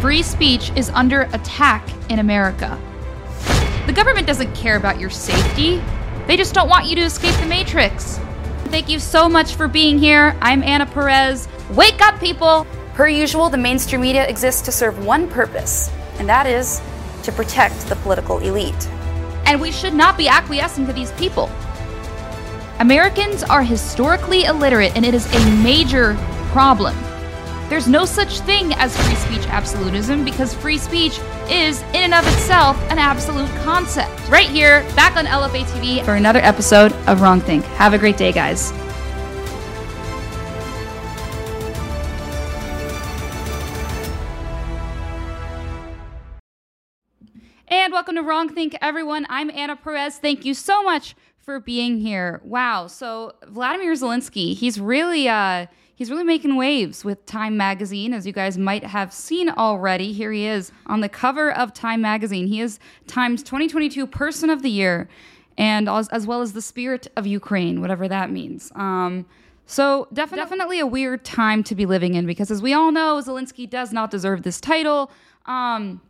Free 0.00 0.22
speech 0.22 0.72
is 0.76 0.88
under 0.90 1.22
attack 1.34 1.86
in 2.08 2.20
America. 2.20 2.80
The 3.86 3.92
government 3.92 4.26
doesn't 4.26 4.54
care 4.54 4.76
about 4.76 4.98
your 4.98 5.10
safety, 5.10 5.82
they 6.26 6.38
just 6.38 6.54
don't 6.54 6.70
want 6.70 6.86
you 6.86 6.96
to 6.96 7.02
escape 7.02 7.34
the 7.34 7.46
Matrix. 7.46 8.18
Thank 8.66 8.88
you 8.88 8.98
so 8.98 9.28
much 9.28 9.56
for 9.56 9.68
being 9.68 9.98
here. 9.98 10.34
I'm 10.40 10.62
Anna 10.62 10.86
Perez. 10.86 11.48
Wake 11.72 12.00
up, 12.00 12.18
people! 12.18 12.66
Per 12.94 13.08
usual, 13.08 13.50
the 13.50 13.58
mainstream 13.58 14.00
media 14.00 14.26
exists 14.26 14.62
to 14.62 14.72
serve 14.72 15.04
one 15.04 15.28
purpose, 15.28 15.90
and 16.18 16.26
that 16.28 16.46
is 16.46 16.80
to 17.24 17.32
protect 17.32 17.78
the 17.88 17.96
political 17.96 18.38
elite. 18.38 18.88
And 19.44 19.60
we 19.60 19.70
should 19.70 19.92
not 19.92 20.16
be 20.16 20.28
acquiescing 20.28 20.86
to 20.86 20.94
these 20.94 21.12
people. 21.12 21.50
Americans 22.78 23.42
are 23.42 23.62
historically 23.62 24.44
illiterate, 24.44 24.96
and 24.96 25.04
it 25.04 25.12
is 25.12 25.26
a 25.34 25.62
major 25.62 26.14
problem. 26.52 26.96
There's 27.70 27.86
no 27.86 28.04
such 28.04 28.40
thing 28.40 28.74
as 28.74 28.96
free 28.96 29.14
speech 29.14 29.46
absolutism 29.46 30.24
because 30.24 30.52
free 30.52 30.76
speech 30.76 31.20
is, 31.48 31.82
in 31.94 32.02
and 32.02 32.12
of 32.12 32.26
itself, 32.26 32.76
an 32.90 32.98
absolute 32.98 33.48
concept. 33.62 34.28
Right 34.28 34.48
here, 34.48 34.82
back 34.96 35.16
on 35.16 35.24
LFA 35.26 35.62
TV 35.66 36.04
for 36.04 36.16
another 36.16 36.40
episode 36.40 36.92
of 37.06 37.20
Wrong 37.20 37.40
Think. 37.40 37.64
Have 37.76 37.94
a 37.94 37.98
great 37.98 38.16
day, 38.16 38.32
guys. 38.32 38.72
And 47.68 47.92
welcome 47.92 48.16
to 48.16 48.22
Wrong 48.22 48.48
Think, 48.48 48.76
everyone. 48.82 49.26
I'm 49.30 49.48
Anna 49.48 49.76
Perez. 49.76 50.18
Thank 50.18 50.44
you 50.44 50.54
so 50.54 50.82
much 50.82 51.14
for 51.38 51.60
being 51.60 52.00
here. 52.00 52.40
Wow. 52.42 52.88
So 52.88 53.34
Vladimir 53.46 53.92
Zelensky, 53.92 54.56
he's 54.56 54.80
really 54.80 55.28
uh 55.28 55.66
he's 56.00 56.10
really 56.10 56.24
making 56.24 56.56
waves 56.56 57.04
with 57.04 57.26
Time 57.26 57.58
magazine 57.58 58.14
as 58.14 58.26
you 58.26 58.32
guys 58.32 58.56
might 58.56 58.82
have 58.84 59.12
seen 59.12 59.50
already. 59.50 60.14
Here 60.14 60.32
he 60.32 60.46
is 60.46 60.72
on 60.86 61.00
the 61.02 61.10
cover 61.10 61.52
of 61.52 61.74
Time 61.74 62.00
magazine. 62.00 62.46
He 62.46 62.62
is 62.62 62.78
Time's 63.06 63.42
2022 63.42 64.06
Person 64.06 64.48
of 64.48 64.62
the 64.62 64.70
Year 64.70 65.10
and 65.58 65.90
as, 65.90 66.08
as 66.08 66.26
well 66.26 66.40
as 66.40 66.54
the 66.54 66.62
spirit 66.62 67.06
of 67.16 67.26
Ukraine, 67.26 67.82
whatever 67.82 68.08
that 68.08 68.30
means. 68.30 68.72
Um 68.74 69.26
so 69.66 70.08
def- 70.10 70.30
definitely 70.30 70.80
a 70.80 70.86
weird 70.86 71.22
time 71.22 71.62
to 71.64 71.74
be 71.74 71.84
living 71.84 72.14
in 72.14 72.24
because 72.24 72.50
as 72.50 72.62
we 72.62 72.72
all 72.72 72.90
know, 72.92 73.20
Zelensky 73.22 73.68
does 73.68 73.92
not 73.92 74.10
deserve 74.10 74.42
this 74.42 74.58
title. 74.58 75.10
Um 75.44 76.00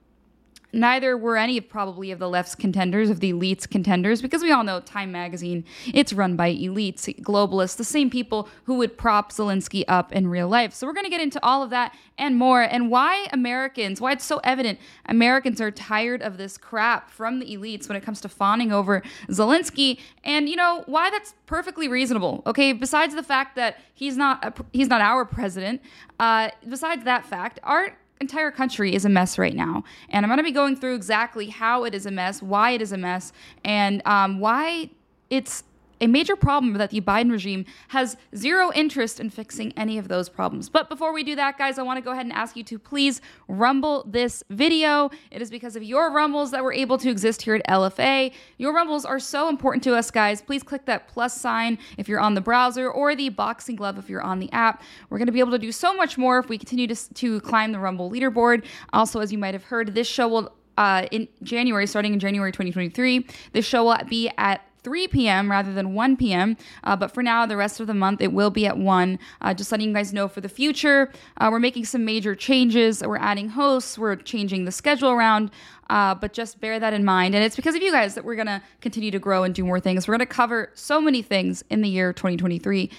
Neither 0.72 1.16
were 1.16 1.36
any 1.36 1.60
probably 1.60 2.10
of 2.10 2.18
the 2.18 2.28
left's 2.28 2.54
contenders, 2.54 3.10
of 3.10 3.20
the 3.20 3.32
elites 3.32 3.68
contenders, 3.68 4.22
because 4.22 4.42
we 4.42 4.52
all 4.52 4.64
know 4.64 4.80
Time 4.80 5.10
Magazine, 5.12 5.64
it's 5.92 6.12
run 6.12 6.36
by 6.36 6.52
elites, 6.52 7.08
globalists, 7.22 7.76
the 7.76 7.84
same 7.84 8.10
people 8.10 8.48
who 8.64 8.74
would 8.74 8.96
prop 8.96 9.32
Zelensky 9.32 9.84
up 9.88 10.12
in 10.12 10.28
real 10.28 10.48
life. 10.48 10.72
So 10.72 10.86
we're 10.86 10.92
going 10.92 11.04
to 11.04 11.10
get 11.10 11.20
into 11.20 11.44
all 11.44 11.62
of 11.62 11.70
that 11.70 11.94
and 12.18 12.36
more, 12.36 12.62
and 12.62 12.90
why 12.90 13.26
Americans, 13.32 14.00
why 14.00 14.12
it's 14.12 14.24
so 14.24 14.38
evident 14.44 14.78
Americans 15.06 15.60
are 15.60 15.70
tired 15.70 16.22
of 16.22 16.36
this 16.36 16.56
crap 16.58 17.10
from 17.10 17.38
the 17.38 17.46
elites 17.56 17.88
when 17.88 17.96
it 17.96 18.02
comes 18.02 18.20
to 18.20 18.28
fawning 18.28 18.72
over 18.72 19.02
Zelensky, 19.28 19.98
and 20.24 20.48
you 20.48 20.56
know 20.56 20.84
why 20.86 21.10
that's 21.10 21.34
perfectly 21.46 21.88
reasonable. 21.88 22.42
Okay, 22.46 22.72
besides 22.72 23.14
the 23.14 23.22
fact 23.22 23.56
that 23.56 23.78
he's 23.94 24.16
not 24.16 24.44
a, 24.44 24.64
he's 24.72 24.88
not 24.88 25.00
our 25.00 25.24
president, 25.24 25.80
uh, 26.18 26.50
besides 26.68 27.04
that 27.04 27.24
fact, 27.24 27.58
our 27.62 27.96
entire 28.20 28.50
country 28.50 28.94
is 28.94 29.04
a 29.04 29.08
mess 29.08 29.38
right 29.38 29.54
now. 29.54 29.82
And 30.10 30.24
I'm 30.24 30.28
going 30.28 30.38
to 30.38 30.44
be 30.44 30.52
going 30.52 30.76
through 30.76 30.94
exactly 30.94 31.46
how 31.46 31.84
it 31.84 31.94
is 31.94 32.04
a 32.04 32.10
mess, 32.10 32.42
why 32.42 32.72
it 32.72 32.82
is 32.82 32.92
a 32.92 32.98
mess, 32.98 33.32
and 33.64 34.06
um, 34.06 34.40
why 34.40 34.90
it's 35.30 35.64
a 36.00 36.06
major 36.06 36.36
problem 36.36 36.72
that 36.74 36.90
the 36.90 37.00
Biden 37.00 37.30
regime 37.30 37.64
has 37.88 38.16
zero 38.34 38.72
interest 38.74 39.20
in 39.20 39.30
fixing 39.30 39.72
any 39.76 39.98
of 39.98 40.08
those 40.08 40.28
problems. 40.28 40.68
But 40.68 40.88
before 40.88 41.12
we 41.12 41.22
do 41.22 41.36
that, 41.36 41.58
guys, 41.58 41.78
I 41.78 41.82
want 41.82 41.98
to 41.98 42.00
go 42.02 42.12
ahead 42.12 42.26
and 42.26 42.32
ask 42.32 42.56
you 42.56 42.64
to 42.64 42.78
please 42.78 43.20
rumble 43.48 44.04
this 44.06 44.42
video. 44.50 45.10
It 45.30 45.42
is 45.42 45.50
because 45.50 45.76
of 45.76 45.82
your 45.82 46.10
rumbles 46.10 46.50
that 46.52 46.62
we're 46.62 46.72
able 46.72 46.98
to 46.98 47.10
exist 47.10 47.42
here 47.42 47.54
at 47.54 47.66
LFA. 47.66 48.32
Your 48.58 48.74
rumbles 48.74 49.04
are 49.04 49.18
so 49.18 49.48
important 49.48 49.84
to 49.84 49.94
us, 49.94 50.10
guys. 50.10 50.40
Please 50.40 50.62
click 50.62 50.86
that 50.86 51.08
plus 51.08 51.38
sign 51.38 51.78
if 51.98 52.08
you're 52.08 52.20
on 52.20 52.34
the 52.34 52.40
browser 52.40 52.90
or 52.90 53.14
the 53.14 53.28
boxing 53.28 53.76
glove 53.76 53.98
if 53.98 54.08
you're 54.08 54.22
on 54.22 54.38
the 54.38 54.50
app. 54.52 54.82
We're 55.08 55.18
going 55.18 55.26
to 55.26 55.32
be 55.32 55.40
able 55.40 55.52
to 55.52 55.58
do 55.58 55.72
so 55.72 55.94
much 55.94 56.16
more 56.16 56.38
if 56.38 56.48
we 56.48 56.58
continue 56.58 56.86
to, 56.86 57.14
to 57.14 57.40
climb 57.40 57.72
the 57.72 57.78
Rumble 57.78 58.10
leaderboard. 58.10 58.64
Also, 58.92 59.20
as 59.20 59.32
you 59.32 59.38
might 59.38 59.54
have 59.54 59.64
heard, 59.64 59.94
this 59.94 60.06
show 60.06 60.28
will 60.28 60.52
uh, 60.78 61.06
in 61.10 61.28
January, 61.42 61.86
starting 61.86 62.14
in 62.14 62.18
January 62.18 62.52
2023. 62.52 63.26
This 63.52 63.66
show 63.66 63.84
will 63.84 63.98
be 64.08 64.30
at 64.38 64.64
3 64.82 65.08
p.m. 65.08 65.50
rather 65.50 65.72
than 65.72 65.94
1 65.94 66.16
p.m. 66.16 66.56
Uh, 66.84 66.96
but 66.96 67.12
for 67.12 67.22
now, 67.22 67.46
the 67.46 67.56
rest 67.56 67.80
of 67.80 67.86
the 67.86 67.94
month, 67.94 68.20
it 68.20 68.32
will 68.32 68.50
be 68.50 68.66
at 68.66 68.78
1. 68.78 69.18
Uh, 69.40 69.54
just 69.54 69.70
letting 69.72 69.88
you 69.88 69.94
guys 69.94 70.12
know 70.12 70.28
for 70.28 70.40
the 70.40 70.48
future, 70.48 71.12
uh, 71.38 71.48
we're 71.50 71.60
making 71.60 71.84
some 71.84 72.04
major 72.04 72.34
changes. 72.34 73.02
We're 73.02 73.16
adding 73.18 73.50
hosts, 73.50 73.98
we're 73.98 74.16
changing 74.16 74.64
the 74.64 74.72
schedule 74.72 75.10
around. 75.10 75.50
Uh, 75.88 76.14
but 76.14 76.32
just 76.32 76.60
bear 76.60 76.78
that 76.78 76.92
in 76.92 77.04
mind. 77.04 77.34
And 77.34 77.42
it's 77.42 77.56
because 77.56 77.74
of 77.74 77.82
you 77.82 77.90
guys 77.90 78.14
that 78.14 78.24
we're 78.24 78.36
going 78.36 78.46
to 78.46 78.62
continue 78.80 79.10
to 79.10 79.18
grow 79.18 79.42
and 79.42 79.52
do 79.52 79.64
more 79.64 79.80
things. 79.80 80.06
We're 80.06 80.12
going 80.12 80.20
to 80.20 80.26
cover 80.26 80.70
so 80.74 81.00
many 81.00 81.20
things 81.20 81.64
in 81.68 81.80
the 81.80 81.88
year 81.88 82.12
2023 82.12 82.90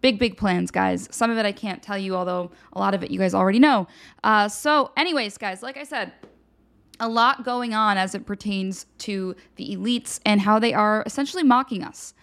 big 0.00 0.18
big 0.18 0.36
plans 0.36 0.70
guys 0.70 1.08
some 1.10 1.28
of 1.28 1.36
it 1.38 1.44
i 1.44 1.50
can't 1.50 1.82
tell 1.82 1.98
you 1.98 2.14
although 2.14 2.52
a 2.74 2.78
lot 2.78 2.94
of 2.94 3.02
it 3.02 3.10
you 3.10 3.18
guys 3.18 3.34
already 3.34 3.58
know 3.58 3.84
uh, 4.22 4.48
so 4.48 4.92
anyways 4.96 5.36
guys 5.36 5.60
like 5.60 5.76
i 5.76 5.82
said 5.82 6.12
a 7.00 7.08
lot 7.08 7.44
going 7.44 7.74
on 7.74 7.96
as 7.96 8.14
it 8.14 8.26
pertains 8.26 8.86
to 8.98 9.36
the 9.56 9.76
elites 9.76 10.20
and 10.24 10.40
how 10.40 10.58
they 10.58 10.74
are 10.74 11.02
essentially 11.06 11.42
mocking 11.42 11.82
us. 11.82 12.14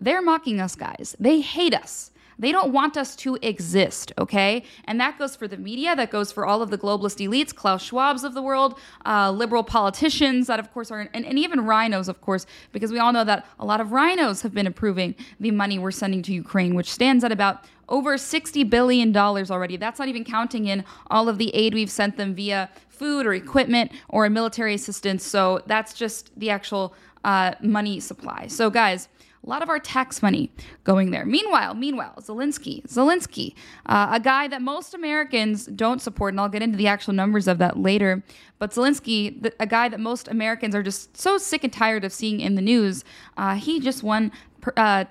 They're 0.00 0.22
mocking 0.22 0.60
us, 0.60 0.74
guys. 0.74 1.16
They 1.18 1.40
hate 1.40 1.74
us. 1.74 2.12
They 2.38 2.50
don't 2.50 2.72
want 2.72 2.96
us 2.96 3.14
to 3.16 3.38
exist, 3.40 4.12
okay? 4.18 4.64
And 4.86 4.98
that 5.00 5.18
goes 5.18 5.36
for 5.36 5.46
the 5.46 5.56
media, 5.56 5.94
that 5.94 6.10
goes 6.10 6.32
for 6.32 6.44
all 6.44 6.62
of 6.62 6.70
the 6.70 6.78
globalist 6.78 7.24
elites, 7.24 7.54
Klaus 7.54 7.88
Schwab's 7.88 8.24
of 8.24 8.34
the 8.34 8.42
world, 8.42 8.78
uh, 9.06 9.30
liberal 9.30 9.62
politicians 9.62 10.48
that, 10.48 10.58
of 10.58 10.72
course, 10.72 10.90
are, 10.90 11.08
and, 11.14 11.24
and 11.24 11.38
even 11.38 11.60
RINOs, 11.60 12.08
of 12.08 12.20
course, 12.20 12.46
because 12.72 12.90
we 12.90 12.98
all 12.98 13.12
know 13.12 13.22
that 13.22 13.46
a 13.60 13.64
lot 13.64 13.80
of 13.80 13.88
RINOs 13.88 14.42
have 14.42 14.52
been 14.52 14.66
approving 14.66 15.14
the 15.38 15.50
money 15.50 15.78
we're 15.78 15.92
sending 15.92 16.22
to 16.22 16.32
Ukraine, 16.32 16.74
which 16.74 16.90
stands 16.90 17.22
at 17.22 17.30
about 17.30 17.64
over 17.92 18.16
$60 18.16 18.68
billion 18.68 19.14
already. 19.16 19.76
That's 19.76 19.98
not 19.98 20.08
even 20.08 20.24
counting 20.24 20.66
in 20.66 20.84
all 21.08 21.28
of 21.28 21.38
the 21.38 21.54
aid 21.54 21.74
we've 21.74 21.90
sent 21.90 22.16
them 22.16 22.34
via 22.34 22.70
food 22.88 23.26
or 23.26 23.34
equipment 23.34 23.92
or 24.08 24.28
military 24.30 24.74
assistance. 24.74 25.24
So 25.24 25.62
that's 25.66 25.92
just 25.92 26.36
the 26.38 26.50
actual 26.50 26.94
uh, 27.22 27.52
money 27.60 28.00
supply. 28.00 28.46
So, 28.48 28.70
guys, 28.70 29.08
a 29.44 29.48
lot 29.48 29.62
of 29.62 29.68
our 29.68 29.78
tax 29.78 30.22
money 30.22 30.50
going 30.84 31.10
there. 31.10 31.26
Meanwhile, 31.26 31.74
meanwhile, 31.74 32.14
Zelensky, 32.20 32.82
Zelensky, 32.86 33.54
uh, 33.86 34.08
a 34.12 34.20
guy 34.20 34.48
that 34.48 34.62
most 34.62 34.94
Americans 34.94 35.66
don't 35.66 36.00
support, 36.00 36.32
and 36.32 36.40
I'll 36.40 36.48
get 36.48 36.62
into 36.62 36.78
the 36.78 36.86
actual 36.86 37.12
numbers 37.12 37.48
of 37.48 37.58
that 37.58 37.76
later. 37.76 38.22
But 38.58 38.70
Zelensky, 38.70 39.42
the, 39.42 39.52
a 39.60 39.66
guy 39.66 39.88
that 39.88 39.98
most 40.00 40.28
Americans 40.28 40.74
are 40.74 40.82
just 40.82 41.16
so 41.16 41.38
sick 41.38 41.64
and 41.64 41.72
tired 41.72 42.04
of 42.04 42.12
seeing 42.12 42.40
in 42.40 42.54
the 42.54 42.62
news, 42.62 43.04
uh, 43.36 43.56
he 43.56 43.80
just 43.80 44.02
won 44.02 44.30
per, 44.60 44.72
uh, 44.76 45.04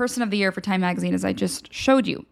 Person 0.00 0.22
of 0.22 0.30
the 0.30 0.38
Year 0.38 0.50
for 0.50 0.62
Time 0.62 0.80
Magazine, 0.80 1.12
as 1.12 1.26
I 1.26 1.34
just 1.34 1.70
showed 1.74 2.06
you. 2.06 2.24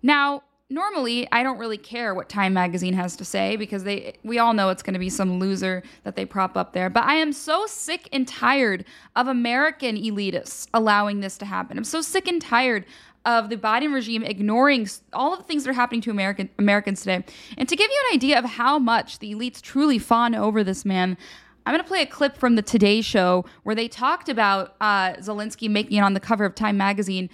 Now, 0.00 0.44
normally 0.70 1.26
I 1.32 1.42
don't 1.42 1.58
really 1.58 1.76
care 1.76 2.14
what 2.14 2.28
Time 2.28 2.54
magazine 2.54 2.94
has 2.94 3.16
to 3.16 3.24
say 3.24 3.56
because 3.56 3.82
they 3.82 4.14
we 4.22 4.38
all 4.38 4.54
know 4.54 4.68
it's 4.68 4.80
going 4.80 4.94
to 4.94 5.00
be 5.00 5.10
some 5.10 5.40
loser 5.40 5.82
that 6.04 6.14
they 6.14 6.24
prop 6.24 6.56
up 6.56 6.72
there. 6.72 6.88
But 6.88 7.02
I 7.02 7.14
am 7.14 7.32
so 7.32 7.66
sick 7.66 8.08
and 8.12 8.28
tired 8.28 8.84
of 9.16 9.26
American 9.26 9.96
elitists 9.96 10.68
allowing 10.72 11.18
this 11.18 11.36
to 11.38 11.46
happen. 11.46 11.76
I'm 11.76 11.82
so 11.82 12.00
sick 12.00 12.28
and 12.28 12.40
tired 12.40 12.86
of 13.24 13.50
the 13.50 13.56
Biden 13.56 13.92
regime 13.92 14.22
ignoring 14.22 14.88
all 15.12 15.32
of 15.32 15.40
the 15.40 15.44
things 15.46 15.64
that 15.64 15.70
are 15.70 15.80
happening 15.82 16.02
to 16.02 16.12
American 16.12 16.48
Americans 16.60 17.00
today. 17.00 17.24
And 17.58 17.68
to 17.68 17.74
give 17.74 17.90
you 17.90 18.04
an 18.08 18.14
idea 18.14 18.38
of 18.38 18.44
how 18.44 18.78
much 18.78 19.18
the 19.18 19.34
elites 19.34 19.60
truly 19.60 19.98
fawn 19.98 20.36
over 20.36 20.62
this 20.62 20.84
man, 20.84 21.18
I'm 21.66 21.72
going 21.72 21.82
to 21.82 21.88
play 21.88 22.02
a 22.02 22.06
clip 22.06 22.38
from 22.38 22.54
the 22.54 22.62
Today 22.62 23.00
Show 23.00 23.44
where 23.64 23.74
they 23.74 23.88
talked 23.88 24.28
about 24.28 24.76
uh, 24.80 25.14
Zelensky 25.14 25.68
making 25.68 25.98
it 25.98 26.00
on 26.00 26.14
the 26.14 26.20
cover 26.20 26.44
of 26.44 26.54
Time 26.54 26.76
magazine. 26.76 27.28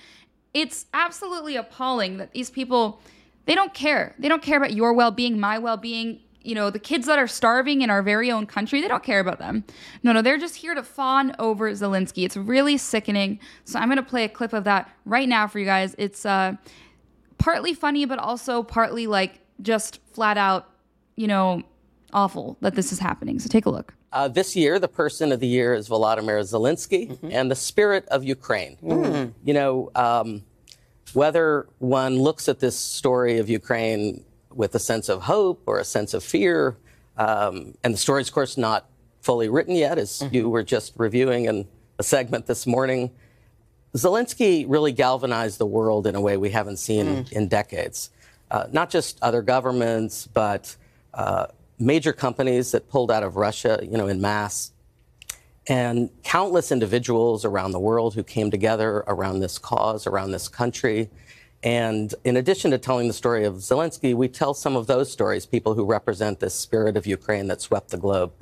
It's 0.54 0.86
absolutely 0.94 1.54
appalling 1.54 2.16
that 2.16 2.32
these 2.32 2.48
people 2.48 3.00
they 3.44 3.54
don't 3.54 3.74
care. 3.74 4.14
They 4.18 4.28
don't 4.28 4.42
care 4.42 4.56
about 4.56 4.72
your 4.72 4.92
well 4.94 5.10
being, 5.10 5.38
my 5.38 5.58
well 5.58 5.76
being. 5.76 6.20
You 6.44 6.56
know, 6.56 6.70
the 6.70 6.78
kids 6.78 7.06
that 7.06 7.20
are 7.20 7.28
starving 7.28 7.82
in 7.82 7.90
our 7.90 8.02
very 8.02 8.30
own 8.30 8.46
country, 8.46 8.80
they 8.80 8.88
don't 8.88 9.04
care 9.04 9.20
about 9.20 9.38
them. 9.38 9.64
No, 10.02 10.12
no, 10.12 10.22
they're 10.22 10.38
just 10.38 10.56
here 10.56 10.74
to 10.74 10.82
fawn 10.82 11.36
over 11.38 11.70
Zelensky. 11.70 12.24
It's 12.24 12.36
really 12.36 12.76
sickening. 12.76 13.38
So 13.64 13.78
I'm 13.78 13.86
going 13.86 13.96
to 13.96 14.02
play 14.02 14.24
a 14.24 14.28
clip 14.28 14.52
of 14.52 14.64
that 14.64 14.90
right 15.04 15.28
now 15.28 15.46
for 15.46 15.60
you 15.60 15.64
guys. 15.64 15.94
It's 15.98 16.26
uh, 16.26 16.56
partly 17.38 17.74
funny, 17.74 18.06
but 18.06 18.18
also 18.18 18.64
partly 18.64 19.06
like 19.06 19.38
just 19.60 20.00
flat 20.14 20.36
out, 20.36 20.68
you 21.14 21.28
know, 21.28 21.62
awful 22.12 22.56
that 22.60 22.74
this 22.74 22.90
is 22.90 22.98
happening. 22.98 23.38
So 23.38 23.48
take 23.48 23.66
a 23.66 23.70
look. 23.70 23.94
Uh, 24.12 24.28
this 24.28 24.54
year, 24.54 24.78
the 24.78 24.88
person 24.88 25.32
of 25.32 25.40
the 25.40 25.46
year 25.46 25.72
is 25.72 25.88
Volodymyr 25.88 26.40
Zelensky 26.42 27.10
mm-hmm. 27.10 27.28
and 27.30 27.50
the 27.50 27.54
spirit 27.54 28.06
of 28.08 28.24
Ukraine. 28.24 28.76
Mm-hmm. 28.82 29.30
You 29.44 29.54
know, 29.54 29.90
um, 29.94 30.42
whether 31.14 31.66
one 31.78 32.18
looks 32.18 32.48
at 32.48 32.60
this 32.60 32.76
story 32.76 33.38
of 33.38 33.48
Ukraine 33.48 34.24
with 34.50 34.74
a 34.74 34.78
sense 34.78 35.08
of 35.08 35.22
hope 35.22 35.62
or 35.66 35.78
a 35.78 35.84
sense 35.84 36.12
of 36.12 36.22
fear, 36.22 36.76
um, 37.16 37.74
and 37.82 37.94
the 37.94 37.98
story 37.98 38.20
is, 38.20 38.28
of 38.28 38.34
course, 38.34 38.58
not 38.58 38.86
fully 39.22 39.48
written 39.48 39.74
yet, 39.76 39.98
as 39.98 40.20
mm-hmm. 40.20 40.34
you 40.34 40.48
were 40.50 40.62
just 40.62 40.92
reviewing 40.96 41.46
in 41.46 41.66
a 41.98 42.02
segment 42.02 42.46
this 42.46 42.66
morning. 42.66 43.10
Zelensky 43.94 44.64
really 44.68 44.92
galvanized 44.92 45.58
the 45.58 45.66
world 45.66 46.06
in 46.06 46.14
a 46.14 46.20
way 46.20 46.36
we 46.36 46.50
haven't 46.50 46.78
seen 46.78 47.06
mm. 47.06 47.32
in 47.32 47.48
decades. 47.48 48.10
Uh, 48.50 48.66
not 48.72 48.90
just 48.90 49.18
other 49.22 49.42
governments, 49.42 50.26
but 50.26 50.76
uh, 51.14 51.46
major 51.78 52.12
companies 52.12 52.72
that 52.72 52.88
pulled 52.88 53.10
out 53.10 53.22
of 53.22 53.36
Russia, 53.36 53.78
you 53.82 53.96
know, 53.96 54.08
in 54.08 54.20
mass, 54.20 54.72
and 55.68 56.10
countless 56.22 56.72
individuals 56.72 57.44
around 57.44 57.72
the 57.72 57.80
world 57.80 58.14
who 58.14 58.22
came 58.22 58.50
together 58.50 59.04
around 59.06 59.40
this 59.40 59.58
cause, 59.58 60.06
around 60.06 60.32
this 60.32 60.48
country. 60.48 61.08
And 61.62 62.12
in 62.24 62.36
addition 62.36 62.72
to 62.72 62.78
telling 62.78 63.06
the 63.06 63.14
story 63.14 63.44
of 63.44 63.54
Zelensky, 63.56 64.14
we 64.14 64.26
tell 64.26 64.54
some 64.54 64.74
of 64.74 64.88
those 64.88 65.12
stories, 65.12 65.46
people 65.46 65.74
who 65.74 65.84
represent 65.84 66.40
this 66.40 66.54
spirit 66.54 66.96
of 66.96 67.06
Ukraine 67.06 67.46
that 67.46 67.60
swept 67.60 67.90
the 67.90 67.96
globe. 67.98 68.32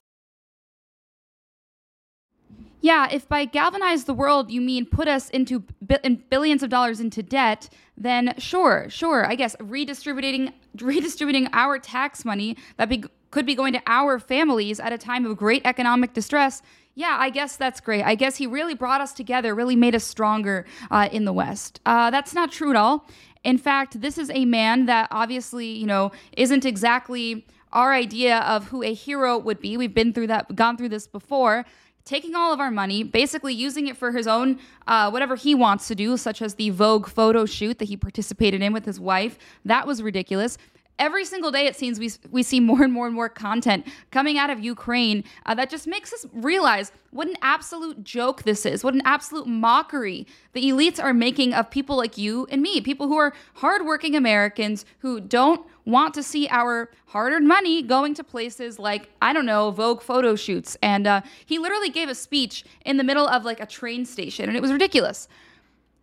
Yeah, 2.80 3.08
if 3.10 3.28
by 3.28 3.44
galvanize 3.44 4.04
the 4.04 4.14
world 4.14 4.50
you 4.50 4.62
mean 4.62 4.86
put 4.86 5.06
us 5.06 5.28
into 5.30 5.64
bi- 5.82 5.98
billions 6.30 6.62
of 6.62 6.70
dollars 6.70 6.98
into 6.98 7.22
debt, 7.22 7.68
then 7.96 8.32
sure, 8.38 8.86
sure. 8.88 9.26
I 9.26 9.34
guess 9.34 9.54
redistributing 9.60 10.54
redistributing 10.80 11.48
our 11.52 11.78
tax 11.78 12.24
money—that'd 12.24 13.02
be, 13.02 13.06
could 13.30 13.46
be 13.46 13.54
going 13.54 13.72
to 13.72 13.82
our 13.86 14.18
families 14.18 14.80
at 14.80 14.92
a 14.92 14.98
time 14.98 15.24
of 15.26 15.36
great 15.36 15.62
economic 15.64 16.12
distress. 16.12 16.62
Yeah, 16.94 17.16
I 17.18 17.30
guess 17.30 17.56
that's 17.56 17.80
great. 17.80 18.02
I 18.02 18.14
guess 18.14 18.36
he 18.36 18.46
really 18.46 18.74
brought 18.74 19.00
us 19.00 19.12
together, 19.12 19.54
really 19.54 19.76
made 19.76 19.94
us 19.94 20.04
stronger 20.04 20.66
uh, 20.90 21.08
in 21.12 21.24
the 21.24 21.32
West. 21.32 21.80
Uh, 21.86 22.10
that's 22.10 22.34
not 22.34 22.50
true 22.50 22.70
at 22.70 22.76
all. 22.76 23.06
In 23.44 23.56
fact, 23.56 24.00
this 24.00 24.18
is 24.18 24.30
a 24.30 24.44
man 24.44 24.86
that 24.86 25.08
obviously, 25.10 25.66
you 25.66 25.86
know, 25.86 26.12
isn't 26.36 26.64
exactly 26.64 27.46
our 27.72 27.94
idea 27.94 28.38
of 28.40 28.68
who 28.68 28.82
a 28.82 28.92
hero 28.92 29.38
would 29.38 29.60
be. 29.60 29.76
We've 29.76 29.94
been 29.94 30.12
through 30.12 30.26
that, 30.26 30.54
gone 30.56 30.76
through 30.76 30.90
this 30.90 31.06
before 31.06 31.64
taking 32.04 32.34
all 32.34 32.52
of 32.52 32.58
our 32.58 32.70
money, 32.70 33.04
basically 33.04 33.54
using 33.54 33.86
it 33.86 33.96
for 33.96 34.10
his 34.10 34.26
own, 34.26 34.58
uh, 34.86 35.08
whatever 35.10 35.36
he 35.36 35.54
wants 35.54 35.86
to 35.86 35.94
do, 35.94 36.16
such 36.16 36.42
as 36.42 36.54
the 36.54 36.70
Vogue 36.70 37.06
photo 37.06 37.46
shoot 37.46 37.78
that 37.78 37.84
he 37.84 37.96
participated 37.96 38.62
in 38.62 38.72
with 38.72 38.84
his 38.84 38.98
wife. 38.98 39.38
That 39.64 39.86
was 39.86 40.02
ridiculous. 40.02 40.58
Every 41.00 41.24
single 41.24 41.50
day, 41.50 41.64
it 41.64 41.74
seems 41.74 41.98
we, 41.98 42.10
we 42.30 42.42
see 42.42 42.60
more 42.60 42.82
and 42.82 42.92
more 42.92 43.06
and 43.06 43.14
more 43.14 43.30
content 43.30 43.86
coming 44.10 44.36
out 44.36 44.50
of 44.50 44.60
Ukraine 44.60 45.24
uh, 45.46 45.54
that 45.54 45.70
just 45.70 45.86
makes 45.86 46.12
us 46.12 46.26
realize 46.30 46.92
what 47.10 47.26
an 47.26 47.36
absolute 47.40 48.04
joke 48.04 48.42
this 48.42 48.66
is, 48.66 48.84
what 48.84 48.92
an 48.92 49.00
absolute 49.06 49.46
mockery 49.46 50.26
the 50.52 50.62
elites 50.70 51.02
are 51.02 51.14
making 51.14 51.54
of 51.54 51.70
people 51.70 51.96
like 51.96 52.18
you 52.18 52.46
and 52.50 52.60
me, 52.60 52.82
people 52.82 53.08
who 53.08 53.16
are 53.16 53.32
hardworking 53.54 54.14
Americans 54.14 54.84
who 54.98 55.20
don't 55.20 55.66
want 55.86 56.12
to 56.12 56.22
see 56.22 56.46
our 56.50 56.90
hard 57.06 57.32
earned 57.32 57.48
money 57.48 57.82
going 57.82 58.12
to 58.12 58.22
places 58.22 58.78
like, 58.78 59.08
I 59.22 59.32
don't 59.32 59.46
know, 59.46 59.70
Vogue 59.70 60.02
photo 60.02 60.36
shoots. 60.36 60.76
And 60.82 61.06
uh, 61.06 61.22
he 61.46 61.58
literally 61.58 61.88
gave 61.88 62.10
a 62.10 62.14
speech 62.14 62.62
in 62.84 62.98
the 62.98 63.04
middle 63.04 63.26
of 63.26 63.46
like 63.46 63.58
a 63.58 63.66
train 63.66 64.04
station, 64.04 64.48
and 64.48 64.56
it 64.56 64.60
was 64.60 64.70
ridiculous. 64.70 65.28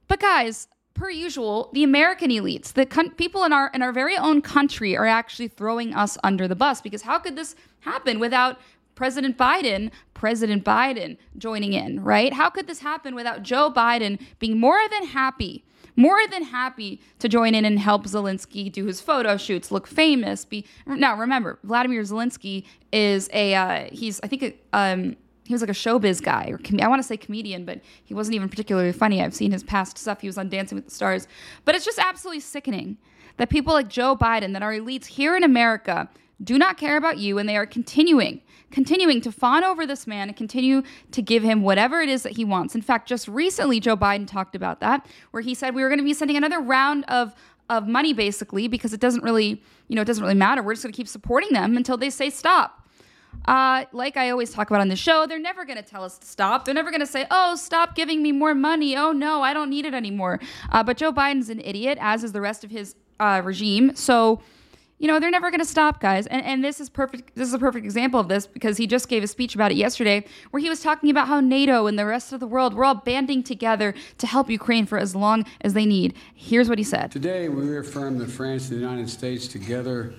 But 0.08 0.20
guys, 0.20 0.68
per 0.98 1.10
usual, 1.10 1.70
the 1.74 1.84
American 1.84 2.32
elites, 2.32 2.74
the 2.74 2.86
con- 2.86 3.12
people 3.12 3.44
in 3.44 3.54
our 3.54 3.70
in 3.74 3.82
our 3.82 3.94
very 3.94 4.18
own 4.18 4.42
country, 4.42 4.98
are 4.98 5.06
actually 5.06 5.48
throwing 5.48 5.94
us 5.94 6.18
under 6.24 6.48
the 6.48 6.56
bus 6.56 6.82
because 6.82 7.04
how 7.04 7.20
could 7.20 7.36
this 7.36 7.56
happen 7.82 8.20
without 8.20 8.60
President 8.96 9.38
Biden, 9.38 9.92
President 10.16 10.66
Biden 10.66 11.18
joining 11.38 11.74
in, 11.74 12.04
right? 12.04 12.34
How 12.34 12.50
could 12.50 12.66
this 12.66 12.80
happen 12.80 13.14
without 13.14 13.44
Joe 13.44 13.72
Biden 13.72 14.20
being 14.40 14.60
more 14.60 14.82
than 14.92 15.08
happy 15.08 15.64
more 15.98 16.20
than 16.30 16.44
happy 16.44 17.02
to 17.20 17.28
join 17.28 17.56
in 17.56 17.66
and 17.66 17.80
help 17.80 18.06
Zelensky 18.06 18.72
do 18.72 18.86
his 18.86 19.02
photo 19.02 19.36
shoots, 19.36 19.72
look 19.72 19.88
famous. 19.88 20.46
Be 20.46 20.64
now 20.86 21.18
remember, 21.18 21.60
Vladimir 21.64 22.04
Zelensky 22.04 22.66
is 22.94 23.30
a 23.34 23.56
uh, 23.56 23.88
he's 23.92 24.22
I 24.22 24.28
think 24.28 24.44
a, 24.44 24.54
um, 24.74 25.18
he 25.48 25.54
was 25.54 25.62
like 25.62 25.70
a 25.70 25.74
showbiz 25.74 26.22
guy 26.22 26.50
or 26.50 26.58
com- 26.58 26.82
I 26.82 26.88
want 26.88 27.02
to 27.02 27.08
say 27.08 27.18
comedian, 27.18 27.66
but 27.66 27.82
he 28.04 28.14
wasn't 28.14 28.36
even 28.36 28.50
particularly 28.50 28.92
funny. 28.92 29.24
I've 29.24 29.34
seen 29.34 29.52
his 29.52 29.64
past 29.64 29.98
stuff. 29.98 30.22
He 30.22 30.28
was 30.28 30.38
on 30.38 30.50
Dancing 30.50 30.76
with 30.76 30.86
the 30.86 30.92
Stars, 30.92 31.28
but 31.66 31.74
it's 31.76 31.86
just 31.86 32.00
absolutely 32.00 32.42
sickening 32.42 32.98
that 33.38 33.50
people 33.50 33.74
like 33.74 33.88
Joe 33.88 34.16
Biden, 34.16 34.54
that 34.54 34.64
are 34.64 34.74
elites 34.74 35.06
here 35.06 35.36
in 35.36 35.44
America, 35.44 36.10
do 36.44 36.58
not 36.58 36.78
care 36.78 36.98
about 36.98 37.18
you, 37.18 37.38
and 37.38 37.48
they 37.48 37.58
are 37.58 37.66
continuing 37.66 38.42
continuing 38.70 39.22
to 39.22 39.32
fawn 39.32 39.64
over 39.64 39.86
this 39.86 40.06
man 40.06 40.28
and 40.28 40.36
continue 40.36 40.84
to 41.12 41.22
give 41.22 41.42
him 41.42 41.62
whatever 41.62 42.02
it 42.02 42.10
is 42.10 42.24
that 42.24 42.36
he 42.36 42.44
wants. 42.44 42.76
In 42.76 42.82
fact, 42.82 43.08
just 43.08 43.28
recently, 43.30 43.80
Joe 43.80 43.96
Biden 43.96 44.28
talked 44.28 44.56
about 44.56 44.82
that, 44.82 45.06
where 45.32 45.42
he 45.42 45.54
said 45.54 45.74
we 45.74 45.82
were 45.82 45.88
going 45.88 46.00
to 46.00 46.04
be 46.06 46.14
sending 46.14 46.38
another 46.38 46.60
round 46.60 47.06
of 47.06 47.34
of 47.70 47.86
money 47.88 48.14
basically 48.14 48.68
because 48.70 48.94
it 48.94 49.00
doesn't 49.02 49.24
really, 49.24 49.62
you 49.90 49.96
know, 49.96 50.02
it 50.02 50.06
doesn't 50.06 50.24
really 50.24 50.36
matter. 50.36 50.64
We're 50.64 50.74
just 50.74 50.84
going 50.84 50.94
to 50.94 50.98
keep 50.98 51.08
supporting 51.08 51.50
them 51.52 51.76
until 51.76 51.98
they 51.98 52.10
say 52.10 52.30
stop. 52.30 52.87
Uh, 53.46 53.86
like 53.94 54.18
I 54.18 54.30
always 54.30 54.52
talk 54.52 54.70
about 54.70 54.82
on 54.82 54.90
the 54.90 54.96
show, 54.96 55.26
they're 55.26 55.40
never 55.40 55.64
going 55.64 55.78
to 55.78 55.84
tell 55.84 56.04
us 56.04 56.18
to 56.18 56.28
stop. 56.28 56.66
They're 56.66 56.74
never 56.74 56.92
going 56.92 57.02
to 57.02 57.08
say, 57.08 57.26
oh, 57.32 57.56
stop 57.56 57.96
giving 57.96 58.22
me 58.22 58.32
more 58.34 58.54
money. 58.54 58.98
Oh, 58.98 59.14
no, 59.14 59.42
I 59.42 59.54
don't 59.54 59.70
need 59.70 59.86
it 59.86 59.94
anymore. 59.94 60.40
Uh, 60.70 60.84
but 60.84 60.98
Joe 60.98 61.14
Biden's 61.14 61.50
an 61.50 61.62
idiot, 61.62 61.98
as 62.02 62.24
is 62.24 62.34
the 62.34 62.42
rest 62.42 62.64
of 62.66 62.72
his 62.72 62.96
uh, 63.20 63.42
regime. 63.44 63.96
So 63.96 64.42
you 65.00 65.08
know 65.08 65.20
they're 65.20 65.32
never 65.32 65.52
going 65.52 65.60
to 65.60 65.66
stop 65.66 66.00
guys 66.00 66.26
and, 66.28 66.44
and 66.44 66.64
this 66.64 66.80
is 66.80 66.90
perfect 66.90 67.36
this 67.36 67.48
is 67.48 67.54
a 67.54 67.60
perfect 67.60 67.86
example 67.86 68.20
of 68.20 68.28
this 68.28 68.48
because 68.48 68.78
he 68.78 68.88
just 68.88 69.08
gave 69.08 69.24
a 69.24 69.28
speech 69.28 69.54
about 69.54 69.72
it 69.72 69.78
yesterday 69.78 70.26
where 70.52 70.60
he 70.60 70.70
was 70.70 70.82
talking 70.82 71.10
about 71.10 71.28
how 71.28 71.40
nato 71.40 71.88
and 71.88 71.98
the 72.00 72.06
rest 72.06 72.34
of 72.34 72.40
the 72.40 72.48
world 72.48 72.74
we're 72.74 72.84
all 72.84 72.96
banding 72.96 73.44
together 73.44 73.94
to 74.18 74.28
help 74.28 74.50
ukraine 74.50 74.86
for 74.86 74.98
as 74.98 75.16
long 75.16 75.46
as 75.62 75.74
they 75.74 75.86
need 75.86 76.16
here's 76.34 76.68
what 76.68 76.78
he 76.78 76.84
said 76.84 77.12
today 77.12 77.48
we 77.48 77.64
reaffirm 77.64 78.18
that 78.18 78.30
france 78.30 78.70
and 78.70 78.78
the 78.78 78.82
united 78.82 79.10
states 79.10 79.48
together 79.48 80.14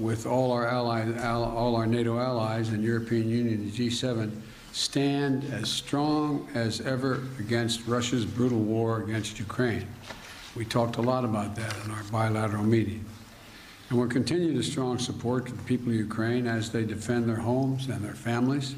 with 0.00 0.26
all 0.26 0.52
our 0.52 0.66
allies 0.66 1.16
all 1.22 1.76
our 1.76 1.86
nato 1.86 2.18
allies 2.18 2.70
and 2.70 2.82
european 2.82 3.28
union 3.28 3.70
the 3.70 3.88
g7 3.88 4.30
stand 4.72 5.44
as 5.52 5.70
strong 5.70 6.48
as 6.54 6.80
ever 6.80 7.22
against 7.38 7.86
russia's 7.86 8.24
brutal 8.24 8.58
war 8.58 9.02
against 9.02 9.38
ukraine 9.38 9.86
we 10.56 10.64
talked 10.64 10.96
a 10.96 11.02
lot 11.02 11.24
about 11.24 11.54
that 11.54 11.74
in 11.84 11.90
our 11.90 12.02
bilateral 12.04 12.64
meeting 12.64 13.04
and 13.90 13.98
we'll 13.98 14.08
continue 14.08 14.54
to 14.54 14.62
strong 14.62 14.98
support 14.98 15.46
to 15.46 15.52
the 15.52 15.62
people 15.62 15.88
of 15.88 15.94
Ukraine 15.94 16.46
as 16.46 16.70
they 16.70 16.84
defend 16.84 17.28
their 17.28 17.36
homes 17.36 17.88
and 17.88 18.02
their 18.02 18.14
families 18.14 18.74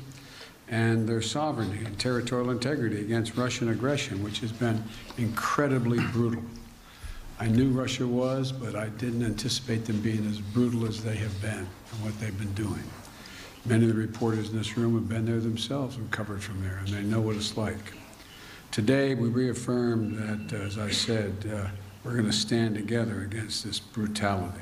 and 0.69 1.09
their 1.09 1.23
sovereignty 1.23 1.85
and 1.85 1.99
territorial 1.99 2.51
integrity 2.51 3.01
against 3.01 3.37
Russian 3.37 3.69
aggression, 3.69 4.23
which 4.25 4.41
has 4.41 4.51
been 4.51 4.83
incredibly 5.17 6.01
brutal. 6.09 6.43
I 7.38 7.49
knew 7.49 7.69
Russia 7.69 8.06
was, 8.06 8.50
but 8.50 8.75
I 8.75 8.88
didn't 8.88 9.23
anticipate 9.23 9.85
them 9.85 10.00
being 10.00 10.27
as 10.27 10.41
brutal 10.41 10.87
as 10.87 11.05
they 11.05 11.17
have 11.17 11.41
been 11.43 11.59
and 11.59 12.03
what 12.03 12.19
they've 12.19 12.38
been 12.38 12.55
doing. 12.55 12.83
Many 13.67 13.85
of 13.85 13.94
the 13.94 14.00
reporters 14.00 14.50
in 14.50 14.56
this 14.56 14.79
room 14.79 14.94
have 14.94 15.09
been 15.09 15.27
there 15.27 15.41
themselves 15.41 15.97
and 15.97 16.11
covered 16.11 16.43
from 16.43 16.62
there, 16.62 16.79
and 16.79 16.88
they 16.88 17.03
know 17.03 17.21
what 17.21 17.37
it's 17.37 17.56
like. 17.56 17.93
Today, 18.71 19.15
we 19.15 19.29
reaffirm 19.29 20.17
that, 20.17 20.56
as 20.56 20.79
I 20.79 20.91
said, 20.91 21.33
uh, 21.53 21.69
we're 22.05 22.12
going 22.12 22.25
to 22.25 22.33
stand 22.33 22.75
together 22.75 23.23
against 23.23 23.65
this 23.65 23.81
brutality. 23.81 24.61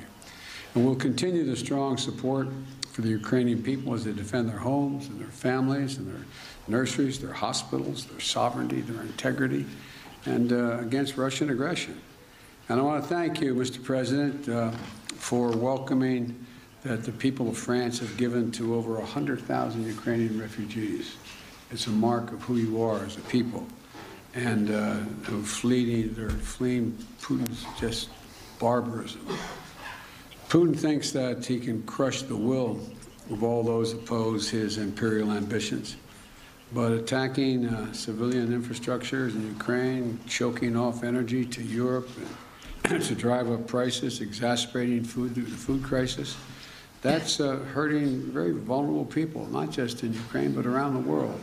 And 0.75 0.85
we'll 0.85 0.97
continue 0.97 1.45
the 1.45 1.57
strong 1.57 1.97
support 1.97 2.49
for 2.91 3.03
the 3.03 3.09
Ukrainian 3.09 3.63
people 3.63 3.95
as 3.95 4.05
they 4.05 4.13
defend 4.13 4.49
their 4.49 4.59
homes 4.59 5.07
and 5.09 5.21
their 5.21 5.29
families 5.29 5.99
and 5.99 6.09
their 6.09 6.25
nurseries, 6.67 7.21
their 7.21 7.33
hospitals, 7.33 8.07
their 8.07 8.21
sovereignty, 8.21 8.81
their 8.81 9.03
integrity, 9.03 9.65
and 10.27 10.53
uh, 10.53 10.79
against 10.79 11.17
Russian 11.17 11.51
aggression. 11.51 12.01
And 12.71 12.81
I 12.81 12.83
want 12.83 13.03
to 13.03 13.09
thank 13.09 13.43
you, 13.43 13.55
Mr. 13.55 13.83
President, 13.83 14.49
uh, 14.49 14.71
for 15.17 15.51
welcoming 15.51 16.47
that 16.83 17.05
the 17.05 17.13
people 17.13 17.51
of 17.51 17.59
France 17.59 17.99
have 17.99 18.17
given 18.17 18.51
to 18.53 18.75
over 18.75 18.95
100,000 18.95 19.87
Ukrainian 19.87 20.41
refugees. 20.41 21.17
It's 21.71 21.89
a 21.89 21.91
mark 21.91 22.33
of 22.33 22.41
who 22.43 22.57
you 22.57 22.83
are 22.83 23.05
as 23.05 23.19
a 23.19 23.21
people. 23.23 23.67
And 24.35 24.71
uh, 24.71 24.95
fleeing, 25.43 26.15
they're 26.15 26.31
fleeing 26.31 26.97
Putin's 27.21 27.67
just 27.79 28.09
barbarism. 28.59 29.27
Putin 30.49 30.75
thinks 30.75 31.11
that 31.13 31.45
he 31.45 31.61
can 31.61 31.83
crush 31.83 32.23
the 32.23 32.37
will 32.37 32.81
of 33.31 33.43
all 33.43 33.63
those 33.63 33.93
oppose 33.93 34.49
his 34.49 34.79
imperial 34.79 35.33
ambitions. 35.33 35.97
But 36.73 36.93
attacking 36.93 37.67
uh, 37.67 37.93
civilian 37.93 38.49
infrastructures 38.49 39.35
in 39.35 39.47
Ukraine, 39.49 40.19
choking 40.27 40.77
off 40.77 41.05
energy 41.05 41.45
to 41.45 41.63
Europe, 41.63 42.09
to 42.85 43.15
drive 43.15 43.51
up 43.51 43.67
prices, 43.67 44.21
exacerbating 44.21 45.05
food, 45.05 45.35
the 45.35 45.43
food 45.43 45.83
crisis, 45.83 46.37
that's 47.01 47.41
uh, 47.41 47.57
hurting 47.73 48.21
very 48.31 48.53
vulnerable 48.53 49.07
people, 49.07 49.47
not 49.47 49.71
just 49.71 50.03
in 50.03 50.13
Ukraine, 50.13 50.53
but 50.53 50.67
around 50.67 50.95
the 50.95 51.01
world. 51.01 51.41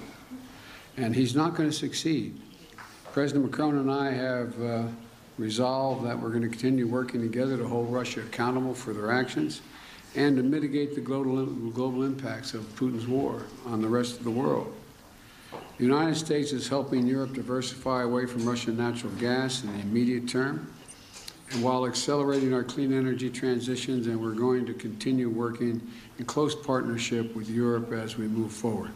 And 0.98 1.16
he's 1.16 1.36
not 1.36 1.56
going 1.56 1.70
to 1.70 1.76
succeed. 1.76 2.40
President 3.12 3.46
Macron 3.46 3.78
and 3.78 3.92
I 3.92 4.12
have 4.12 4.62
uh, 4.62 4.84
resolve 5.40 6.04
that 6.04 6.20
we're 6.20 6.30
going 6.30 6.44
to 6.44 6.50
continue 6.50 6.88
working 6.88 7.22
together 7.22 7.58
to 7.58 7.68
hold 7.68 7.92
Russia 7.92 8.22
accountable 8.22 8.76
for 8.76 8.94
their 8.94 9.12
actions 9.12 9.62
and 10.16 10.38
to 10.38 10.44
mitigate 10.44 10.94
the 10.94 11.02
global, 11.02 11.46
global 11.46 12.04
impacts 12.04 12.54
of 12.54 12.62
Putin's 12.76 13.08
war 13.08 13.42
on 13.66 13.82
the 13.82 13.88
rest 13.88 14.18
of 14.18 14.24
the 14.24 14.32
world. 14.32 14.76
The 15.78 15.84
United 15.84 16.16
States 16.16 16.52
is 16.52 16.68
helping 16.68 17.08
Europe 17.08 17.34
diversify 17.34 18.04
away 18.04 18.28
from 18.28 18.46
Russian 18.46 18.78
natural 18.78 19.12
gas 19.14 19.64
in 19.64 19.74
the 19.74 19.80
immediate 19.80 20.28
term, 20.28 20.72
while 21.60 21.86
accelerating 21.86 22.54
our 22.54 22.64
clean 22.64 22.94
energy 22.94 23.30
transitions, 23.30 24.08
and 24.08 24.20
we're 24.20 24.34
going 24.34 24.66
to 24.66 24.74
continue 24.74 25.30
working 25.30 25.82
in 26.18 26.26
close 26.26 26.56
partnership 26.56 27.36
with 27.36 27.50
Europe 27.50 27.92
as 27.92 28.18
we 28.18 28.28
move 28.28 28.52
forward. 28.52 28.92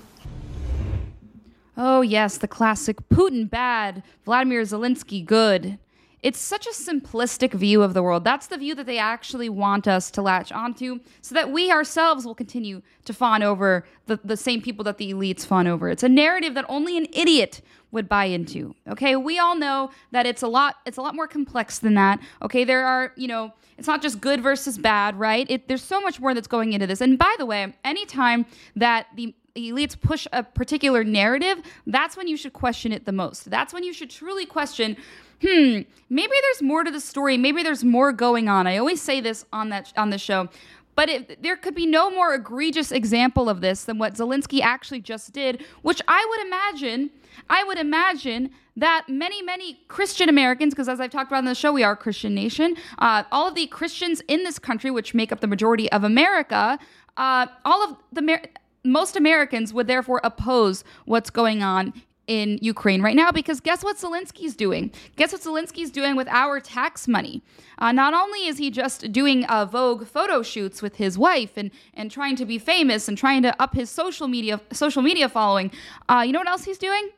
Oh, 1.78 2.02
yes, 2.02 2.38
the 2.38 2.48
classic 2.48 2.98
Putin 3.10 3.50
bad, 3.50 4.02
Vladimir 4.24 4.62
Zelensky 4.62 5.26
good. 5.26 5.78
it's 6.26 6.40
such 6.40 6.66
a 6.66 6.72
simplistic 6.72 7.54
view 7.54 7.84
of 7.84 7.94
the 7.94 8.02
world. 8.02 8.24
That's 8.24 8.48
the 8.48 8.58
view 8.58 8.74
that 8.74 8.88
they 8.88 8.98
actually 8.98 9.48
want 9.48 9.88
us 9.88 10.10
to 10.10 10.24
latch 10.24 10.52
onto 10.52 11.00
so 11.22 11.36
that 11.36 11.52
we 11.52 11.70
ourselves 11.70 12.26
will 12.26 12.34
continue 12.34 12.82
to 13.06 13.14
fawn 13.14 13.44
over 13.44 13.86
the, 14.08 14.20
the 14.24 14.36
same 14.36 14.60
people 14.60 14.84
that 14.86 14.98
the 14.98 15.14
elites 15.14 15.46
fawn 15.46 15.68
over. 15.68 15.88
It's 15.88 16.02
a 16.02 16.10
narrative 16.10 16.56
that 16.56 16.66
only 16.68 16.98
an 16.98 17.06
idiot 17.14 17.62
would 17.96 18.08
buy 18.08 18.26
into. 18.26 18.76
Okay, 18.88 19.16
we 19.16 19.40
all 19.40 19.56
know 19.56 19.90
that 20.12 20.28
it's 20.28 20.44
a 20.44 20.48
lot 20.48 20.76
it's 20.86 20.98
a 20.98 21.02
lot 21.02 21.16
more 21.16 21.28
complex 21.28 21.80
than 21.80 21.96
that. 21.96 22.20
Okay, 22.44 22.64
there 22.64 22.86
are, 22.86 23.12
you 23.16 23.28
know, 23.28 23.52
it's 23.78 23.88
not 23.88 24.02
just 24.04 24.22
good 24.22 24.42
versus 24.42 24.78
bad, 24.78 25.18
right? 25.18 25.50
It, 25.50 25.68
there's 25.68 25.84
so 25.84 26.00
much 26.00 26.20
more 26.20 26.34
that's 26.34 26.48
going 26.48 26.74
into 26.74 26.86
this. 26.86 27.02
And 27.02 27.18
by 27.18 27.34
the 27.40 27.46
way, 27.46 27.74
anytime 27.84 28.46
that 28.76 29.08
the 29.16 29.34
elites 29.56 30.00
push 30.00 30.28
a 30.32 30.44
particular 30.44 31.04
narrative, 31.04 31.60
that's 31.88 32.16
when 32.16 32.28
you 32.28 32.38
should 32.38 32.54
question 32.54 32.92
it 32.92 33.06
the 33.06 33.12
most. 33.12 33.50
That's 33.50 33.74
when 33.74 33.84
you 33.84 33.94
should 33.94 34.12
truly 34.12 34.46
question 34.46 34.98
hmm, 35.42 35.82
maybe 36.10 36.34
there's 36.42 36.62
more 36.62 36.84
to 36.84 36.92
the 36.92 37.00
story. 37.00 37.38
Maybe 37.38 37.62
there's 37.62 37.84
more 37.84 38.12
going 38.14 38.48
on. 38.48 38.68
I 38.68 38.78
always 38.78 39.02
say 39.02 39.20
this 39.20 39.46
on 39.52 39.70
that 39.70 39.92
on 39.98 40.10
the 40.10 40.18
show. 40.18 40.50
But 40.96 41.10
it, 41.10 41.44
there 41.44 41.58
could 41.58 41.76
be 41.76 41.86
no 41.86 42.10
more 42.10 42.34
egregious 42.34 42.92
example 42.92 43.50
of 43.50 43.60
this 43.62 43.84
than 43.84 43.98
what 43.98 44.14
Zelensky 44.14 44.62
actually 44.62 45.02
just 45.02 45.34
did, 45.34 45.66
which 45.82 46.02
I 46.08 46.26
would 46.30 46.48
imagine, 46.48 47.10
I 47.50 47.64
would 47.64 47.78
imagine 47.78 48.52
that 48.78 49.06
many, 49.08 49.42
many 49.42 49.80
Christian 49.88 50.30
Americans, 50.30 50.74
because 50.74 50.90
as 50.90 51.00
I've 51.00 51.12
talked 51.12 51.32
about 51.32 51.40
in 51.40 51.46
the 51.46 51.56
show, 51.56 51.72
we 51.72 51.84
are 51.84 51.94
a 51.94 51.98
Christian 51.98 52.36
nation, 52.36 52.76
uh, 53.00 53.24
all 53.32 53.48
of 53.48 53.56
the 53.56 53.68
Christians 53.68 54.22
in 54.28 54.44
this 54.44 54.60
country, 54.60 54.92
which 54.92 55.14
make 55.14 55.32
up 55.32 55.40
the 55.40 55.48
majority 55.48 55.92
of 55.92 56.04
America, 56.04 56.78
uh, 57.18 57.48
all 57.64 57.84
of 57.84 57.98
the 58.12 58.40
most 58.84 59.16
Americans 59.16 59.74
would 59.74 59.88
therefore 59.88 60.22
oppose 60.24 60.84
what's 61.06 61.30
going 61.30 61.64
on 61.64 61.94
in 62.28 62.58
Ukraine 62.62 63.02
right 63.02 63.16
now 63.16 63.32
because 63.32 63.60
guess 63.60 63.84
what 63.84 63.98
Zelensky's 63.98 64.56
doing? 64.56 64.92
Guess 65.16 65.32
what 65.32 65.42
Zelensky's 65.42 65.92
doing 65.92 66.16
with 66.16 66.28
our 66.30 66.60
tax 66.60 67.08
money? 67.08 67.44
Uh, 67.78 67.92
not 67.92 68.14
only 68.14 68.48
is 68.48 68.58
he 68.58 68.72
just 68.72 69.12
doing 69.12 69.46
uh, 69.46 69.66
Vogue 69.66 70.08
photo 70.08 70.42
shoots 70.42 70.82
with 70.82 70.96
his 70.96 71.18
wife 71.18 71.52
and 71.56 71.72
and 71.94 72.10
trying 72.10 72.36
to 72.38 72.46
be 72.46 72.58
famous 72.58 73.08
and 73.08 73.18
trying 73.18 73.44
to 73.44 73.62
up 73.62 73.76
his 73.76 73.90
social 73.90 74.28
media 74.28 74.60
social 74.72 75.02
media 75.02 75.30
following, 75.30 75.72
uh, 76.10 76.24
you 76.26 76.34
know 76.34 76.40
what 76.40 76.48
else 76.48 76.64
he's 76.64 76.80
doing? 76.80 77.10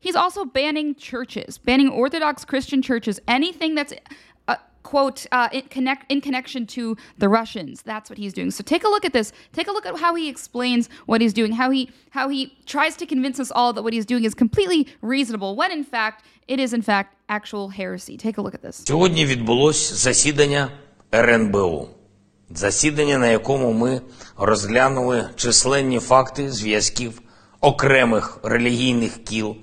He's 0.00 0.16
also 0.16 0.44
banning 0.44 0.94
churches, 0.94 1.56
banning 1.58 1.88
Orthodox 1.88 2.44
Christian 2.44 2.82
churches, 2.82 3.20
anything 3.26 3.74
that's 3.74 3.94
quote 4.84 5.26
uh, 5.32 5.48
in 5.50 5.62
connect 5.62 6.02
in 6.12 6.20
connection 6.20 6.66
to 6.76 6.96
the 7.18 7.28
Russians. 7.28 7.82
That's 7.82 8.08
what 8.08 8.18
he's 8.22 8.32
doing. 8.32 8.50
So 8.52 8.62
take 8.62 8.84
a 8.84 8.88
look 8.94 9.04
at 9.04 9.12
this. 9.12 9.32
Take 9.52 9.66
a 9.66 9.72
look 9.72 9.86
at 9.86 9.98
how 9.98 10.14
he 10.14 10.28
explains 10.28 10.88
what 11.06 11.20
he's 11.20 11.34
doing. 11.40 11.52
How 11.52 11.70
he 11.70 11.90
how 12.10 12.28
he 12.28 12.40
tries 12.66 12.94
to 13.00 13.06
convince 13.06 13.40
us 13.40 13.50
all 13.50 13.72
that 13.72 13.82
what 13.82 13.92
he's 13.92 14.06
doing 14.06 14.24
is 14.24 14.34
completely 14.34 14.86
reasonable 15.02 15.56
when 15.56 15.70
in 15.72 15.84
fact 15.94 16.24
it 16.46 16.60
is 16.60 16.72
in 16.72 16.82
fact 16.82 17.16
actual 17.28 17.70
heresy. 17.80 18.16
Take 18.16 18.36
a 18.38 18.42
look 18.42 18.54
at 18.54 18.62
this. 18.62 18.84
Сьогодні 18.86 19.26
відбулось 19.26 19.92
засідання 19.92 20.68
РНБО. 21.14 21.88
Засідання, 22.50 23.18
на 23.18 23.26
якому 23.26 23.72
ми 23.72 24.00
розглянули 24.36 25.28
численні 25.36 25.98
факти 25.98 26.50
зв'язків 26.52 27.22
окремих 27.60 28.38
релігійних 28.42 29.24
кіл 29.24 29.56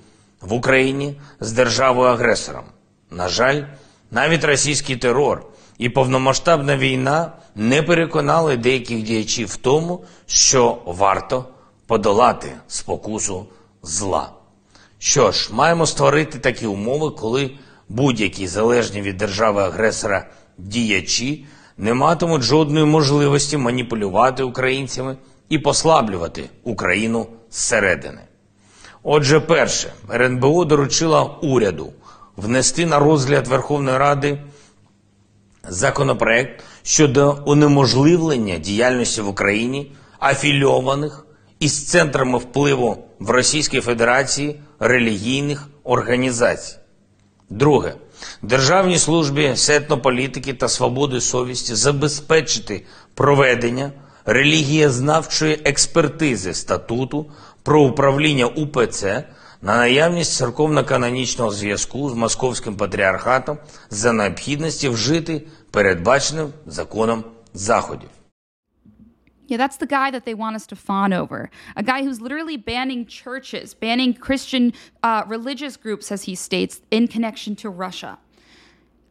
В 0.46 0.52
Україні 0.52 1.20
з 1.40 1.52
державою-агресором. 1.52 2.64
На 3.10 3.28
жаль, 3.28 3.62
навіть 4.10 4.44
російський 4.44 4.96
терор 4.96 5.46
і 5.78 5.88
повномасштабна 5.88 6.76
війна 6.76 7.32
не 7.54 7.82
переконали 7.82 8.56
деяких 8.56 9.02
діячів 9.02 9.48
в 9.48 9.56
тому, 9.56 10.04
що 10.26 10.78
варто 10.86 11.44
подолати 11.86 12.52
спокусу 12.68 13.46
зла. 13.82 14.30
Що 14.98 15.32
ж, 15.32 15.50
маємо 15.52 15.86
створити 15.86 16.38
такі 16.38 16.66
умови, 16.66 17.10
коли 17.10 17.50
будь-які 17.88 18.46
залежні 18.46 19.02
від 19.02 19.16
держави-агресора 19.16 20.26
діячі 20.58 21.46
не 21.78 21.94
матимуть 21.94 22.42
жодної 22.42 22.86
можливості 22.86 23.56
маніпулювати 23.56 24.42
українцями 24.42 25.16
і 25.48 25.58
послаблювати 25.58 26.50
Україну 26.64 27.26
зсередини. 27.50 28.20
Отже, 29.08 29.40
перше, 29.40 29.92
РНБО 30.10 30.64
доручила 30.64 31.22
уряду 31.40 31.92
внести 32.36 32.86
на 32.86 32.98
розгляд 32.98 33.46
Верховної 33.46 33.98
Ради 33.98 34.38
законопроект 35.68 36.64
щодо 36.82 37.42
унеможливлення 37.46 38.58
діяльності 38.58 39.20
в 39.20 39.28
Україні 39.28 39.92
афільованих 40.20 41.26
із 41.60 41.86
центрами 41.88 42.38
впливу 42.38 43.04
в 43.18 43.30
Російській 43.30 43.80
Федерації 43.80 44.60
релігійних 44.80 45.68
організацій. 45.84 46.76
Друге, 47.50 47.94
Державній 48.42 48.98
службі 48.98 49.52
сетнополітики 49.56 50.54
та 50.54 50.68
свободи 50.68 51.20
совісті 51.20 51.74
забезпечити 51.74 52.84
проведення 53.14 53.92
релігієзнавчої 54.24 55.60
експертизи 55.64 56.54
статуту 56.54 57.26
про 57.66 57.82
управління 57.82 58.46
УПЦ 58.46 59.24
на 59.62 59.76
наявність 59.76 60.32
церковно-канонічного 60.32 61.50
зв'язку 61.50 62.10
з 62.10 62.14
московським 62.14 62.76
патріархатом 62.76 63.58
за 63.90 64.12
необхідності 64.12 64.88
вжити 64.88 65.42
передбаченим 65.70 66.52
законом 66.66 67.24
заходів. 67.54 68.08
Yeah, 69.48 69.58
that's 69.58 69.78
the 69.78 69.90
guy 69.98 70.10
that 70.10 70.24
they 70.28 70.36
want 70.44 70.54
us 70.60 70.66
to 70.72 70.76
fawn 70.88 71.12
over. 71.22 71.40
A 71.82 71.84
guy 71.92 72.00
who's 72.04 72.20
literally 72.26 72.56
banning 72.72 73.02
churches, 73.22 73.66
banning 73.86 74.12
Christian 74.26 74.64
uh, 75.08 75.22
religious 75.36 75.74
groups, 75.84 76.06
as 76.16 76.20
he 76.28 76.34
states, 76.48 76.74
in 76.96 77.04
connection 77.14 77.52
to 77.62 77.68
Russia. 77.86 78.12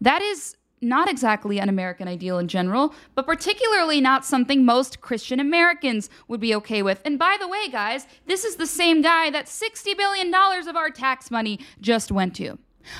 That 0.10 0.22
is 0.32 0.40
not 0.82 1.10
exactly 1.10 1.60
an 1.60 1.70
American 1.70 2.08
ideal 2.08 2.38
in 2.38 2.48
general, 2.48 2.94
but 3.16 3.26
particularly 3.26 4.02
not 4.02 4.26
something 4.26 4.66
most 4.66 5.02
Christian 5.02 5.40
Americans 5.40 6.10
would 6.28 6.40
be 6.40 6.54
okay 6.56 6.82
with. 6.82 7.02
And 7.06 7.18
by 7.18 7.38
the 7.40 7.48
way, 7.48 7.70
guys, 7.70 8.08
this 8.28 8.44
is 8.44 8.56
the 8.56 8.68
same 8.68 9.02
guy 9.02 9.30
that 9.30 9.46
$60 9.46 9.98
billion 9.98 10.34
of 10.34 10.76
our 10.76 10.90
tax 10.90 11.32
money 11.32 11.60
just 11.82 12.12
went 12.12 12.36
to. 12.36 12.58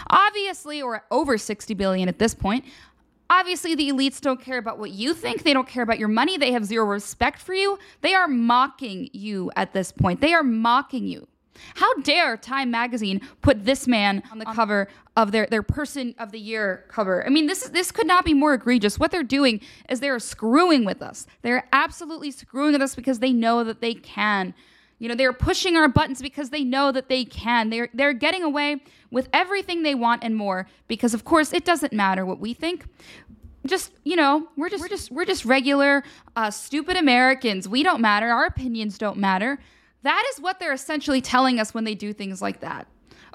Obviously, 0.10 0.82
or 0.82 1.04
over 1.12 1.38
60 1.38 1.74
billion 1.76 2.10
at 2.10 2.18
this 2.18 2.34
point, 2.34 2.66
obviously 3.30 3.76
the 3.76 3.90
elites 3.90 4.20
don't 4.20 4.42
care 4.42 4.58
about 4.58 4.80
what 4.80 4.92
you 4.92 5.14
think. 5.14 5.44
They 5.44 5.54
don't 5.54 5.68
care 5.68 5.84
about 5.84 6.00
your 6.00 6.08
money. 6.08 6.38
They 6.38 6.52
have 6.54 6.66
zero 6.66 6.86
respect 6.86 7.40
for 7.40 7.54
you. 7.54 7.78
They 8.02 8.14
are 8.14 8.28
mocking 8.28 9.10
you 9.14 9.52
at 9.56 9.74
this 9.74 9.92
point. 9.92 10.22
They 10.22 10.34
are 10.34 10.44
mocking 10.44 11.08
you. 11.08 11.28
How 11.76 11.94
dare 12.02 12.38
Time 12.38 12.72
magazine 12.72 13.22
put 13.42 13.66
this 13.66 13.88
man 13.88 14.24
on 14.32 14.40
the 14.40 14.46
cover 14.46 14.88
of 15.16 15.32
their, 15.32 15.46
their 15.48 15.64
person 15.64 16.16
of 16.20 16.32
the 16.32 16.40
year 16.40 16.86
cover? 16.88 17.26
I 17.26 17.30
mean, 17.30 17.48
this 17.48 17.64
is 17.64 17.72
this 17.72 17.92
could 17.92 18.08
not 18.08 18.26
be 18.26 18.34
more 18.34 18.54
egregious. 18.54 19.00
What 19.00 19.12
they're 19.12 19.24
doing 19.24 19.62
is 19.90 20.00
they're 20.00 20.20
screwing 20.20 20.86
with 20.86 21.02
us. 21.02 21.26
They're 21.42 21.68
absolutely 21.74 22.32
screwing 22.32 22.74
with 22.74 22.82
us 22.82 22.96
because 22.96 23.20
they 23.20 23.34
know 23.34 23.64
that 23.64 23.82
they 23.82 23.94
can. 23.94 24.54
You 24.98 25.10
know, 25.10 25.16
they're 25.16 25.34
pushing 25.34 25.76
our 25.76 25.90
buttons 25.90 26.22
because 26.22 26.52
they 26.52 26.64
know 26.64 26.92
that 26.92 27.10
they 27.10 27.26
can. 27.26 27.70
They're 27.70 27.90
they're 27.94 28.14
getting 28.14 28.44
away 28.44 28.82
with 29.12 29.30
everything 29.34 29.84
they 29.84 29.96
want 29.96 30.24
and 30.24 30.36
more 30.36 30.68
because 30.88 31.14
of 31.14 31.24
course 31.24 31.54
it 31.54 31.66
doesn't 31.66 31.94
matter 31.94 32.26
what 32.26 32.40
we 32.40 32.54
think 32.54 32.86
just 33.66 33.92
you 34.04 34.16
know 34.16 34.48
we're 34.56 34.70
just 34.70 34.82
we're 34.82 34.88
just 34.88 35.12
we're 35.12 35.26
just 35.26 35.46
regular 35.46 36.04
uh, 36.36 36.52
stupid 36.52 36.98
americans 36.98 37.68
we 37.68 37.84
don't 37.84 38.02
matter 38.02 38.30
our 38.30 38.46
opinions 38.46 38.98
don't 38.98 39.18
matter 39.18 39.60
that 40.06 40.24
is 40.34 40.40
what 40.40 40.60
they're 40.60 40.74
essentially 40.74 41.22
telling 41.22 41.60
us 41.60 41.74
when 41.74 41.84
they 41.84 41.96
do 41.96 42.14
things 42.14 42.42
like 42.42 42.62
that. 42.62 42.88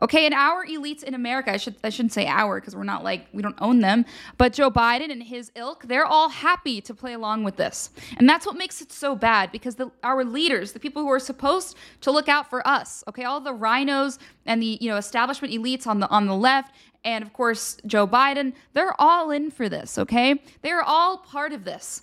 Okay, 0.02 0.24
and 0.24 0.34
our 0.34 0.64
elites 0.64 1.02
in 1.02 1.12
America, 1.12 1.52
I 1.52 1.58
should 1.58 1.74
I 1.84 1.90
shouldn't 1.90 2.12
say 2.12 2.26
our 2.26 2.58
because 2.58 2.74
we're 2.74 2.84
not 2.84 3.04
like 3.04 3.26
we 3.34 3.42
don't 3.42 3.60
own 3.60 3.80
them, 3.80 4.06
but 4.38 4.54
Joe 4.54 4.70
Biden 4.70 5.10
and 5.10 5.22
his 5.22 5.52
ilk, 5.56 5.82
they're 5.88 6.06
all 6.06 6.30
happy 6.30 6.80
to 6.80 6.94
play 6.94 7.12
along 7.12 7.44
with 7.44 7.56
this. 7.56 7.90
And 8.16 8.26
that's 8.26 8.46
what 8.46 8.56
makes 8.56 8.80
it 8.80 8.92
so 8.92 9.14
bad 9.14 9.52
because 9.52 9.74
the, 9.74 9.90
our 10.02 10.24
leaders, 10.24 10.72
the 10.72 10.80
people 10.80 11.02
who 11.02 11.10
are 11.10 11.18
supposed 11.18 11.76
to 12.00 12.10
look 12.10 12.30
out 12.30 12.48
for 12.48 12.66
us, 12.66 13.04
okay, 13.08 13.24
all 13.24 13.42
the 13.42 13.52
RINOs 13.52 14.18
and 14.46 14.62
the, 14.62 14.78
you 14.80 14.88
know, 14.88 14.96
establishment 14.96 15.52
elites 15.52 15.86
on 15.86 16.00
the 16.00 16.08
on 16.08 16.26
the 16.26 16.36
left 16.36 16.74
and 17.04 17.22
of 17.22 17.34
course 17.34 17.76
Joe 17.84 18.06
Biden, 18.06 18.54
they're 18.72 18.98
all 18.98 19.30
in 19.30 19.50
for 19.50 19.68
this, 19.68 19.98
okay? 19.98 20.42
They're 20.62 20.82
all 20.82 21.18
part 21.18 21.52
of 21.52 21.64
this. 21.64 22.02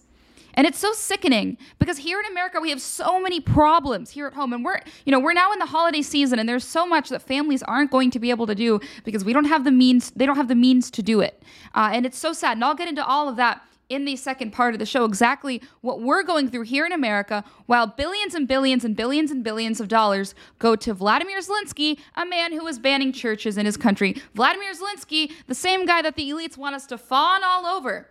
And 0.57 0.65
it's 0.65 0.79
so 0.79 0.91
sickening 0.91 1.55
because 1.77 1.99
here 1.99 2.19
in 2.19 2.25
America 2.25 2.59
we 2.59 2.71
have 2.71 2.81
so 2.81 3.21
many 3.21 3.39
problems 3.39 4.09
here 4.09 4.25
at 4.25 4.33
home 4.33 4.53
and 4.53 4.65
we're 4.65 4.81
you 5.05 5.11
know 5.11 5.19
we're 5.19 5.33
now 5.33 5.53
in 5.53 5.59
the 5.59 5.67
holiday 5.67 6.01
season 6.01 6.39
and 6.39 6.49
there's 6.49 6.65
so 6.65 6.87
much 6.87 7.09
that 7.09 7.21
families 7.21 7.61
aren't 7.63 7.91
going 7.91 8.09
to 8.09 8.19
be 8.19 8.31
able 8.31 8.47
to 8.47 8.55
do 8.55 8.79
because 9.05 9.23
we 9.23 9.33
don't 9.33 9.45
have 9.45 9.63
the 9.63 9.71
means 9.71 10.09
they 10.15 10.25
don't 10.25 10.35
have 10.35 10.47
the 10.47 10.55
means 10.55 10.89
to 10.91 11.03
do 11.03 11.21
it. 11.21 11.43
Uh, 11.75 11.91
and 11.93 12.07
it's 12.07 12.17
so 12.17 12.33
sad. 12.33 12.57
And 12.57 12.65
I'll 12.65 12.73
get 12.73 12.87
into 12.87 13.05
all 13.05 13.29
of 13.29 13.35
that 13.35 13.61
in 13.89 14.03
the 14.05 14.15
second 14.15 14.51
part 14.51 14.73
of 14.73 14.79
the 14.79 14.85
show 14.85 15.05
exactly 15.05 15.61
what 15.81 16.01
we're 16.01 16.23
going 16.23 16.49
through 16.49 16.63
here 16.63 16.85
in 16.85 16.91
America 16.91 17.43
while 17.67 17.87
billions 17.87 18.33
and 18.33 18.47
billions 18.47 18.83
and 18.83 18.95
billions 18.95 19.29
and 19.29 19.43
billions 19.43 19.79
of 19.79 19.87
dollars 19.87 20.33
go 20.59 20.75
to 20.75 20.93
Vladimir 20.93 21.39
Zelensky, 21.39 21.99
a 22.15 22.25
man 22.25 22.51
who 22.51 22.65
is 22.67 22.79
banning 22.79 23.13
churches 23.13 23.57
in 23.57 23.65
his 23.65 23.77
country. 23.77 24.21
Vladimir 24.33 24.73
Zelensky, 24.73 25.31
the 25.45 25.55
same 25.55 25.85
guy 25.85 26.01
that 26.01 26.15
the 26.15 26.29
elites 26.29 26.57
want 26.57 26.75
us 26.75 26.85
to 26.87 26.97
fawn 26.97 27.43
all 27.43 27.65
over. 27.65 28.07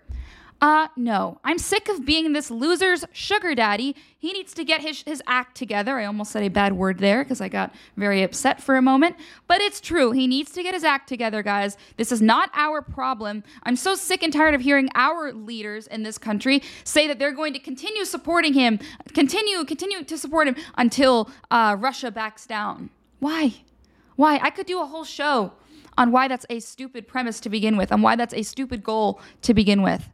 Uh, 0.59 0.89
no. 0.97 1.39
I'm 1.45 1.59
sick 1.59 1.89
of 1.91 2.07
being 2.07 2.33
this 2.33 2.51
loser's 2.51 3.05
sugar 3.13 3.55
daddy. 3.55 3.95
He 4.19 4.33
needs 4.33 4.55
to 4.55 4.65
get 4.65 4.81
his, 4.81 5.03
his 5.03 5.23
act 5.27 5.55
together. 5.55 5.99
I 5.99 6.07
almost 6.07 6.33
said 6.33 6.43
a 6.43 6.49
bad 6.49 6.73
word 6.73 6.99
there 6.99 7.23
because 7.23 7.43
I 7.43 7.49
got 7.49 7.75
very 7.97 8.23
upset 8.23 8.63
for 8.63 8.77
a 8.77 8.83
moment. 8.83 9.17
But 9.49 9.61
it's 9.61 9.83
true. 9.83 10.13
He 10.13 10.27
needs 10.27 10.53
to 10.53 10.63
get 10.63 10.73
his 10.73 10.83
act 10.83 11.09
together, 11.09 11.43
guys. 11.43 11.77
This 11.99 12.11
is 12.11 12.23
not 12.23 12.51
our 12.55 12.81
problem. 12.81 13.45
I'm 13.65 13.77
so 13.77 13.95
sick 13.95 14.23
and 14.23 14.33
tired 14.33 14.55
of 14.55 14.63
hearing 14.63 14.89
our 14.95 15.31
leaders 15.33 15.87
in 15.89 16.05
this 16.05 16.17
country 16.17 16.63
say 16.85 17.07
that 17.07 17.19
they're 17.19 17.33
going 17.33 17.53
to 17.53 17.61
continue 17.61 18.07
supporting 18.07 18.55
him, 18.55 18.79
continue, 19.13 19.63
continue 19.65 20.05
to 20.05 20.17
support 20.17 20.49
him 20.49 20.57
until 20.79 21.31
uh, 21.51 21.77
Russia 21.79 22.11
backs 22.11 22.47
down. 22.47 22.89
Why? 23.19 23.53
Why? 24.17 24.39
I 24.39 24.49
could 24.49 24.67
do 24.67 24.81
a 24.81 24.87
whole 24.87 25.05
show 25.05 25.53
on 25.99 26.13
why 26.13 26.29
that's 26.29 26.47
a 26.49 26.61
stupid 26.61 27.07
premise 27.07 27.41
to 27.41 27.51
begin 27.51 27.77
with, 27.77 27.91
and 27.93 28.03
why 28.03 28.17
that's 28.17 28.35
a 28.35 28.43
stupid 28.43 28.83
goal 28.83 29.21
to 29.43 29.55
begin 29.55 29.83
with 29.83 30.09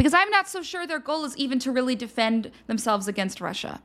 because 0.00 0.14
I'm 0.14 0.30
not 0.30 0.48
so 0.48 0.62
sure 0.62 0.86
their 0.86 0.98
goal 0.98 1.26
is 1.26 1.36
even 1.36 1.58
to 1.58 1.70
really 1.70 1.94
defend 1.94 2.50
themselves 2.68 3.06
against 3.06 3.38
Russia. 3.38 3.82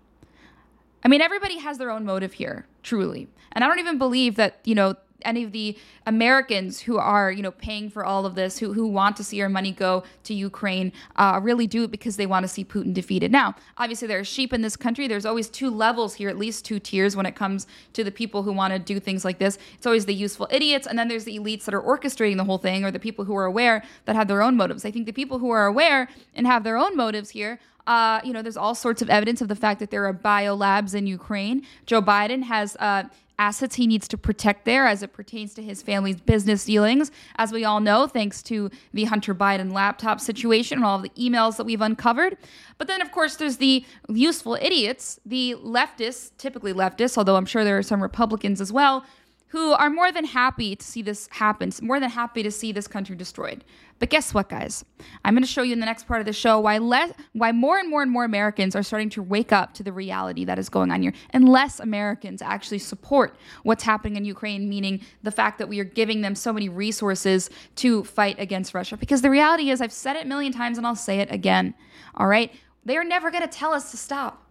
I 1.04 1.10
mean, 1.10 1.20
everybody 1.20 1.58
has 1.58 1.78
their 1.78 1.92
own 1.92 2.06
motive 2.06 2.32
here, 2.32 2.68
truly. 2.84 3.28
And 3.52 3.66
I 3.66 3.68
don't 3.68 3.80
even 3.80 3.98
believe 3.98 4.38
that, 4.38 4.62
you 4.64 4.76
know, 4.76 4.96
any 5.26 5.44
of 5.44 5.52
the 5.52 5.78
Americans 6.06 6.82
who 6.82 6.98
are, 6.98 7.32
you 7.32 7.42
know, 7.42 7.52
paying 7.52 7.90
for 7.90 8.06
all 8.06 8.26
of 8.26 8.36
this, 8.36 8.60
who, 8.60 8.74
who 8.74 8.88
want 8.88 9.18
to 9.18 9.24
see 9.24 9.42
our 9.42 9.50
money 9.50 9.72
go 9.72 10.04
to 10.24 10.34
Ukraine, 10.34 10.92
uh, 11.16 11.40
really 11.42 11.68
do 11.68 11.84
it 11.84 11.92
because 11.92 12.18
they 12.18 12.26
want 12.26 12.44
to 12.44 12.48
see 12.48 12.64
Putin 12.64 12.94
defeated. 12.94 13.32
Now, 13.32 13.56
obviously, 13.78 14.08
there 14.08 14.20
are 14.20 14.24
sheep 14.24 14.54
in 14.54 14.62
this 14.62 14.76
country. 14.76 15.08
There's 15.08 15.26
always 15.26 15.50
two 15.50 15.70
levels 15.70 16.16
here, 16.16 16.30
at 16.30 16.38
least 16.38 16.66
two 16.66 16.80
tiers 16.80 17.16
when 17.16 17.26
it 17.26 17.36
comes 17.36 17.68
to 17.94 18.04
the 18.04 18.12
people 18.12 18.44
who 18.44 18.54
want 18.54 18.74
to 18.74 18.80
do 18.80 19.00
things 19.00 19.26
like 19.26 19.40
this. 19.40 19.58
It's 19.76 19.86
always 19.86 20.06
the 20.06 20.14
useful 20.14 20.48
idiots, 20.52 20.88
and 20.88 20.98
then 20.98 21.08
there's 21.08 21.26
the 21.26 21.38
elites 21.38 21.66
that 21.66 21.74
are 21.74 21.82
orchestrating 21.82 22.38
the 22.38 22.44
whole 22.44 22.58
thing, 22.58 22.86
or 22.86 22.92
the 22.92 23.00
people 23.00 23.26
who 23.26 23.36
are 23.36 23.46
aware 23.46 23.84
that 24.06 24.16
have 24.16 24.28
their 24.28 24.42
own 24.42 24.56
motives. 24.56 24.86
I 24.86 24.92
think 24.92 25.06
the 25.06 25.14
people 25.14 25.40
who 25.40 25.50
are 25.50 25.66
aware 25.66 26.08
and 26.34 26.46
have 26.46 26.64
their 26.64 26.78
own 26.78 26.96
motives 26.96 27.32
here 27.32 27.60
uh, 27.88 28.20
you 28.24 28.34
know, 28.34 28.42
there's 28.42 28.58
all 28.58 28.76
sorts 28.76 29.02
of 29.02 29.10
evidence 29.10 29.42
of 29.42 29.48
the 29.48 29.56
fact 29.56 29.80
that 29.80 29.92
there 29.92 30.06
are 30.06 30.14
biolabs 30.14 30.96
in 30.96 31.06
Ukraine. 31.06 31.66
Joe 31.86 32.02
Biden 32.02 32.44
has 32.44 32.76
uh, 32.78 33.04
assets 33.38 33.76
he 33.76 33.88
needs 33.88 34.08
to 34.08 34.18
protect 34.18 34.66
there 34.66 34.86
as 34.88 35.04
it 35.04 35.14
pertains 35.14 35.54
to 35.56 35.62
his 35.62 35.82
family's 35.82 36.20
business 36.20 36.66
dealings. 36.66 37.12
As 37.38 37.52
we 37.52 37.66
all 37.66 37.80
know, 37.80 38.08
thanks 38.08 38.42
to 38.44 38.70
the 38.94 39.06
Hunter 39.06 39.36
Biden 39.36 39.72
laptop 39.72 40.20
situation 40.20 40.78
and 40.80 40.86
all 40.86 41.00
the 41.00 41.10
emails 41.10 41.58
that 41.58 41.66
we've 41.66 41.82
uncovered. 41.82 42.38
But 42.78 42.88
then, 42.88 43.02
of 43.02 43.12
course, 43.12 43.36
there's 43.36 43.58
the 43.58 43.86
useful 44.10 44.58
idiots, 44.62 45.20
the 45.26 45.56
leftists, 45.64 46.32
typically 46.38 46.74
leftists, 46.74 47.18
although 47.18 47.36
I'm 47.36 47.46
sure 47.46 47.64
there 47.64 47.78
are 47.78 47.84
some 47.84 48.02
Republicans 48.02 48.62
as 48.62 48.72
well, 48.72 49.06
who 49.48 49.72
are 49.74 49.90
more 49.90 50.12
than 50.12 50.26
happy 50.26 50.76
to 50.76 50.86
see 50.86 51.02
this 51.02 51.28
happen, 51.32 51.72
more 51.82 52.00
than 52.00 52.10
happy 52.10 52.44
to 52.44 52.52
see 52.52 52.72
this 52.72 52.88
country 52.88 53.16
destroyed. 53.16 53.64
But 54.00 54.10
guess 54.10 54.34
what, 54.34 54.50
guys? 54.50 54.84
I'm 55.24 55.34
going 55.34 55.44
to 55.44 55.50
show 55.50 55.62
you 55.62 55.72
in 55.72 55.80
the 55.80 55.86
next 55.86 56.08
part 56.08 56.20
of 56.20 56.26
the 56.26 56.34
show 56.34 56.60
why 56.60 56.80
less, 56.80 57.14
why 57.32 57.52
more 57.54 57.78
and 57.78 57.90
more 57.90 58.02
and 58.02 58.12
more 58.12 58.26
Americans 58.26 58.76
are 58.76 58.84
starting 58.84 59.10
to 59.12 59.24
wake 59.24 59.54
up 59.54 59.74
to 59.76 59.84
the 59.84 59.94
reality 59.94 60.44
that 60.46 60.60
is 60.60 60.68
going 60.68 60.92
on 60.92 61.02
here, 61.02 61.14
and 61.30 61.48
less 61.48 61.80
Americans 61.80 62.42
actually 62.42 62.80
support 62.80 63.38
what's 63.64 63.84
happening 63.84 64.18
in 64.18 64.26
Ukraine, 64.26 64.68
meaning 64.68 65.00
the 65.24 65.32
fact 65.32 65.58
that 65.60 65.70
we 65.70 65.80
are 65.80 65.86
giving 65.86 66.22
them 66.22 66.36
so 66.36 66.52
many 66.52 66.68
resources 66.68 67.50
to 67.76 68.04
fight 68.04 68.38
against 68.40 68.74
Russia. 68.74 68.98
Because 68.98 69.22
the 69.22 69.30
reality 69.30 69.70
is, 69.70 69.80
I've 69.80 69.94
said 69.94 70.18
it 70.18 70.26
a 70.26 70.28
million 70.28 70.52
times, 70.52 70.78
and 70.78 70.86
I'll 70.86 70.96
say 70.96 71.20
it 71.20 71.32
again. 71.32 71.74
All 72.16 72.28
right, 72.28 72.52
they 72.84 72.98
are 72.98 73.06
never 73.06 73.32
going 73.32 73.44
to 73.44 73.48
tell 73.48 73.72
us 73.74 73.92
to 73.92 73.98
stop 73.98 74.45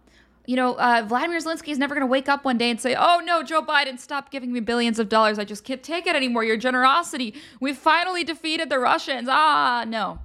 you 0.47 0.55
know, 0.55 0.73
uh, 0.75 1.05
Vladimir 1.07 1.39
Zelensky 1.39 1.69
is 1.69 1.77
never 1.77 1.95
going 1.95 2.01
to 2.01 2.11
wake 2.11 2.29
up 2.29 2.45
one 2.45 2.57
day 2.57 2.69
and 2.69 2.79
say, 2.79 2.95
"Oh 2.97 3.21
no, 3.23 3.43
Joe 3.43 3.61
Biden, 3.61 3.99
stop 3.99 4.31
giving 4.31 4.51
me 4.51 4.59
billions 4.59 4.99
of 4.99 5.09
dollars. 5.09 5.39
I 5.39 5.45
just 5.45 5.63
can't 5.63 5.83
take 5.83 6.07
it 6.07 6.15
anymore. 6.15 6.43
Your 6.43 6.57
generosity. 6.57 7.33
We 7.59 7.73
finally 7.73 8.23
defeated 8.23 8.69
the 8.69 8.79
Russians." 8.79 9.27
Ah, 9.29 9.85
no. 9.87 10.19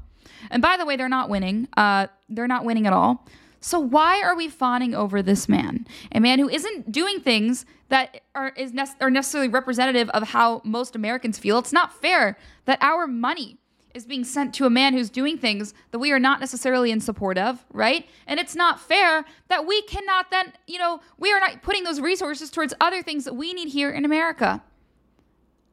And 0.50 0.62
by 0.62 0.77
the 0.77 0.85
way, 0.85 0.97
they're 0.97 1.09
not 1.09 1.29
winning. 1.29 1.69
Uh, 1.77 2.07
they're 2.29 2.49
not 2.49 2.65
winning 2.65 2.87
at 2.87 2.93
all. 2.93 3.27
So 3.61 3.79
why 3.79 4.23
are 4.23 4.35
we 4.35 4.49
fawning 4.49 4.95
over 4.95 5.23
this 5.23 5.49
man, 5.49 5.87
a 6.12 6.21
man 6.21 6.39
who 6.39 6.49
isn't 6.49 6.91
doing 6.91 7.21
things 7.21 7.67
that 7.91 8.23
are 8.35 8.53
is 8.57 8.73
are 9.00 9.11
necessarily 9.11 9.49
representative 9.49 10.09
of 10.11 10.29
how 10.29 10.62
most 10.65 10.97
Americans 10.97 11.39
feel? 11.39 11.59
It's 11.59 11.73
not 11.73 12.00
fair 12.00 12.39
that 12.65 12.79
our 12.81 13.07
money 13.07 13.59
is 13.94 14.06
being 14.06 14.25
sent 14.25 14.54
to 14.54 14.66
a 14.66 14.70
man 14.70 14.92
who's 14.92 15.11
doing 15.11 15.37
things 15.37 15.75
that 15.90 15.99
we 15.99 16.12
are 16.12 16.18
not 16.18 16.40
necessarily 16.40 16.90
in 16.90 17.00
support 17.00 17.38
of, 17.38 17.64
right? 17.73 18.06
And 18.26 18.38
it's 18.38 18.54
not 18.54 18.80
fair 18.80 19.25
that 19.49 19.66
we 19.66 19.82
cannot 19.82 20.30
then, 20.30 20.52
you 20.66 20.78
know, 20.78 21.00
we 21.18 21.32
are 21.32 21.40
not 21.40 21.62
putting 21.62 21.85
those 21.85 22.00
resources 22.00 22.50
towards 22.50 22.75
other 22.80 23.02
things 23.02 23.25
that 23.25 23.35
we 23.35 23.52
need 23.52 23.68
here 23.68 23.90
in 23.90 24.04
America. 24.04 24.62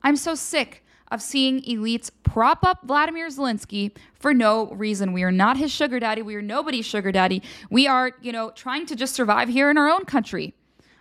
I'm 0.01 0.15
so 0.15 0.35
sick 0.35 0.83
of 1.09 1.21
seeing 1.21 1.61
elites 1.61 2.11
prop 2.23 2.65
up 2.65 2.79
Vladimir 2.83 3.27
Zelensky 3.29 3.95
for 4.13 4.33
no 4.33 4.67
reason. 4.71 5.13
We 5.13 5.23
are 5.23 5.31
not 5.31 5.57
his 5.57 5.71
sugar 5.71 5.99
daddy. 5.99 6.21
We 6.21 6.35
are 6.35 6.41
nobody's 6.41 6.85
sugar 6.85 7.11
daddy. 7.11 7.41
We 7.69 7.87
are, 7.87 8.11
you 8.21 8.31
know, 8.31 8.51
trying 8.51 8.85
to 8.87 8.95
just 8.95 9.13
survive 9.15 9.47
here 9.49 9.69
in 9.69 9.77
our 9.77 9.89
own 9.89 10.05
country. 10.05 10.53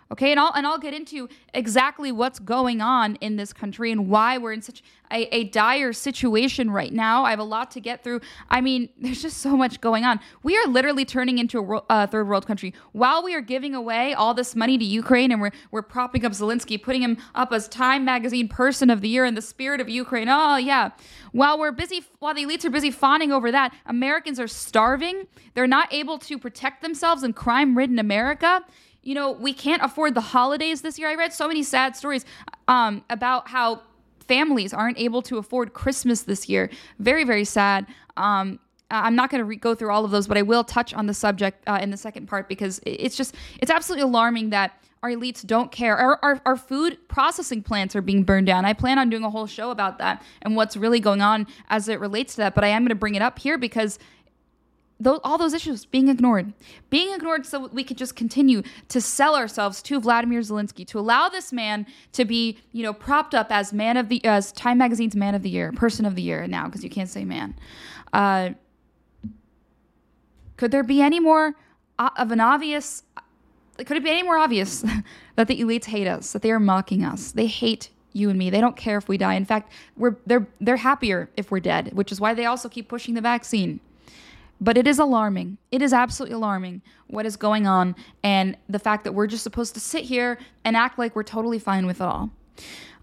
Okay, 0.09 0.31
and 0.31 0.39
I'll 0.39 0.53
and 0.55 0.65
I'll 0.65 0.77
get 0.77 0.93
into 0.93 1.27
exactly 1.53 2.13
what's 2.13 2.39
going 2.39 2.79
on 2.79 3.15
in 3.15 3.35
this 3.35 3.51
country 3.51 3.91
and 3.91 4.07
why 4.09 4.37
we're 4.37 4.53
in 4.53 4.61
such 4.61 4.81
a, 5.11 5.35
a, 5.35 5.43
dire 5.45 5.93
situation 5.93 6.69
right 6.69 6.91
now. 6.91 7.23
I 7.23 7.29
have 7.29 7.39
a 7.39 7.43
lot 7.43 7.71
to 7.71 7.81
get 7.81 8.03
through. 8.03 8.21
I 8.49 8.61
mean, 8.61 8.89
there's 8.99 9.21
just 9.21 9.37
so 9.37 9.55
much 9.57 9.81
going 9.81 10.05
on. 10.05 10.19
We 10.43 10.57
are 10.57 10.67
literally 10.67 11.03
turning 11.03 11.39
into 11.39 11.59
a 11.59 11.81
uh, 11.89 12.07
third 12.07 12.27
world 12.27 12.45
country 12.47 12.73
while 12.93 13.23
we 13.23 13.35
are 13.35 13.41
giving 13.41 13.75
away 13.75 14.13
all 14.13 14.33
this 14.33 14.55
money 14.55 14.77
to 14.77 14.85
Ukraine 14.85 15.31
and 15.31 15.41
we're 15.41 15.51
we're 15.71 15.81
propping 15.81 16.25
up 16.25 16.31
Zelensky, 16.31 16.81
putting 16.81 17.01
him 17.01 17.17
up 17.35 17.51
as 17.51 17.67
Time 17.67 18.05
Magazine 18.05 18.47
Person 18.47 18.89
of 18.89 19.01
the 19.01 19.09
Year 19.09 19.25
in 19.25 19.35
the 19.35 19.41
spirit 19.41 19.81
of 19.81 19.89
Ukraine. 19.89 20.29
Oh 20.29 20.55
yeah, 20.55 20.91
while 21.33 21.59
we're 21.59 21.73
busy, 21.73 22.05
while 22.19 22.33
the 22.33 22.45
elites 22.45 22.63
are 22.63 22.69
busy 22.69 22.91
fawning 22.91 23.33
over 23.33 23.51
that, 23.51 23.73
Americans 23.85 24.39
are 24.39 24.47
starving. 24.47 25.27
They're 25.53 25.67
not 25.67 25.91
able 25.93 26.17
to 26.19 26.37
protect 26.37 26.81
themselves 26.81 27.23
in 27.23 27.33
crime-ridden 27.33 27.99
America 27.99 28.63
you 29.07 29.15
know, 29.15 29.31
we 29.31 29.53
can't 29.53 29.81
afford 29.81 30.15
the 30.15 30.21
holidays 30.21 30.81
this 30.81 30.99
year. 30.99 31.07
I 31.07 31.15
read 31.15 31.31
so 31.31 31.47
many 31.47 31.63
sad 31.63 31.95
stories 31.95 32.25
um, 32.67 33.05
about 33.09 33.47
how 33.47 33.81
families 34.19 34.73
aren't 34.73 34.99
able 34.99 35.21
to 35.21 35.37
afford 35.37 35.73
Christmas 35.73 36.23
this 36.23 36.49
year. 36.49 36.69
Very, 36.99 37.23
very 37.23 37.45
sad. 37.45 37.87
Um, 38.17 38.59
I'm 38.91 39.15
not 39.15 39.29
going 39.29 39.39
to 39.39 39.45
re- 39.45 39.55
go 39.55 39.75
through 39.75 39.91
all 39.91 40.03
of 40.03 40.11
those, 40.11 40.27
but 40.27 40.35
I 40.37 40.41
will 40.41 40.65
touch 40.65 40.93
on 40.93 41.07
the 41.07 41.13
subject 41.13 41.63
uh, 41.67 41.79
in 41.81 41.89
the 41.89 41.95
second 41.95 42.27
part 42.27 42.49
because 42.49 42.81
it's 42.85 43.15
just, 43.15 43.33
it's 43.61 43.71
absolutely 43.71 44.03
alarming 44.03 44.49
that 44.49 44.73
our 45.03 45.09
elites 45.09 45.45
don't 45.45 45.71
care. 45.71 45.95
Our, 45.95 46.19
our, 46.21 46.41
our, 46.45 46.57
food 46.57 46.97
processing 47.07 47.63
plants 47.63 47.95
are 47.95 48.01
being 48.01 48.23
burned 48.23 48.47
down. 48.47 48.65
I 48.65 48.73
plan 48.73 48.99
on 48.99 49.09
doing 49.09 49.23
a 49.23 49.29
whole 49.29 49.47
show 49.47 49.71
about 49.71 49.99
that 49.99 50.21
and 50.41 50.57
what's 50.57 50.75
really 50.75 50.99
going 50.99 51.21
on 51.21 51.47
as 51.69 51.87
it 51.87 52.01
relates 52.01 52.33
to 52.33 52.41
that, 52.41 52.55
but 52.55 52.65
I 52.65 52.69
am 52.69 52.81
going 52.81 52.89
to 52.89 52.95
bring 52.95 53.15
it 53.15 53.21
up 53.21 53.39
here 53.39 53.57
because 53.57 53.99
those, 54.99 55.19
all 55.23 55.37
those 55.37 55.53
issues 55.53 55.85
being 55.85 56.07
ignored, 56.07 56.53
being 56.89 57.13
ignored 57.13 57.45
so 57.45 57.67
we 57.67 57.83
could 57.83 57.97
just 57.97 58.15
continue 58.15 58.63
to 58.89 58.99
sell 58.99 59.35
ourselves 59.35 59.81
to 59.83 59.99
Vladimir 59.99 60.39
Zelensky, 60.41 60.85
to 60.87 60.99
allow 60.99 61.29
this 61.29 61.53
man 61.53 61.85
to 62.13 62.25
be, 62.25 62.57
you 62.71 62.83
know, 62.83 62.93
propped 62.93 63.35
up 63.35 63.47
as 63.51 63.71
man 63.71 63.97
of 63.97 64.09
the, 64.09 64.23
as 64.25 64.51
Time 64.51 64.77
Magazine's 64.79 65.15
man 65.15 65.35
of 65.35 65.43
the 65.43 65.49
year, 65.49 65.71
person 65.71 66.05
of 66.05 66.15
the 66.15 66.21
year 66.21 66.47
now, 66.47 66.65
because 66.65 66.83
you 66.83 66.89
can't 66.89 67.09
say 67.09 67.23
man. 67.23 67.55
Uh, 68.11 68.51
could 70.55 70.71
there 70.71 70.83
be 70.83 71.01
any 71.01 71.19
more 71.19 71.55
of 71.99 72.31
an 72.31 72.39
obvious, 72.39 73.03
could 73.77 73.97
it 73.97 74.03
be 74.03 74.09
any 74.09 74.23
more 74.23 74.37
obvious 74.37 74.83
that 75.35 75.47
the 75.47 75.61
elites 75.61 75.85
hate 75.85 76.07
us, 76.07 76.31
that 76.33 76.41
they 76.41 76.51
are 76.51 76.59
mocking 76.59 77.05
us? 77.05 77.31
They 77.31 77.45
hate 77.45 77.89
you 78.13 78.31
and 78.31 78.39
me. 78.39 78.49
They 78.49 78.61
don't 78.61 78.75
care 78.75 78.97
if 78.97 79.07
we 79.07 79.17
die. 79.17 79.35
In 79.35 79.45
fact, 79.45 79.71
we're 79.95 80.15
they're 80.25 80.47
they're 80.59 80.77
happier 80.77 81.29
if 81.37 81.51
we're 81.51 81.59
dead, 81.59 81.93
which 81.93 82.11
is 82.11 82.19
why 82.19 82.33
they 82.33 82.45
also 82.45 82.67
keep 82.67 82.87
pushing 82.87 83.13
the 83.13 83.21
vaccine. 83.21 83.79
But 84.59 84.77
it 84.77 84.87
is 84.87 84.99
alarming. 84.99 85.57
It 85.71 85.81
is 85.81 85.93
absolutely 85.93 86.35
alarming 86.35 86.81
what 87.07 87.25
is 87.25 87.37
going 87.37 87.67
on 87.67 87.95
and 88.23 88.57
the 88.67 88.79
fact 88.79 89.03
that 89.03 89.13
we're 89.13 89.27
just 89.27 89.43
supposed 89.43 89.73
to 89.75 89.79
sit 89.79 90.03
here 90.03 90.39
and 90.65 90.75
act 90.75 90.97
like 90.97 91.15
we're 91.15 91.23
totally 91.23 91.59
fine 91.59 91.85
with 91.85 92.01
it 92.01 92.05
all. 92.05 92.31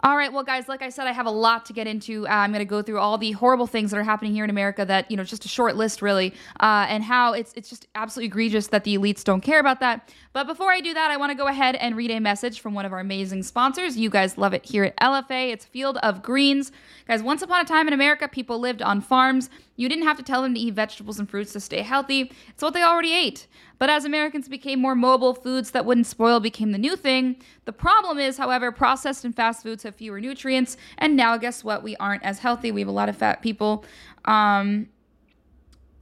All 0.04 0.18
right, 0.18 0.30
well, 0.30 0.44
guys, 0.44 0.68
like 0.68 0.82
I 0.82 0.90
said, 0.90 1.06
I 1.06 1.12
have 1.12 1.24
a 1.24 1.30
lot 1.30 1.64
to 1.64 1.72
get 1.72 1.86
into. 1.86 2.26
Uh, 2.26 2.30
I'm 2.30 2.50
going 2.50 2.58
to 2.58 2.66
go 2.66 2.82
through 2.82 2.98
all 2.98 3.16
the 3.16 3.32
horrible 3.32 3.66
things 3.66 3.90
that 3.90 3.96
are 3.96 4.04
happening 4.04 4.34
here 4.34 4.44
in 4.44 4.50
America. 4.50 4.84
That 4.84 5.10
you 5.10 5.16
know, 5.16 5.24
just 5.24 5.46
a 5.46 5.48
short 5.48 5.76
list, 5.76 6.02
really, 6.02 6.34
uh, 6.60 6.84
and 6.90 7.02
how 7.02 7.32
it's 7.32 7.54
it's 7.54 7.70
just 7.70 7.86
absolutely 7.94 8.26
egregious 8.26 8.66
that 8.66 8.84
the 8.84 8.98
elites 8.98 9.24
don't 9.24 9.40
care 9.40 9.60
about 9.60 9.80
that. 9.80 10.12
But 10.34 10.46
before 10.46 10.70
I 10.70 10.82
do 10.82 10.92
that, 10.92 11.10
I 11.10 11.16
want 11.16 11.30
to 11.30 11.34
go 11.34 11.46
ahead 11.46 11.76
and 11.76 11.96
read 11.96 12.10
a 12.10 12.20
message 12.20 12.60
from 12.60 12.74
one 12.74 12.84
of 12.84 12.92
our 12.92 13.00
amazing 13.00 13.44
sponsors. 13.44 13.96
You 13.96 14.10
guys 14.10 14.36
love 14.36 14.52
it 14.52 14.66
here 14.66 14.84
at 14.84 14.96
LFA. 14.98 15.52
It's 15.52 15.64
Field 15.64 15.96
of 16.02 16.22
Greens, 16.22 16.70
guys. 17.08 17.22
Once 17.22 17.40
upon 17.40 17.62
a 17.62 17.64
time 17.64 17.88
in 17.88 17.94
America, 17.94 18.28
people 18.28 18.58
lived 18.58 18.82
on 18.82 19.00
farms. 19.00 19.48
You 19.76 19.88
didn't 19.88 20.04
have 20.04 20.16
to 20.18 20.22
tell 20.22 20.42
them 20.42 20.54
to 20.54 20.60
eat 20.60 20.74
vegetables 20.74 21.18
and 21.18 21.28
fruits 21.28 21.52
to 21.52 21.60
stay 21.60 21.82
healthy. 21.82 22.32
It's 22.48 22.62
what 22.62 22.74
they 22.74 22.82
already 22.82 23.12
ate. 23.12 23.46
But 23.78 23.90
as 23.90 24.04
Americans 24.04 24.48
became 24.48 24.80
more 24.80 24.94
mobile, 24.94 25.34
foods 25.34 25.72
that 25.72 25.84
wouldn't 25.84 26.06
spoil 26.06 26.38
became 26.38 26.70
the 26.70 26.78
new 26.78 26.94
thing. 26.94 27.36
The 27.64 27.72
problem 27.72 28.18
is, 28.18 28.38
however, 28.38 28.70
processed 28.70 29.24
and 29.24 29.34
fast 29.34 29.64
foods 29.64 29.82
have 29.82 29.96
fewer 29.96 30.20
nutrients. 30.20 30.76
And 30.98 31.16
now, 31.16 31.36
guess 31.36 31.64
what? 31.64 31.82
We 31.82 31.96
aren't 31.96 32.22
as 32.22 32.38
healthy. 32.38 32.70
We 32.70 32.80
have 32.82 32.88
a 32.88 32.92
lot 32.92 33.08
of 33.08 33.16
fat 33.16 33.42
people, 33.42 33.84
um, 34.26 34.88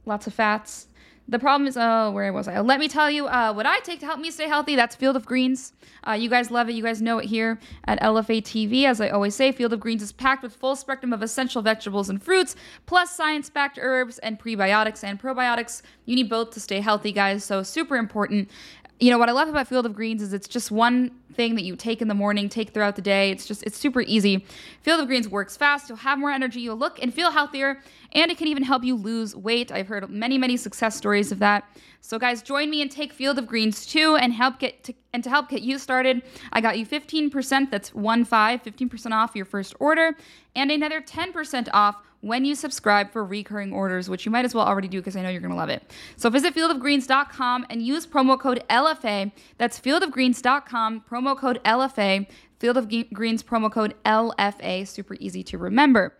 lots 0.05 0.27
of 0.27 0.33
fats. 0.33 0.87
The 1.27 1.39
problem 1.39 1.67
is, 1.67 1.77
oh, 1.79 2.11
where 2.11 2.31
was 2.33 2.47
I? 2.47 2.59
Let 2.59 2.79
me 2.79 2.89
tell 2.89 3.09
you 3.09 3.27
uh, 3.27 3.53
what 3.53 3.65
I 3.65 3.79
take 3.79 4.01
to 4.01 4.05
help 4.05 4.19
me 4.19 4.29
stay 4.29 4.47
healthy. 4.47 4.75
That's 4.75 4.95
Field 4.95 5.15
of 5.15 5.25
Greens. 5.25 5.71
Uh, 6.05 6.11
you 6.11 6.29
guys 6.29 6.51
love 6.51 6.67
it. 6.69 6.73
You 6.73 6.83
guys 6.83 7.01
know 7.01 7.17
it 7.17 7.25
here 7.25 7.59
at 7.85 7.99
LFA 8.01 8.41
TV. 8.41 8.83
As 8.83 8.99
I 8.99 9.09
always 9.09 9.33
say, 9.33 9.53
Field 9.53 9.71
of 9.71 9.79
Greens 9.79 10.01
is 10.01 10.11
packed 10.11 10.43
with 10.43 10.53
full 10.53 10.75
spectrum 10.75 11.13
of 11.13 11.21
essential 11.21 11.61
vegetables 11.61 12.09
and 12.09 12.21
fruits, 12.21 12.57
plus 12.85 13.15
science 13.15 13.49
backed 13.49 13.79
herbs 13.81 14.19
and 14.19 14.37
prebiotics 14.37 15.03
and 15.03 15.21
probiotics. 15.21 15.81
You 16.05 16.15
need 16.15 16.29
both 16.29 16.51
to 16.51 16.59
stay 16.59 16.81
healthy, 16.81 17.13
guys. 17.13 17.45
So, 17.45 17.63
super 17.63 17.95
important 17.95 18.49
you 18.99 19.11
know 19.11 19.17
what 19.17 19.27
I 19.27 19.31
love 19.31 19.47
about 19.47 19.67
Field 19.67 19.85
of 19.85 19.93
Greens 19.93 20.21
is 20.21 20.33
it's 20.33 20.47
just 20.47 20.71
one 20.71 21.11
thing 21.33 21.55
that 21.55 21.63
you 21.63 21.75
take 21.75 22.01
in 22.01 22.07
the 22.07 22.13
morning, 22.13 22.47
take 22.47 22.73
throughout 22.73 22.95
the 22.95 23.01
day. 23.01 23.31
It's 23.31 23.45
just 23.45 23.63
it's 23.63 23.77
super 23.77 24.01
easy. 24.01 24.45
Field 24.81 24.99
of 24.99 25.07
Greens 25.07 25.27
works 25.27 25.57
fast. 25.57 25.89
You'll 25.89 25.97
have 25.97 26.19
more 26.19 26.29
energy. 26.29 26.61
You'll 26.61 26.77
look 26.77 27.01
and 27.01 27.13
feel 27.13 27.31
healthier, 27.31 27.81
and 28.13 28.31
it 28.31 28.37
can 28.37 28.47
even 28.47 28.63
help 28.63 28.83
you 28.83 28.95
lose 28.95 29.35
weight. 29.35 29.71
I've 29.71 29.87
heard 29.87 30.09
many 30.09 30.37
many 30.37 30.57
success 30.57 30.95
stories 30.95 31.31
of 31.31 31.39
that. 31.39 31.65
So 32.01 32.19
guys, 32.19 32.41
join 32.41 32.69
me 32.69 32.81
and 32.81 32.91
take 32.91 33.13
Field 33.13 33.39
of 33.39 33.47
Greens 33.47 33.85
too, 33.85 34.15
and 34.15 34.31
help 34.31 34.59
get 34.59 34.83
to, 34.85 34.93
and 35.11 35.23
to 35.23 35.29
help 35.29 35.49
get 35.49 35.61
you 35.61 35.77
started. 35.77 36.21
I 36.51 36.61
got 36.61 36.77
you 36.77 36.85
15%. 36.85 37.71
That's 37.71 37.93
one 37.93 38.25
five, 38.25 38.63
15% 38.63 39.11
off 39.11 39.35
your 39.35 39.45
first 39.45 39.75
order, 39.79 40.15
and 40.55 40.71
another 40.71 41.01
10% 41.01 41.67
off 41.73 41.97
when 42.23 42.45
you 42.45 42.55
subscribe 42.55 43.11
for 43.11 43.23
recurring 43.25 43.73
orders, 43.73 44.09
which 44.09 44.25
you 44.25 44.31
might 44.31 44.45
as 44.45 44.55
well 44.55 44.65
already 44.65 44.87
do 44.87 44.99
because 44.99 45.17
I 45.17 45.21
know 45.21 45.29
you're 45.29 45.41
going 45.41 45.51
to 45.51 45.57
love 45.57 45.69
it. 45.69 45.83
So 46.15 46.29
visit 46.29 46.55
fieldofgreens.com 46.55 47.67
and 47.69 47.81
use 47.81 48.07
promo 48.07 48.39
code 48.39 48.63
LFA. 48.69 49.33
That's 49.57 49.77
fieldofgreens.com, 49.79 51.03
promo 51.09 51.37
code 51.37 51.59
LFA. 51.65 52.25
Field 52.59 52.77
of 52.77 52.89
Greens 53.13 53.43
promo 53.43 53.69
code 53.69 53.93
LFA. 54.05 54.87
Super 54.87 55.17
easy 55.19 55.43
to 55.43 55.57
remember. 55.57 56.13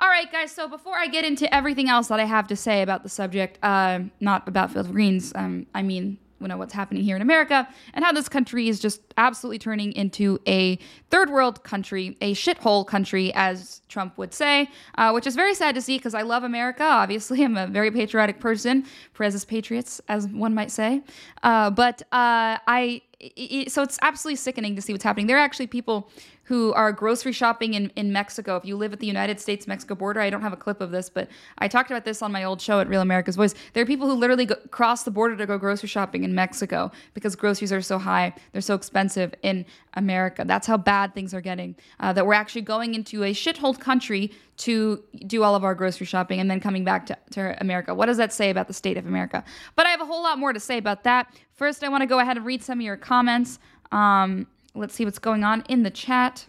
All 0.00 0.08
right, 0.08 0.30
guys. 0.32 0.50
So 0.50 0.66
before 0.66 0.96
I 0.96 1.06
get 1.06 1.24
into 1.24 1.54
everything 1.54 1.88
else 1.88 2.08
that 2.08 2.18
I 2.18 2.24
have 2.24 2.48
to 2.48 2.56
say 2.56 2.82
about 2.82 3.04
the 3.04 3.08
subject, 3.08 3.56
uh, 3.62 4.00
not 4.18 4.48
about 4.48 4.72
Field 4.72 4.86
of 4.86 4.92
Greens, 4.92 5.32
um, 5.36 5.68
I 5.72 5.82
mean 5.82 6.18
you 6.40 6.48
know 6.48 6.56
what's 6.56 6.72
happening 6.72 7.02
here 7.02 7.16
in 7.16 7.22
America 7.22 7.68
and 7.94 8.04
how 8.04 8.12
this 8.12 8.28
country 8.28 8.68
is 8.68 8.80
just 8.80 9.00
absolutely 9.16 9.58
turning 9.58 9.92
into 9.92 10.40
a 10.46 10.78
third 11.10 11.30
world 11.30 11.62
country, 11.64 12.16
a 12.20 12.34
shithole 12.34 12.86
country, 12.86 13.32
as 13.34 13.82
Trump 13.88 14.16
would 14.16 14.32
say, 14.32 14.68
uh, 14.96 15.10
which 15.12 15.26
is 15.26 15.36
very 15.36 15.54
sad 15.54 15.74
to 15.74 15.82
see 15.82 15.98
because 15.98 16.14
I 16.14 16.22
love 16.22 16.42
America. 16.44 16.84
Obviously, 16.84 17.44
I'm 17.44 17.56
a 17.56 17.66
very 17.66 17.90
patriotic 17.90 18.40
person, 18.40 18.84
Perez's 19.14 19.44
Patriots, 19.44 20.00
as 20.08 20.26
one 20.28 20.54
might 20.54 20.70
say. 20.70 21.02
Uh, 21.42 21.70
but 21.70 22.02
uh, 22.12 22.56
I, 22.66 23.02
it, 23.20 23.70
so 23.70 23.82
it's 23.82 23.98
absolutely 24.02 24.36
sickening 24.36 24.76
to 24.76 24.82
see 24.82 24.92
what's 24.92 25.04
happening. 25.04 25.26
There 25.26 25.36
are 25.36 25.40
actually 25.40 25.66
people 25.66 26.10
who 26.50 26.72
are 26.72 26.90
grocery 26.90 27.30
shopping 27.30 27.74
in, 27.74 27.92
in 27.94 28.12
Mexico. 28.12 28.56
If 28.56 28.64
you 28.64 28.76
live 28.76 28.92
at 28.92 28.98
the 28.98 29.06
United 29.06 29.38
States 29.38 29.68
Mexico 29.68 29.94
border, 29.94 30.18
I 30.18 30.30
don't 30.30 30.42
have 30.42 30.52
a 30.52 30.56
clip 30.56 30.80
of 30.80 30.90
this, 30.90 31.08
but 31.08 31.28
I 31.58 31.68
talked 31.68 31.92
about 31.92 32.04
this 32.04 32.22
on 32.22 32.32
my 32.32 32.42
old 32.42 32.60
show 32.60 32.80
at 32.80 32.88
Real 32.88 33.02
America's 33.02 33.36
Voice. 33.36 33.54
There 33.72 33.84
are 33.84 33.86
people 33.86 34.08
who 34.08 34.14
literally 34.14 34.46
go, 34.46 34.56
cross 34.72 35.04
the 35.04 35.12
border 35.12 35.36
to 35.36 35.46
go 35.46 35.58
grocery 35.58 35.88
shopping 35.88 36.24
in 36.24 36.34
Mexico 36.34 36.90
because 37.14 37.36
groceries 37.36 37.72
are 37.72 37.80
so 37.80 37.98
high, 37.98 38.34
they're 38.50 38.60
so 38.62 38.74
expensive 38.74 39.32
in 39.44 39.64
America. 39.94 40.42
That's 40.44 40.66
how 40.66 40.76
bad 40.76 41.14
things 41.14 41.32
are 41.34 41.40
getting. 41.40 41.76
Uh, 42.00 42.12
that 42.14 42.26
we're 42.26 42.34
actually 42.34 42.62
going 42.62 42.96
into 42.96 43.22
a 43.22 43.32
shithole 43.32 43.78
country 43.78 44.32
to 44.56 45.04
do 45.28 45.44
all 45.44 45.54
of 45.54 45.62
our 45.62 45.76
grocery 45.76 46.06
shopping 46.06 46.40
and 46.40 46.50
then 46.50 46.58
coming 46.58 46.82
back 46.82 47.06
to, 47.06 47.16
to 47.30 47.56
America. 47.60 47.94
What 47.94 48.06
does 48.06 48.16
that 48.16 48.32
say 48.32 48.50
about 48.50 48.66
the 48.66 48.74
state 48.74 48.96
of 48.96 49.06
America? 49.06 49.44
But 49.76 49.86
I 49.86 49.90
have 49.90 50.00
a 50.00 50.04
whole 50.04 50.24
lot 50.24 50.36
more 50.36 50.52
to 50.52 50.58
say 50.58 50.78
about 50.78 51.04
that. 51.04 51.32
First, 51.54 51.84
I 51.84 51.88
want 51.88 52.00
to 52.02 52.08
go 52.08 52.18
ahead 52.18 52.36
and 52.36 52.44
read 52.44 52.60
some 52.60 52.80
of 52.80 52.84
your 52.84 52.96
comments. 52.96 53.60
Um, 53.92 54.48
let's 54.74 54.94
see 54.94 55.04
what's 55.04 55.18
going 55.18 55.44
on 55.44 55.64
in 55.68 55.82
the 55.82 55.90
chat. 55.90 56.46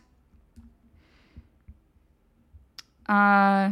Uh, 3.08 3.72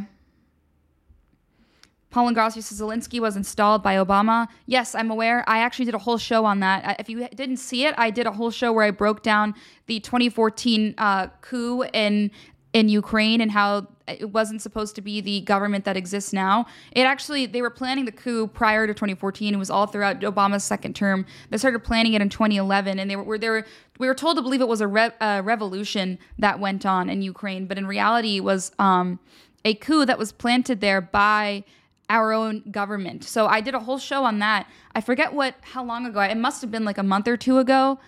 Paul 2.10 2.34
Ingrassi 2.34 2.64
says 2.64 2.82
Zelensky 2.82 3.20
was 3.20 3.38
installed 3.38 3.84
by 3.84 3.96
Obama. 3.96 4.48
Yes, 4.66 4.96
I'm 4.96 5.12
aware. 5.12 5.44
I 5.48 5.60
actually 5.60 5.86
did 5.86 5.94
a 5.94 6.00
whole 6.00 6.18
show 6.18 6.44
on 6.44 6.60
that. 6.62 7.00
If 7.00 7.08
you 7.08 7.28
didn't 7.28 7.58
see 7.58 7.86
it, 7.86 7.94
I 7.98 8.10
did 8.10 8.26
a 8.26 8.32
whole 8.32 8.50
show 8.50 8.74
where 8.74 8.84
I 8.84 8.92
broke 8.92 9.22
down 9.22 9.54
the 9.86 10.00
2014 10.00 10.96
uh, 10.98 11.28
coup 11.42 11.84
in 11.94 12.32
in 12.74 12.88
Ukraine 12.88 13.42
and 13.42 13.52
how 13.52 13.88
it 14.08 14.32
wasn't 14.32 14.62
supposed 14.62 14.96
to 14.96 15.02
be 15.02 15.22
the 15.22 15.42
government 15.42 15.86
that 15.86 15.98
exists 15.98 16.34
now. 16.34 16.66
It 16.92 17.02
actually 17.02 17.46
they 17.46 17.62
were 17.62 17.70
planning 17.70 18.06
the 18.06 18.12
coup 18.12 18.48
prior 18.48 18.86
to 18.86 18.94
2014. 18.94 19.54
It 19.54 19.58
was 19.58 19.70
all 19.70 19.88
throughout 19.88 20.20
Obama's 20.22 20.64
second 20.64 20.96
term. 20.96 21.26
They 21.50 21.58
started 21.58 21.84
planning 21.84 22.14
it 22.14 22.22
in 22.22 22.30
2011, 22.30 23.00
and 23.00 23.10
they 23.10 23.16
were 23.16 23.38
they 23.38 23.50
were 23.50 23.66
we 23.98 24.08
were 24.08 24.16
told 24.16 24.38
to 24.38 24.42
believe 24.42 24.62
it 24.62 24.68
was 24.68 24.82
a, 24.82 24.88
re- 24.88 25.12
a 25.20 25.42
revolution 25.42 26.20
that 26.38 26.60
went 26.60 26.86
on 26.86 27.10
in 27.10 27.22
Ukraine, 27.22 27.66
but 27.66 27.78
in 27.78 27.86
reality, 27.88 28.38
it 28.38 28.44
was 28.44 28.72
um, 28.80 29.20
a 29.66 29.74
coup 29.74 30.06
that 30.06 30.18
was 30.18 30.32
planted 30.32 30.80
there 30.80 31.02
by 31.02 31.64
our 32.10 32.32
own 32.32 32.64
government. 32.72 33.24
So 33.24 33.46
I 33.48 33.62
did 33.62 33.76
a 33.76 33.80
whole 33.80 34.00
show 34.00 34.24
on 34.24 34.40
that. 34.40 34.68
I 34.96 35.02
forget 35.02 35.34
what 35.34 35.56
how 35.62 35.84
long 35.84 36.06
ago. 36.06 36.22
It 36.22 36.38
must 36.38 36.62
have 36.62 36.72
been 36.72 36.86
like 36.86 36.98
a 36.98 37.04
month 37.04 37.28
or 37.28 37.38
two 37.38 37.58
ago. 37.58 38.00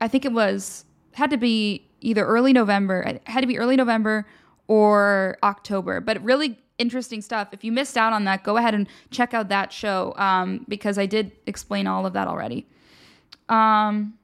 I 0.00 0.08
think 0.08 0.24
it 0.24 0.32
was 0.32 0.84
had 1.14 1.30
to 1.30 1.36
be 1.36 1.85
either 2.00 2.24
early 2.24 2.52
November. 2.52 3.02
It 3.02 3.22
had 3.26 3.40
to 3.40 3.46
be 3.46 3.58
early 3.58 3.76
November 3.76 4.26
or 4.68 5.38
October. 5.42 6.00
But 6.00 6.22
really 6.22 6.58
interesting 6.78 7.22
stuff. 7.22 7.48
If 7.52 7.64
you 7.64 7.72
missed 7.72 7.96
out 7.96 8.12
on 8.12 8.24
that, 8.24 8.44
go 8.44 8.56
ahead 8.56 8.74
and 8.74 8.86
check 9.10 9.34
out 9.34 9.48
that 9.48 9.72
show 9.72 10.14
um, 10.16 10.64
because 10.68 10.98
I 10.98 11.06
did 11.06 11.32
explain 11.46 11.86
all 11.86 12.06
of 12.06 12.12
that 12.12 12.28
already. 12.28 12.66
Um, 13.48 14.18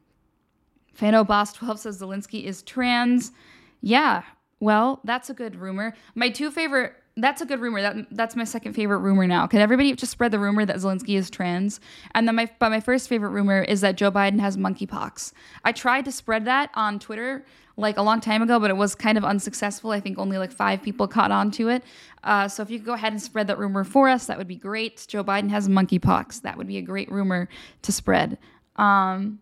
Fano 0.92 1.24
Boss 1.24 1.52
12 1.52 1.80
says 1.80 2.00
Zelensky 2.00 2.44
is 2.44 2.62
trans. 2.62 3.32
Yeah, 3.80 4.22
well, 4.60 5.00
that's 5.04 5.30
a 5.30 5.34
good 5.34 5.56
rumor. 5.56 5.94
My 6.14 6.28
two 6.28 6.50
favorite 6.50 6.94
that's 7.16 7.42
a 7.42 7.46
good 7.46 7.60
rumor. 7.60 7.82
That 7.82 8.06
that's 8.10 8.36
my 8.36 8.44
second 8.44 8.72
favorite 8.72 8.98
rumor 8.98 9.26
now. 9.26 9.46
Can 9.46 9.60
everybody 9.60 9.94
just 9.94 10.12
spread 10.12 10.32
the 10.32 10.38
rumor 10.38 10.64
that 10.64 10.76
Zelensky 10.76 11.16
is 11.16 11.28
trans? 11.28 11.80
And 12.14 12.26
then 12.26 12.34
my 12.34 12.50
but 12.58 12.70
my 12.70 12.80
first 12.80 13.08
favorite 13.08 13.30
rumor 13.30 13.62
is 13.62 13.82
that 13.82 13.96
Joe 13.96 14.10
Biden 14.10 14.40
has 14.40 14.56
monkeypox. 14.56 15.32
I 15.64 15.72
tried 15.72 16.04
to 16.06 16.12
spread 16.12 16.46
that 16.46 16.70
on 16.74 16.98
Twitter 16.98 17.44
like 17.76 17.96
a 17.96 18.02
long 18.02 18.20
time 18.20 18.42
ago, 18.42 18.58
but 18.58 18.70
it 18.70 18.76
was 18.76 18.94
kind 18.94 19.18
of 19.18 19.24
unsuccessful. 19.24 19.90
I 19.90 20.00
think 20.00 20.18
only 20.18 20.38
like 20.38 20.52
five 20.52 20.82
people 20.82 21.06
caught 21.08 21.30
on 21.30 21.50
to 21.52 21.68
it. 21.68 21.84
Uh, 22.22 22.48
so 22.48 22.62
if 22.62 22.70
you 22.70 22.78
could 22.78 22.86
go 22.86 22.92
ahead 22.92 23.12
and 23.12 23.20
spread 23.20 23.46
that 23.46 23.58
rumor 23.58 23.84
for 23.84 24.08
us, 24.08 24.26
that 24.26 24.38
would 24.38 24.48
be 24.48 24.56
great. 24.56 25.04
Joe 25.08 25.24
Biden 25.24 25.50
has 25.50 25.68
monkeypox. 25.68 26.42
That 26.42 26.56
would 26.56 26.66
be 26.66 26.78
a 26.78 26.82
great 26.82 27.10
rumor 27.10 27.48
to 27.82 27.92
spread. 27.92 28.38
Um, 28.76 29.40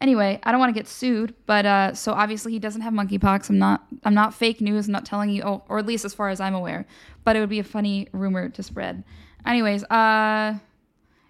anyway, 0.00 0.40
I 0.42 0.50
don't 0.50 0.60
want 0.60 0.74
to 0.74 0.78
get 0.78 0.88
sued, 0.88 1.34
but 1.46 1.66
uh, 1.66 1.94
so 1.94 2.12
obviously 2.12 2.52
he 2.52 2.58
doesn't 2.58 2.82
have 2.82 2.92
monkeypox. 2.92 3.50
I'm 3.50 3.58
not. 3.58 3.86
I'm 4.04 4.14
not 4.14 4.34
fake 4.34 4.60
news. 4.60 4.86
I'm 4.86 4.92
not 4.92 5.04
telling 5.04 5.30
you, 5.30 5.42
oh, 5.42 5.64
or 5.68 5.78
at 5.78 5.86
least 5.86 6.04
as 6.04 6.14
far 6.14 6.28
as 6.28 6.40
I'm 6.40 6.54
aware. 6.54 6.86
But 7.24 7.36
it 7.36 7.40
would 7.40 7.48
be 7.48 7.58
a 7.58 7.64
funny 7.64 8.08
rumor 8.12 8.48
to 8.48 8.62
spread. 8.62 9.04
Anyways, 9.44 9.84
uh. 9.84 10.58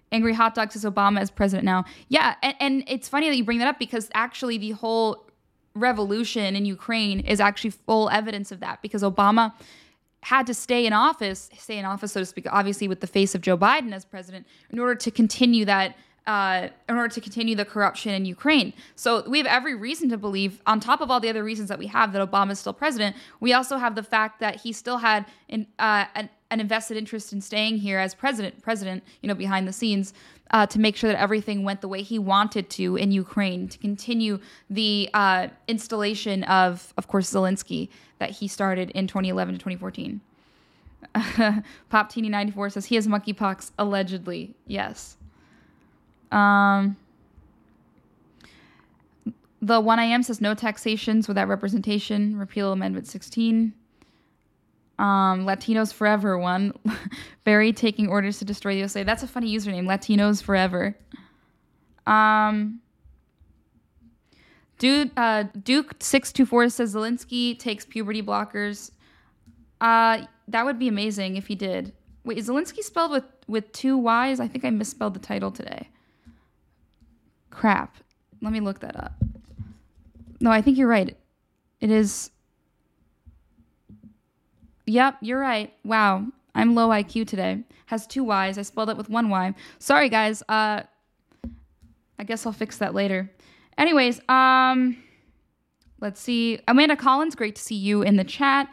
Angry 0.09 0.33
Hot 0.33 0.55
Dog 0.55 0.71
says 0.71 0.85
Obama 0.85 1.21
is 1.21 1.29
president 1.29 1.65
now. 1.65 1.83
Yeah, 2.07 2.35
and, 2.41 2.55
and 2.61 2.83
it's 2.87 3.09
funny 3.09 3.27
that 3.27 3.35
you 3.35 3.43
bring 3.43 3.59
that 3.59 3.67
up 3.67 3.77
because 3.77 4.09
actually 4.13 4.57
the 4.57 4.71
whole 4.71 5.27
revolution 5.75 6.55
in 6.55 6.65
Ukraine 6.65 7.19
is 7.19 7.41
actually 7.41 7.71
full 7.71 8.09
evidence 8.09 8.53
of 8.53 8.61
that 8.61 8.81
because 8.81 9.03
Obama 9.03 9.53
had 10.23 10.47
to 10.47 10.53
stay 10.53 10.85
in 10.85 10.93
office, 10.93 11.49
stay 11.57 11.77
in 11.77 11.85
office, 11.85 12.13
so 12.13 12.21
to 12.21 12.25
speak, 12.25 12.47
obviously 12.51 12.87
with 12.87 13.01
the 13.01 13.07
face 13.07 13.35
of 13.35 13.41
Joe 13.41 13.57
Biden 13.57 13.93
as 13.93 14.05
president, 14.05 14.47
in 14.69 14.79
order 14.79 14.95
to 14.95 15.11
continue 15.11 15.65
that, 15.65 15.95
uh, 16.27 16.67
in 16.89 16.95
order 16.95 17.13
to 17.13 17.21
continue 17.21 17.55
the 17.55 17.65
corruption 17.65 18.13
in 18.13 18.25
Ukraine. 18.25 18.73
So 18.95 19.27
we 19.27 19.37
have 19.37 19.47
every 19.47 19.75
reason 19.75 20.09
to 20.09 20.17
believe, 20.17 20.61
on 20.67 20.79
top 20.79 21.01
of 21.01 21.09
all 21.09 21.19
the 21.19 21.29
other 21.29 21.43
reasons 21.43 21.69
that 21.69 21.79
we 21.79 21.87
have, 21.87 22.13
that 22.13 22.29
Obama 22.29 22.51
is 22.51 22.59
still 22.59 22.73
president. 22.73 23.15
We 23.39 23.53
also 23.53 23.77
have 23.77 23.95
the 23.95 24.03
fact 24.03 24.39
that 24.41 24.57
he 24.57 24.73
still 24.73 24.97
had 24.97 25.25
an, 25.49 25.67
uh, 25.79 26.05
an, 26.15 26.29
an 26.51 26.59
invested 26.59 26.97
interest 26.97 27.33
in 27.33 27.41
staying 27.41 27.77
here 27.77 27.97
as 27.97 28.13
president, 28.13 28.61
president, 28.61 29.03
you 29.21 29.27
know, 29.27 29.35
behind 29.35 29.67
the 29.67 29.73
scenes 29.73 30.13
uh, 30.51 30.65
to 30.67 30.79
make 30.79 30.95
sure 30.95 31.09
that 31.11 31.19
everything 31.19 31.63
went 31.63 31.81
the 31.81 31.87
way 31.87 32.01
he 32.01 32.19
wanted 32.19 32.69
to 32.71 32.95
in 32.95 33.11
Ukraine, 33.11 33.67
to 33.69 33.77
continue 33.77 34.39
the 34.69 35.09
uh, 35.13 35.47
installation 35.67 36.43
of, 36.43 36.93
of 36.97 37.07
course, 37.07 37.31
Zelensky 37.31 37.89
that 38.19 38.31
he 38.31 38.47
started 38.47 38.89
in 38.91 39.07
2011 39.07 39.55
to 39.55 39.59
2014. 39.59 40.21
Pop 41.89 42.09
Teeny 42.09 42.29
94 42.29 42.71
says 42.71 42.85
he 42.85 42.95
has 42.95 43.07
monkeypox 43.07 43.71
allegedly. 43.77 44.55
Yes. 44.65 45.16
Um, 46.31 46.97
the 49.61 49.79
one 49.79 49.99
I 49.99 50.05
am 50.05 50.23
says 50.23 50.41
no 50.41 50.53
taxations 50.53 51.27
without 51.27 51.47
representation. 51.47 52.37
Repeal 52.37 52.71
Amendment 52.71 53.07
16 53.07 53.73
um, 54.99 55.45
Latinos 55.45 55.93
Forever 55.93 56.37
one. 56.37 56.73
Barry 57.43 57.71
taking 57.71 58.07
orders 58.09 58.39
to 58.39 58.45
destroy 58.45 58.73
the 58.73 58.79
USA. 58.79 59.03
That's 59.03 59.23
a 59.23 59.27
funny 59.27 59.55
username. 59.55 59.85
Latinos 59.85 60.41
Forever. 60.41 60.97
Um, 62.05 62.81
Dude, 64.79 65.11
uh, 65.17 65.45
Duke 65.63 65.95
six 65.99 66.31
two 66.31 66.45
four 66.45 66.69
says 66.69 66.93
Zelensky 66.93 67.57
takes 67.57 67.85
puberty 67.85 68.21
blockers. 68.21 68.91
Uh, 69.81 70.25
that 70.47 70.65
would 70.65 70.79
be 70.79 70.87
amazing 70.87 71.35
if 71.35 71.47
he 71.47 71.55
did. 71.55 71.93
Wait, 72.23 72.37
is 72.37 72.47
Zelensky 72.47 72.83
spelled 72.83 73.11
with 73.11 73.23
with 73.47 73.71
two 73.71 73.97
Y's? 73.97 74.39
I 74.39 74.47
think 74.47 74.65
I 74.65 74.69
misspelled 74.69 75.15
the 75.15 75.19
title 75.19 75.51
today. 75.51 75.89
Crap. 77.57 77.97
Let 78.39 78.53
me 78.53 78.59
look 78.59 78.81
that 78.81 78.95
up. 78.95 79.13
No, 80.39 80.51
I 80.51 80.61
think 80.61 80.77
you're 80.77 80.87
right. 80.87 81.17
It 81.81 81.89
is 81.89 82.29
Yep, 84.85 85.17
you're 85.21 85.39
right. 85.39 85.73
Wow. 85.83 86.27
I'm 86.53 86.75
low 86.75 86.89
IQ 86.89 87.27
today. 87.27 87.63
Has 87.87 88.05
two 88.05 88.23
Y's. 88.23 88.59
I 88.59 88.61
spelled 88.61 88.91
it 88.91 88.97
with 88.97 89.09
one 89.09 89.29
Y. 89.29 89.55
Sorry, 89.79 90.07
guys. 90.07 90.43
Uh, 90.47 90.83
I 92.19 92.23
guess 92.23 92.45
I'll 92.45 92.53
fix 92.53 92.77
that 92.77 92.93
later. 92.93 93.31
Anyways, 93.75 94.21
um, 94.29 94.95
let's 95.99 96.21
see. 96.21 96.59
Amanda 96.67 96.95
Collins, 96.95 97.33
great 97.33 97.55
to 97.55 97.61
see 97.61 97.75
you 97.75 98.03
in 98.03 98.17
the 98.17 98.23
chat. 98.23 98.69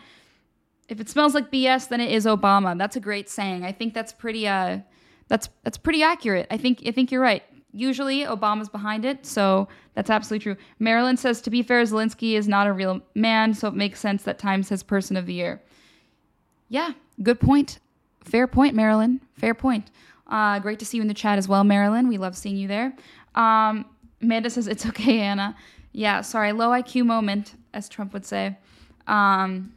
If 0.91 1.01
it 1.01 1.09
smells 1.09 1.33
like 1.33 1.51
BS, 1.51 1.89
then 1.89 2.03
it 2.03 2.13
is 2.13 2.27
Obama. 2.27 2.77
That's 2.77 2.97
a 2.97 3.01
great 3.01 3.31
saying. 3.31 3.65
I 3.65 3.73
think 3.73 3.95
that's 3.95 4.13
pretty. 4.13 4.47
Uh, 4.47 4.81
that's 5.29 5.49
that's 5.63 5.79
pretty 5.79 6.03
accurate. 6.03 6.47
I 6.51 6.59
think 6.59 6.83
I 6.87 6.91
think 6.91 7.11
you're 7.11 7.23
right. 7.23 7.43
Usually 7.75 8.21
Obama's 8.21 8.69
behind 8.69 9.05
it, 9.05 9.27
so 9.27 9.69
that's 9.95 10.09
absolutely 10.09 10.43
true. 10.43 10.57
Marilyn 10.79 11.17
says, 11.17 11.41
to 11.43 11.51
be 11.51 11.63
fair, 11.63 11.83
Zelensky 11.83 12.35
is 12.35 12.47
not 12.47 12.67
a 12.67 12.73
real 12.73 13.01
man, 13.15 13.53
so 13.53 13.69
it 13.69 13.75
makes 13.75 13.99
sense 14.01 14.23
that 14.23 14.39
Time 14.39 14.63
says 14.63 14.83
Person 14.83 15.17
of 15.17 15.27
the 15.27 15.35
Year. 15.35 15.61
Yeah, 16.69 16.93
good 17.23 17.41
point. 17.41 17.81
Fair 18.23 18.47
point, 18.47 18.75
Marilyn. 18.75 19.21
Fair 19.35 19.55
point. 19.55 19.91
Uh, 20.29 20.59
great 20.61 20.79
to 20.79 20.87
see 20.87 20.99
you 20.99 21.03
in 21.03 21.09
the 21.09 21.15
chat 21.15 21.37
as 21.37 21.49
well, 21.49 21.65
Marilyn. 21.65 22.09
We 22.09 22.17
love 22.17 22.37
seeing 22.37 22.57
you 22.57 22.69
there. 22.69 22.95
Um, 23.35 23.85
Amanda 24.23 24.49
says, 24.49 24.69
it's 24.69 24.87
okay, 24.87 25.21
Anna. 25.21 25.57
Yeah, 25.93 26.21
sorry, 26.21 26.53
low 26.53 26.71
IQ 26.71 27.07
moment, 27.07 27.55
as 27.73 27.89
Trump 27.89 28.13
would 28.13 28.25
say. 28.25 28.57
Um, 29.07 29.75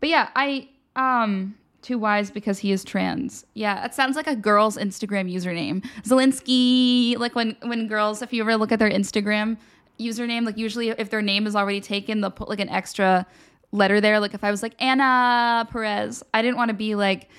but 0.00 0.08
yeah, 0.08 0.30
I 0.34 0.68
um 0.96 1.54
two 1.88 1.98
Y's 1.98 2.30
because 2.30 2.58
he 2.58 2.70
is 2.70 2.84
trans. 2.84 3.46
Yeah, 3.54 3.82
it 3.86 3.94
sounds 3.94 4.14
like 4.14 4.26
a 4.26 4.36
girl's 4.36 4.76
Instagram 4.76 5.32
username. 5.32 5.82
Zelensky, 6.02 7.18
like 7.18 7.34
when 7.34 7.56
when 7.62 7.88
girls, 7.88 8.20
if 8.20 8.30
you 8.30 8.42
ever 8.42 8.56
look 8.58 8.72
at 8.72 8.78
their 8.78 8.90
Instagram 8.90 9.56
username, 9.98 10.44
like 10.44 10.58
usually 10.58 10.90
if 10.90 11.08
their 11.08 11.22
name 11.22 11.46
is 11.46 11.56
already 11.56 11.80
taken, 11.80 12.20
they'll 12.20 12.30
put 12.30 12.50
like 12.50 12.60
an 12.60 12.68
extra 12.68 13.26
letter 13.72 14.02
there. 14.02 14.20
Like 14.20 14.34
if 14.34 14.44
I 14.44 14.50
was 14.50 14.62
like 14.62 14.74
Anna 14.78 15.66
Perez, 15.70 16.22
I 16.34 16.42
didn't 16.42 16.58
want 16.58 16.68
to 16.68 16.74
be 16.74 16.94
like 16.94 17.30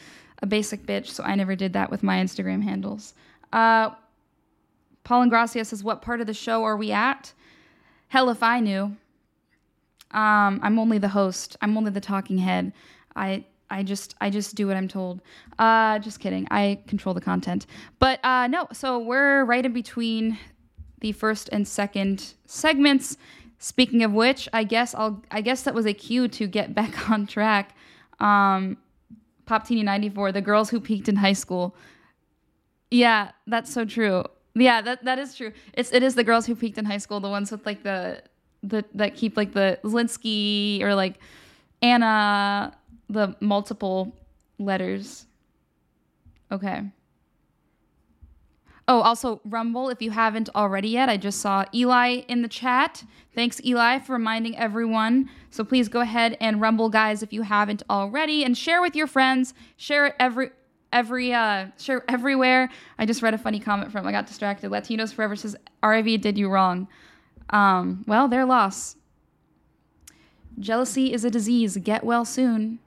a 0.41 0.47
basic 0.47 0.83
bitch, 0.83 1.07
so 1.07 1.23
I 1.23 1.35
never 1.35 1.55
did 1.55 1.73
that 1.73 1.91
with 1.91 2.01
my 2.01 2.17
Instagram 2.17 2.63
handles. 2.63 3.13
Uh, 3.53 3.91
Paul 5.03 5.27
Ingrassi 5.27 5.63
says, 5.63 5.83
"What 5.83 6.01
part 6.01 6.21
of 6.21 6.27
the 6.27 6.33
show 6.33 6.63
are 6.63 6.75
we 6.75 6.91
at?" 6.91 7.33
Hell, 8.07 8.31
if 8.31 8.41
I 8.41 8.61
knew. 8.61 8.97
Um, 10.11 10.59
I'm 10.63 10.79
only 10.79 10.97
the 10.97 11.09
host. 11.09 11.55
I'm 11.61 11.77
only 11.77 11.91
the 11.91 12.01
talking 12.01 12.39
head. 12.39 12.73
I 13.15 13.45
I 13.69 13.83
just 13.83 14.15
I 14.21 14.29
just 14.29 14.55
do 14.55 14.67
what 14.67 14.75
I'm 14.75 14.87
told. 14.87 15.21
Uh, 15.57 15.99
just 15.99 16.19
kidding. 16.19 16.47
I 16.51 16.79
control 16.87 17.13
the 17.13 17.21
content. 17.21 17.65
But 17.99 18.23
uh, 18.23 18.47
no, 18.47 18.67
so 18.73 18.99
we're 18.99 19.43
right 19.45 19.65
in 19.65 19.73
between 19.73 20.37
the 21.01 21.11
first 21.11 21.49
and 21.51 21.67
second 21.67 22.33
segments. 22.45 23.17
Speaking 23.59 24.03
of 24.03 24.13
which, 24.13 24.47
I 24.53 24.63
guess 24.63 24.95
I'll 24.95 25.23
I 25.31 25.41
guess 25.41 25.63
that 25.63 25.73
was 25.73 25.85
a 25.85 25.93
cue 25.93 26.27
to 26.29 26.47
get 26.47 26.73
back 26.79 27.09
on 27.09 27.27
track. 27.27 27.75
Um, 28.19 28.77
Pop 29.45 29.65
Teeny 29.65 29.83
94, 29.83 30.31
the 30.31 30.41
girls 30.41 30.69
who 30.69 30.79
peaked 30.79 31.09
in 31.09 31.15
high 31.15 31.33
school. 31.33 31.75
Yeah, 32.91 33.31
that's 33.47 33.73
so 33.73 33.85
true. 33.85 34.23
Yeah, 34.55 34.81
that 34.81 35.05
that 35.05 35.19
is 35.19 35.35
true. 35.35 35.53
It's 35.73 35.91
it 35.93 36.03
is 36.03 36.15
the 36.15 36.23
girls 36.23 36.45
who 36.45 36.55
peaked 36.55 36.77
in 36.77 36.85
high 36.85 36.97
school, 36.97 37.19
the 37.19 37.29
ones 37.29 37.51
with 37.51 37.65
like 37.65 37.83
the 37.83 38.23
the 38.63 38.83
that 38.93 39.15
keep 39.15 39.37
like 39.37 39.53
the 39.53 39.79
Zelensky 39.83 40.81
or 40.81 40.95
like 40.95 41.19
Anna, 41.81 42.75
the 43.09 43.35
multiple 43.39 44.15
letters. 44.57 45.25
Okay. 46.51 46.83
Oh, 48.87 49.01
also 49.01 49.39
Rumble, 49.45 49.89
if 49.89 50.01
you 50.01 50.09
haven't 50.09 50.49
already 50.55 50.89
yet, 50.89 51.09
I 51.09 51.17
just 51.17 51.41
saw 51.41 51.63
Eli 51.75 52.21
in 52.27 52.41
the 52.41 52.47
chat. 52.47 53.03
Thanks, 53.35 53.61
Eli, 53.63 53.99
for 53.99 54.13
reminding 54.13 54.57
everyone. 54.57 55.29
So 55.51 55.63
please 55.63 55.87
go 55.87 55.99
ahead 55.99 56.35
and 56.41 56.59
Rumble, 56.59 56.89
guys, 56.89 57.21
if 57.21 57.31
you 57.31 57.43
haven't 57.43 57.83
already, 57.87 58.43
and 58.43 58.57
share 58.57 58.81
with 58.81 58.95
your 58.95 59.05
friends. 59.05 59.53
Share 59.77 60.07
it 60.07 60.15
every 60.19 60.49
every 60.91 61.31
uh 61.31 61.67
share 61.77 62.03
everywhere. 62.07 62.67
I 62.97 63.05
just 63.05 63.21
read 63.21 63.35
a 63.35 63.37
funny 63.37 63.59
comment 63.59 63.91
from 63.91 64.07
I 64.07 64.11
got 64.11 64.25
distracted. 64.25 64.71
Latinos 64.71 65.13
Forever 65.13 65.35
says 65.35 65.55
RIV 65.83 66.19
did 66.21 66.35
you 66.35 66.49
wrong. 66.49 66.87
Um, 67.51 68.03
well, 68.07 68.27
their 68.27 68.43
loss. 68.43 68.95
Jealousy 70.57 71.13
is 71.13 71.23
a 71.23 71.29
disease. 71.29 71.77
Get 71.77 72.03
well 72.03 72.25
soon. 72.25 72.79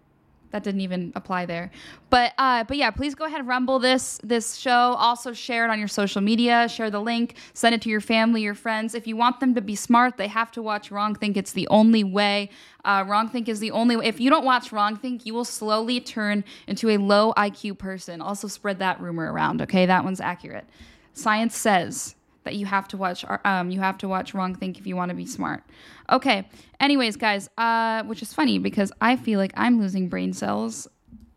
That 0.53 0.63
didn't 0.63 0.83
even 0.83 1.13
apply 1.17 1.47
there, 1.47 1.71
but 2.11 2.33
uh, 2.39 2.65
but 2.65 2.77
yeah, 2.77 2.91
please 2.91 3.15
go 3.15 3.25
ahead 3.25 3.41
and 3.41 3.49
rumble 3.49 3.79
this 3.79 4.21
this 4.23 4.57
show. 4.57 4.71
Also 4.99 5.33
share 5.33 5.65
it 5.65 5.71
on 5.71 5.79
your 5.79 5.89
social 5.89 6.21
media. 6.21 6.69
Share 6.69 6.91
the 6.91 7.01
link. 7.01 7.37
Send 7.55 7.75
it 7.75 7.83
to 7.83 7.89
your 7.89 8.01
family, 8.01 8.43
your 8.43 8.55
friends. 8.55 8.95
If 8.95 9.07
you 9.07 9.17
want 9.17 9.41
them 9.41 9.55
to 9.55 9.61
be 9.61 9.75
smart, 9.75 10.17
they 10.17 10.29
have 10.29 10.51
to 10.53 10.63
watch 10.63 10.91
Wrong 10.91 11.15
Think. 11.15 11.37
It's 11.37 11.53
the 11.53 11.67
only 11.69 12.05
way. 12.05 12.51
Uh, 12.85 13.05
Wrong 13.07 13.29
Think 13.29 13.49
is 13.49 13.61
the 13.61 13.71
only 13.71 13.97
way. 13.97 14.07
If 14.07 14.21
you 14.21 14.31
don't 14.31 14.45
watch 14.45 14.73
Wrong 14.73 14.97
Think, 14.97 15.27
you 15.27 15.35
will 15.35 15.45
slowly 15.45 16.01
turn 16.01 16.45
into 16.67 16.91
a 16.91 16.99
low 16.99 17.33
IQ 17.37 17.79
person. 17.79 18.21
Also 18.21 18.49
spread 18.49 18.79
that 18.79 19.01
rumor 19.01 19.33
around. 19.33 19.63
Okay, 19.63 19.87
that 19.87 20.05
one's 20.05 20.21
accurate. 20.21 20.67
Science 21.15 21.57
says 21.57 22.15
that 22.45 22.55
you 22.55 22.67
have 22.67 22.89
to 22.89 22.97
watch 22.97 23.25
um 23.45 23.71
you 23.71 23.81
have 23.81 23.99
to 23.99 24.09
watch 24.09 24.35
wrong 24.35 24.55
think 24.55 24.79
if 24.79 24.87
you 24.87 24.97
want 24.97 25.09
to 25.09 25.15
be 25.15 25.27
smart. 25.27 25.63
Okay 26.11 26.49
anyways 26.81 27.17
guys 27.17 27.49
uh 27.59 28.03
which 28.05 28.23
is 28.23 28.33
funny 28.33 28.59
because 28.59 28.93
i 29.01 29.17
feel 29.17 29.39
like 29.39 29.53
i'm 29.57 29.81
losing 29.81 30.09
brain 30.09 30.33
cells 30.33 30.89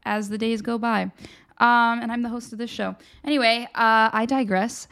as 0.03 0.29
the 0.29 0.37
days 0.37 0.61
go 0.61 0.77
by. 0.77 1.03
Um 1.57 1.99
and 2.01 2.11
i'm 2.11 2.21
the 2.21 2.29
host 2.29 2.51
of 2.51 2.59
this 2.59 2.69
show. 2.69 2.95
Anyway 3.23 3.67
uh 3.75 4.09
i 4.11 4.25
digress. 4.27 4.87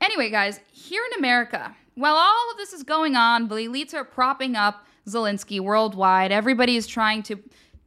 Anyway 0.00 0.30
guys 0.30 0.60
here 0.72 1.02
in 1.12 1.18
america 1.18 1.74
while 1.94 2.16
all 2.16 2.50
of 2.50 2.56
this 2.56 2.72
is 2.72 2.82
going 2.82 3.16
on 3.16 3.48
the 3.48 3.54
elites 3.56 3.94
are 3.94 4.04
propping 4.04 4.56
up 4.56 4.86
zelensky 5.06 5.60
worldwide. 5.60 6.32
Everybody 6.32 6.76
is 6.76 6.86
trying 6.86 7.22
to 7.24 7.38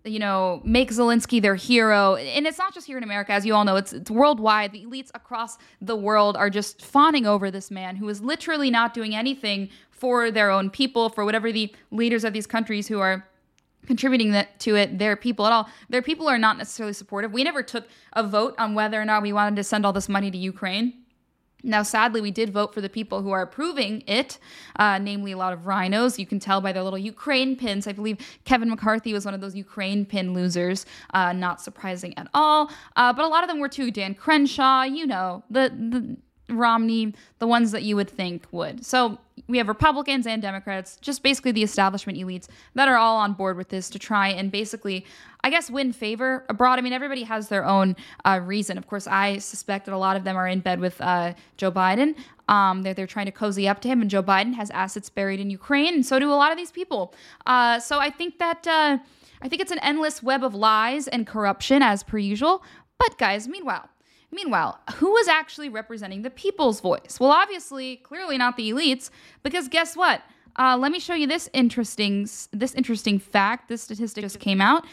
you 0.08 0.20
know, 0.20 0.62
make 0.64 0.92
Zelensky 0.92 1.42
their 1.42 1.56
hero. 1.56 2.16
And 2.16 2.48
it's 2.48 2.58
not 2.58 2.74
just 2.74 2.88
here 2.88 2.98
in 2.98 3.04
America, 3.04 3.32
as 3.32 3.46
you 3.46 3.54
all 3.54 3.66
know, 3.66 3.76
it's, 3.76 3.94
it's 3.94 4.12
worldwide. 4.12 4.72
The 4.72 4.86
elites 4.86 5.10
across 5.14 5.58
the 5.82 5.96
world 5.96 6.38
are 6.38 6.50
just 6.50 6.82
fawning 6.82 7.26
over 7.26 7.52
this 7.52 7.70
man 7.70 7.96
who 7.96 8.08
is 8.10 8.22
literally 8.22 8.72
not 8.72 8.94
doing 8.94 9.16
anything 9.16 9.70
for 9.90 10.32
their 10.32 10.52
own 10.52 10.70
people, 10.70 11.10
for 11.10 11.26
whatever 11.26 11.52
the 11.52 11.74
leaders 11.92 12.24
of 12.24 12.34
these 12.34 12.48
countries 12.48 12.88
who 12.88 13.00
are 13.00 13.28
contributing 13.88 14.32
that 14.32 14.60
to 14.60 14.76
it 14.76 15.00
their 15.00 15.16
people 15.16 15.46
at 15.48 15.54
all 15.54 15.70
their 15.90 16.02
people 16.02 16.28
are 16.28 16.38
not 16.38 16.58
necessarily 16.58 16.92
supportive 16.92 17.32
we 17.32 17.42
never 17.42 17.64
took 17.64 17.88
a 18.14 18.22
vote 18.22 18.54
on 18.58 18.76
whether 18.76 19.02
or 19.02 19.06
not 19.06 19.24
we 19.24 19.32
wanted 19.32 19.56
to 19.56 19.64
send 19.64 19.86
all 19.86 19.94
this 19.94 20.10
money 20.10 20.30
to 20.30 20.38
ukraine 20.38 20.94
now, 21.64 21.82
sadly, 21.82 22.22
we 22.22 22.30
did 22.30 22.52
vote 22.52 22.74
for 22.74 22.82
the 22.82 22.90
people 22.90 23.24
who 23.24 23.32
are 23.32 23.42
approving 23.42 24.04
it, 24.06 24.38
uh, 24.78 25.00
namely 25.00 25.32
a 25.32 25.38
lot 25.38 25.54
of 25.54 25.62
RINOs. 25.62 26.20
You 26.20 26.26
can 26.28 26.40
tell 26.40 26.62
by 26.62 26.72
their 26.72 26.84
little 26.84 27.00
Ukraine 27.00 27.56
pins. 27.56 27.88
I 27.88 27.94
believe 27.94 28.20
Kevin 28.46 28.70
McCarthy 28.70 29.12
was 29.12 29.26
one 29.26 29.34
of 29.34 29.42
those 29.42 29.56
Ukraine 29.56 30.06
pin 30.06 30.34
losers. 30.34 30.86
Uh, 31.14 31.34
not 31.34 31.60
surprising 31.60 32.16
at 32.18 32.28
all. 32.34 32.70
Uh, 32.96 33.12
but 33.12 33.26
a 33.26 33.28
lot 33.28 33.44
of 33.44 33.50
them 33.50 33.60
were 33.60 33.70
too. 33.70 33.90
Dan 33.90 34.14
Crenshaw, 34.14 34.84
you 34.84 35.08
know, 35.08 35.44
the, 35.50 35.70
the 35.70 36.18
Romney, 36.50 37.14
the 37.40 37.48
ones 37.48 37.72
that 37.72 37.84
you 37.84 37.96
would 37.96 38.10
think 38.10 38.48
would. 38.52 38.86
So 38.86 39.18
we 39.48 39.58
have 39.58 39.68
Republicans 39.68 40.26
and 40.26 40.42
Democrats, 40.42 40.98
just 41.02 41.24
basically 41.24 41.52
the 41.52 41.64
establishment 41.64 42.18
elites 42.18 42.48
that 42.74 42.88
are 42.88 42.98
all 42.98 43.18
on 43.18 43.34
board 43.34 43.58
with 43.58 43.70
this 43.70 43.90
to 43.92 44.00
try 44.00 44.30
and 44.30 44.52
basically, 44.52 45.06
I 45.44 45.50
guess, 45.50 45.70
win 45.70 45.94
favor 45.94 46.46
abroad. 46.50 46.80
I 46.80 46.82
mean, 46.82 46.94
everybody 46.94 47.24
has 47.24 47.50
their 47.50 47.66
own 47.66 47.96
uh, 48.26 48.40
reason. 48.44 48.78
Of 48.78 48.88
course, 48.88 49.08
I 49.08 49.38
suspect 49.38 49.86
that 49.86 49.94
a 49.94 49.98
lot 49.98 50.16
of 50.16 50.24
them 50.24 50.36
are 50.36 50.48
in 50.48 50.60
bed 50.62 50.80
with 50.80 51.00
uh, 51.02 51.34
Joe 51.58 51.72
Biden. 51.72 52.16
Um, 52.48 52.84
they're, 52.84 52.94
they're 52.94 53.08
trying 53.08 53.26
to 53.26 53.32
cozy 53.32 53.68
up 53.68 53.82
to 53.82 53.88
him, 53.88 54.02
and 54.02 54.10
Joe 54.10 54.24
Biden 54.24 54.54
has 54.56 54.70
assets 54.72 55.10
buried 55.10 55.40
in 55.40 55.50
Ukraine, 55.50 55.96
and 55.96 56.06
so 56.06 56.18
do 56.18 56.32
a 56.32 56.36
lot 56.36 56.52
of 56.52 56.58
these 56.58 56.72
people. 56.72 57.14
Uh, 57.46 57.80
so 57.80 58.00
I 58.00 58.10
think 58.10 58.40
that. 58.40 58.66
Uh, 58.68 59.00
I 59.40 59.48
think 59.50 59.62
it's 59.62 59.72
an 59.72 59.78
endless 59.84 60.24
web 60.24 60.44
of 60.44 60.56
lies 60.56 61.08
and 61.08 61.28
corruption 61.28 61.84
as 61.84 62.02
per 62.02 62.18
usual. 62.18 62.64
But 62.98 63.20
guys, 63.20 63.48
meanwhile, 63.48 63.88
Meanwhile, 64.32 64.80
who 64.96 65.12
was 65.12 65.28
actually 65.28 65.70
representing 65.70 66.22
the 66.22 66.30
people's 66.30 66.82
voice? 66.82 67.18
Well, 67.20 67.32
obviously, 67.32 67.98
clearly 67.98 68.38
not 68.38 68.58
the 68.58 68.72
elites, 68.72 69.10
because 69.42 69.68
guess 69.68 69.96
what? 69.96 70.22
Uh, 70.58 70.76
let 70.78 70.92
me 70.92 71.00
show 71.00 71.14
you 71.14 71.28
this 71.28 71.50
interesting 71.54 72.28
this 72.52 72.74
interesting 72.74 73.20
fact. 73.20 73.70
This 73.70 73.84
statistic 73.84 74.24
just 74.24 74.40
came 74.40 74.60
out. 74.60 74.86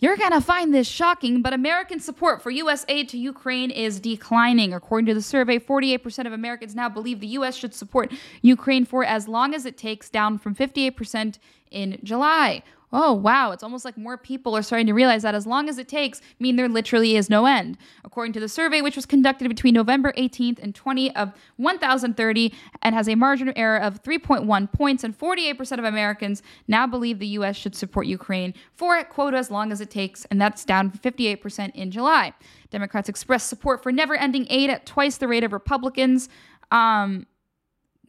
You're 0.00 0.16
gonna 0.16 0.40
find 0.40 0.74
this 0.74 0.88
shocking, 0.88 1.42
but 1.42 1.52
American 1.52 2.00
support 2.00 2.42
for 2.42 2.50
U.S. 2.50 2.84
aid 2.88 3.08
to 3.10 3.18
Ukraine 3.18 3.70
is 3.70 4.00
declining. 4.00 4.74
According 4.74 5.06
to 5.06 5.14
the 5.14 5.22
survey, 5.22 5.60
48% 5.60 6.26
of 6.26 6.32
Americans 6.32 6.74
now 6.74 6.88
believe 6.88 7.20
the 7.20 7.28
U.S. 7.28 7.54
should 7.54 7.72
support 7.72 8.12
Ukraine 8.42 8.84
for 8.84 9.04
as 9.04 9.28
long 9.28 9.54
as 9.54 9.64
it 9.64 9.78
takes, 9.78 10.10
down 10.10 10.38
from 10.38 10.56
58% 10.56 11.38
in 11.70 12.00
July 12.02 12.64
oh, 12.92 13.12
wow, 13.12 13.52
it's 13.52 13.62
almost 13.62 13.84
like 13.84 13.96
more 13.96 14.18
people 14.18 14.56
are 14.56 14.62
starting 14.62 14.86
to 14.86 14.92
realize 14.92 15.22
that 15.22 15.34
as 15.34 15.46
long 15.46 15.68
as 15.68 15.78
it 15.78 15.88
takes, 15.88 16.20
mean 16.38 16.56
there 16.56 16.68
literally 16.68 17.16
is 17.16 17.30
no 17.30 17.46
end. 17.46 17.78
According 18.04 18.32
to 18.34 18.40
the 18.40 18.48
survey, 18.48 18.82
which 18.82 18.96
was 18.96 19.06
conducted 19.06 19.48
between 19.48 19.74
November 19.74 20.12
18th 20.18 20.58
and 20.62 20.74
20 20.74 21.14
of 21.16 21.32
1,030 21.56 22.54
and 22.82 22.94
has 22.94 23.08
a 23.08 23.14
margin 23.14 23.48
of 23.48 23.54
error 23.56 23.78
of 23.78 24.02
3.1 24.02 24.72
points, 24.72 25.04
and 25.04 25.18
48% 25.18 25.78
of 25.78 25.84
Americans 25.84 26.42
now 26.68 26.86
believe 26.86 27.18
the 27.18 27.26
U.S. 27.28 27.56
should 27.56 27.74
support 27.74 28.06
Ukraine 28.06 28.52
for, 28.74 29.02
quote, 29.04 29.34
as 29.34 29.50
long 29.50 29.72
as 29.72 29.80
it 29.80 29.90
takes, 29.90 30.24
and 30.26 30.40
that's 30.40 30.64
down 30.64 30.90
from 30.90 31.00
58% 31.00 31.74
in 31.74 31.90
July. 31.90 32.32
Democrats 32.70 33.08
expressed 33.08 33.48
support 33.48 33.82
for 33.82 33.92
never 33.92 34.14
ending 34.14 34.46
aid 34.50 34.70
at 34.70 34.86
twice 34.86 35.16
the 35.16 35.28
rate 35.28 35.44
of 35.44 35.52
Republicans. 35.52 36.28
Um, 36.70 37.26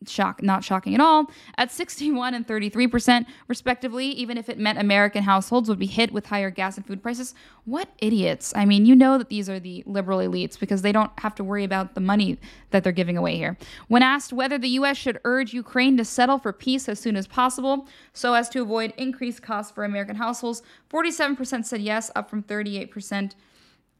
shock 0.07 0.41
not 0.41 0.63
shocking 0.63 0.93
at 0.93 0.99
all 0.99 1.29
at 1.57 1.71
61 1.71 2.33
and 2.33 2.47
33% 2.47 3.25
respectively 3.47 4.07
even 4.07 4.37
if 4.37 4.49
it 4.49 4.57
meant 4.57 4.79
american 4.79 5.23
households 5.23 5.69
would 5.69 5.79
be 5.79 5.85
hit 5.85 6.11
with 6.11 6.25
higher 6.25 6.49
gas 6.49 6.77
and 6.77 6.85
food 6.85 7.01
prices. 7.01 7.33
What 7.65 7.89
idiots. 7.99 8.53
I 8.55 8.65
mean 8.65 8.85
you 8.85 8.95
know 8.95 9.17
that 9.17 9.29
these 9.29 9.49
are 9.49 9.59
the 9.59 9.83
liberal 9.85 10.19
elites 10.19 10.59
because 10.59 10.81
they 10.81 10.91
don't 10.91 11.11
have 11.19 11.35
to 11.35 11.43
worry 11.43 11.63
about 11.63 11.95
the 11.95 12.01
money 12.01 12.37
that 12.71 12.83
they're 12.83 12.91
giving 12.91 13.17
away 13.17 13.37
here. 13.37 13.57
When 13.87 14.03
asked 14.03 14.33
whether 14.33 14.57
the 14.57 14.69
us 14.69 14.97
should 14.97 15.19
urge 15.23 15.53
ukraine 15.53 15.97
to 15.97 16.05
settle 16.05 16.39
for 16.39 16.53
peace 16.53 16.89
as 16.89 16.99
soon 16.99 17.15
as 17.15 17.27
possible 17.27 17.87
so 18.13 18.33
as 18.33 18.49
to 18.49 18.61
avoid 18.61 18.93
increased 18.97 19.41
costs 19.41 19.71
for 19.71 19.83
american 19.83 20.15
households 20.15 20.61
47% 20.89 21.65
said 21.65 21.81
yes 21.81 22.11
up 22.15 22.29
from 22.29 22.43
38% 22.43 23.33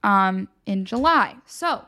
um, 0.03 0.47
in 0.65 0.85
july. 0.85 1.35
So 1.45 1.85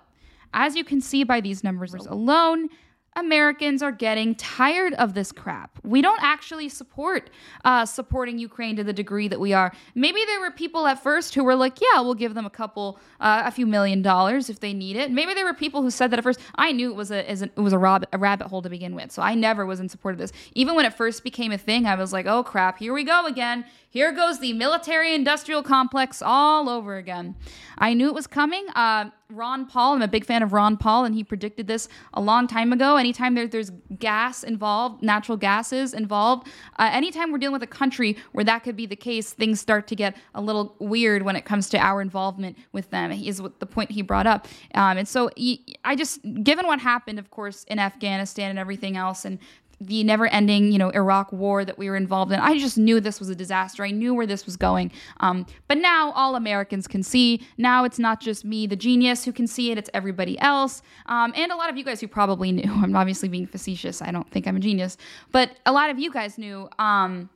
as 0.53 0.75
you 0.75 0.83
can 0.83 1.01
see 1.01 1.23
by 1.23 1.41
these 1.41 1.63
numbers 1.63 1.93
alone, 1.93 2.69
Americans 3.15 3.81
are 3.81 3.91
getting 3.91 4.35
tired 4.35 4.93
of 4.95 5.13
this 5.13 5.31
crap. 5.31 5.79
We 5.83 6.01
don't 6.01 6.21
actually 6.21 6.67
support 6.67 7.29
uh, 7.63 7.85
supporting 7.85 8.37
Ukraine 8.37 8.75
to 8.75 8.83
the 8.83 8.91
degree 8.91 9.27
that 9.29 9.39
we 9.39 9.53
are. 9.53 9.71
Maybe 9.93 10.19
there 10.25 10.41
were 10.41 10.51
people 10.51 10.85
at 10.85 11.01
first 11.01 11.33
who 11.33 11.43
were 11.43 11.55
like, 11.55 11.79
"Yeah, 11.79 12.01
we'll 12.01 12.13
give 12.13 12.33
them 12.33 12.45
a 12.45 12.49
couple, 12.49 12.99
uh, 13.21 13.43
a 13.45 13.51
few 13.51 13.65
million 13.65 14.01
dollars 14.01 14.49
if 14.49 14.59
they 14.59 14.73
need 14.73 14.97
it." 14.97 15.11
Maybe 15.11 15.33
there 15.33 15.45
were 15.45 15.53
people 15.53 15.81
who 15.81 15.89
said 15.91 16.11
that 16.11 16.19
at 16.19 16.23
first. 16.23 16.39
I 16.55 16.73
knew 16.73 16.91
it 16.91 16.95
was 16.95 17.11
a 17.11 17.31
it 17.31 17.55
was 17.57 17.73
a, 17.73 17.77
rabbit, 17.77 18.09
a 18.11 18.17
rabbit 18.17 18.47
hole 18.47 18.61
to 18.61 18.69
begin 18.69 18.95
with, 18.95 19.11
so 19.11 19.21
I 19.21 19.33
never 19.33 19.65
was 19.65 19.79
in 19.79 19.87
support 19.87 20.13
of 20.13 20.19
this. 20.19 20.33
Even 20.53 20.75
when 20.75 20.85
it 20.85 20.93
first 20.93 21.23
became 21.23 21.51
a 21.53 21.57
thing, 21.57 21.85
I 21.85 21.95
was 21.95 22.11
like, 22.11 22.25
"Oh 22.25 22.43
crap, 22.43 22.79
here 22.79 22.93
we 22.93 23.03
go 23.05 23.25
again. 23.25 23.65
Here 23.89 24.11
goes 24.11 24.39
the 24.39 24.51
military-industrial 24.51 25.63
complex 25.63 26.21
all 26.21 26.67
over 26.69 26.97
again." 26.97 27.35
I 27.77 27.93
knew 27.93 28.07
it 28.07 28.13
was 28.13 28.27
coming. 28.27 28.67
Uh, 28.75 29.09
Ron 29.29 29.65
Paul, 29.65 29.95
I'm 29.95 30.01
a 30.03 30.07
big 30.07 30.23
fan 30.23 30.43
of 30.43 30.53
Ron 30.53 30.77
Paul, 30.77 31.03
and 31.05 31.15
he 31.15 31.23
predicted 31.23 31.65
this 31.65 31.89
a 32.13 32.21
long 32.21 32.47
time 32.47 32.71
ago. 32.71 32.95
Anytime 32.95 33.33
there, 33.33 33.47
there's 33.47 33.71
gas 33.97 34.43
involved, 34.43 35.01
natural 35.01 35.35
gases 35.37 35.93
involved, 35.93 36.47
uh, 36.77 36.89
anytime 36.91 37.31
we're 37.31 37.39
dealing 37.39 37.53
with 37.53 37.63
a 37.63 37.67
country 37.67 38.17
where 38.33 38.45
that 38.45 38.59
could 38.63 38.75
be 38.75 38.85
the 38.85 38.95
case, 38.95 39.33
things 39.33 39.59
start 39.59 39.87
to 39.87 39.95
get 39.95 40.15
a 40.35 40.41
little 40.41 40.75
weird 40.79 41.23
when 41.23 41.35
it 41.35 41.43
comes 41.43 41.69
to 41.69 41.77
our 41.79 42.01
involvement 42.01 42.55
with 42.71 42.91
them, 42.91 43.11
is 43.11 43.41
what 43.41 43.59
the 43.59 43.65
point 43.65 43.89
he 43.89 44.03
brought 44.03 44.27
up. 44.27 44.47
Um, 44.75 44.97
and 44.99 45.07
so 45.07 45.31
he, 45.35 45.75
I 45.83 45.95
just, 45.95 46.21
given 46.43 46.67
what 46.67 46.79
happened, 46.79 47.17
of 47.17 47.31
course, 47.31 47.63
in 47.63 47.79
Afghanistan 47.79 48.51
and 48.51 48.59
everything 48.59 48.95
else, 48.95 49.25
and 49.25 49.39
the 49.79 50.03
never 50.03 50.27
ending, 50.27 50.71
you 50.71 50.77
know, 50.77 50.89
Iraq 50.89 51.31
war 51.31 51.65
that 51.65 51.77
we 51.77 51.89
were 51.89 51.95
involved 51.95 52.31
in. 52.31 52.39
I 52.39 52.57
just 52.57 52.77
knew 52.77 52.99
this 52.99 53.19
was 53.19 53.29
a 53.29 53.35
disaster. 53.35 53.83
I 53.83 53.91
knew 53.91 54.13
where 54.13 54.25
this 54.25 54.45
was 54.45 54.57
going. 54.57 54.91
Um, 55.19 55.45
but 55.67 55.77
now 55.77 56.11
all 56.11 56.35
Americans 56.35 56.87
can 56.87 57.03
see. 57.03 57.45
Now 57.57 57.83
it's 57.83 57.99
not 57.99 58.19
just 58.19 58.45
me, 58.45 58.67
the 58.67 58.75
genius, 58.75 59.25
who 59.25 59.31
can 59.31 59.47
see 59.47 59.71
it, 59.71 59.77
it's 59.77 59.89
everybody 59.93 60.39
else. 60.39 60.81
Um, 61.07 61.33
and 61.35 61.51
a 61.51 61.55
lot 61.55 61.69
of 61.69 61.77
you 61.77 61.83
guys 61.83 62.01
who 62.01 62.07
probably 62.07 62.51
knew. 62.51 62.63
I'm 62.83 62.95
obviously 62.95 63.29
being 63.29 63.47
facetious. 63.47 64.01
I 64.01 64.11
don't 64.11 64.29
think 64.31 64.47
I'm 64.47 64.57
a 64.57 64.59
genius. 64.59 64.97
But 65.31 65.51
a 65.65 65.71
lot 65.71 65.89
of 65.89 65.99
you 65.99 66.11
guys 66.11 66.37
knew. 66.37 66.69
Um, 66.79 67.29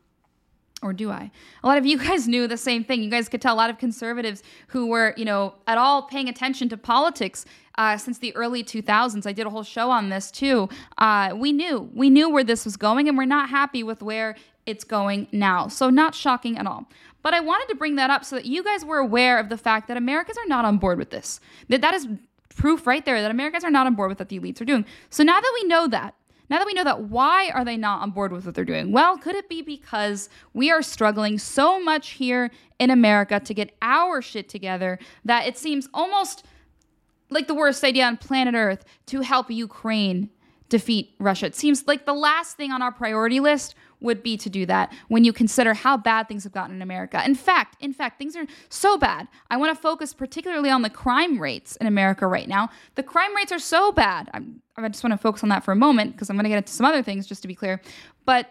or 0.82 0.94
do 0.94 1.12
I? 1.12 1.32
A 1.64 1.68
lot 1.68 1.78
of 1.78 1.86
you 1.86 1.98
guys 2.08 2.28
knew 2.28 2.48
the 2.48 2.58
same 2.58 2.84
thing. 2.84 3.02
You 3.04 3.10
guys 3.10 3.30
could 3.30 3.42
tell 3.42 3.54
a 3.54 3.58
lot 3.58 3.70
of 3.70 3.78
conservatives 3.78 4.44
who 4.68 4.88
were, 4.88 5.14
you 5.18 5.26
know, 5.26 5.56
at 5.68 5.78
all 5.78 6.04
paying 6.04 6.30
attention 6.30 6.70
to 6.70 6.78
politics 6.78 7.46
uh, 7.76 7.98
since 7.98 8.18
the 8.20 8.36
early 8.36 8.64
2000s. 8.64 9.26
I 9.26 9.34
did 9.34 9.48
a 9.48 9.50
whole 9.50 9.64
show 9.64 9.90
on 9.90 10.10
this 10.10 10.32
too. 10.32 10.70
Uh, 10.98 11.34
we 11.36 11.52
knew, 11.52 11.90
we 11.94 12.10
knew 12.10 12.30
where 12.30 12.44
this 12.44 12.66
was 12.66 12.78
going, 12.78 13.08
and 13.08 13.18
we're 13.18 13.26
not 13.26 13.50
happy 13.50 13.84
with 13.84 14.02
where 14.02 14.36
it's 14.66 14.84
going 14.84 15.28
now. 15.32 15.68
So, 15.68 15.90
not 15.90 16.14
shocking 16.14 16.58
at 16.58 16.68
all. 16.68 16.88
But 17.22 17.34
I 17.34 17.40
wanted 17.40 17.68
to 17.70 17.76
bring 17.76 17.96
that 17.96 18.10
up 18.10 18.24
so 18.24 18.38
that 18.38 18.46
you 18.46 18.64
guys 18.64 18.86
were 18.86 18.98
aware 18.98 19.40
of 19.40 19.50
the 19.50 19.58
fact 19.58 19.88
that 19.88 19.98
Americans 19.98 20.38
are 20.38 20.48
not 20.48 20.64
on 20.64 20.78
board 20.78 20.98
with 20.98 21.10
this. 21.10 21.40
That 21.68 21.82
that 21.82 21.94
is 21.94 22.08
proof 22.56 22.86
right 22.86 23.06
there 23.06 23.22
that 23.22 23.32
Americans 23.32 23.64
are 23.64 23.72
not 23.72 23.88
on 23.88 23.96
board 23.96 24.10
with 24.10 24.20
what 24.20 24.30
the 24.30 24.40
elites 24.40 24.60
are 24.62 24.66
doing. 24.66 24.86
So 25.10 25.24
now 25.24 25.40
that 25.40 25.52
we 25.62 25.68
know 25.68 25.88
that, 25.88 26.14
now 26.50 26.58
that 26.58 26.66
we 26.66 26.74
know 26.74 26.84
that, 26.84 27.04
why 27.04 27.50
are 27.54 27.64
they 27.64 27.78
not 27.78 28.02
on 28.02 28.12
board 28.12 28.32
with 28.32 28.46
what 28.46 28.56
they're 28.56 28.66
doing? 28.66 28.92
Well, 28.92 29.18
could 29.18 29.36
it 29.36 29.48
be 29.48 29.62
because 29.62 30.30
we 30.54 30.72
are 30.72 30.82
struggling 30.82 31.38
so 31.38 31.80
much 31.82 32.10
here 32.12 32.50
in 32.80 32.90
America 32.90 33.40
to 33.40 33.54
get 33.54 33.76
our 33.82 34.22
shit 34.22 34.50
together 34.50 34.98
that 35.26 35.46
it 35.46 35.58
seems 35.58 35.88
almost 35.94 36.46
like 37.30 37.48
the 37.48 37.54
worst 37.54 37.84
idea 37.84 38.06
on 38.06 38.18
planet 38.18 38.56
Earth 38.56 38.84
to 39.08 39.22
help 39.22 39.52
Ukraine 39.52 40.30
defeat 40.70 41.14
Russia? 41.20 41.48
It 41.48 41.56
seems 41.56 41.88
like 41.88 42.06
the 42.06 42.14
last 42.14 42.58
thing 42.58 42.72
on 42.72 42.82
our 42.82 42.92
priority 42.92 43.40
list 43.40 43.76
would 44.02 44.24
be 44.24 44.38
to 44.38 44.50
do 44.50 44.66
that 44.66 44.94
when 45.08 45.24
you 45.24 45.34
consider 45.34 45.74
how 45.74 45.98
bad 45.98 46.28
things 46.28 46.44
have 46.44 46.54
gotten 46.54 46.76
in 46.76 46.82
America. 46.82 47.22
In 47.26 47.36
fact, 47.36 47.76
in 47.82 47.94
fact, 47.94 48.18
things 48.18 48.36
are 48.36 48.46
so 48.70 48.98
bad. 48.98 49.28
I 49.50 49.58
want 49.58 49.76
to 49.76 49.82
focus 49.82 50.14
particularly 50.14 50.70
on 50.70 50.82
the 50.82 50.90
crime 50.90 51.40
rates 51.40 51.76
in 51.78 51.88
America 51.88 52.28
right 52.28 52.48
now. 52.48 52.70
The 52.96 53.04
crime 53.04 53.36
rates 53.36 53.52
are 53.52 53.60
so 53.60 53.92
bad. 53.92 54.30
I'm, 54.34 54.62
I 54.78 54.88
just 54.88 55.04
want 55.04 55.14
to 55.14 55.18
focus 55.18 55.44
on 55.44 55.50
that 55.50 55.64
for 55.64 55.72
a 55.72 55.76
moment 55.76 56.14
because 56.14 56.30
I'm 56.30 56.36
going 56.36 56.46
to 56.46 56.50
get 56.50 56.58
into 56.58 56.74
some 56.74 56.86
other 56.86 57.04
things 57.04 57.28
just 57.28 57.42
to 57.42 57.48
be 57.48 57.56
clear. 57.56 57.82
But 58.26 58.50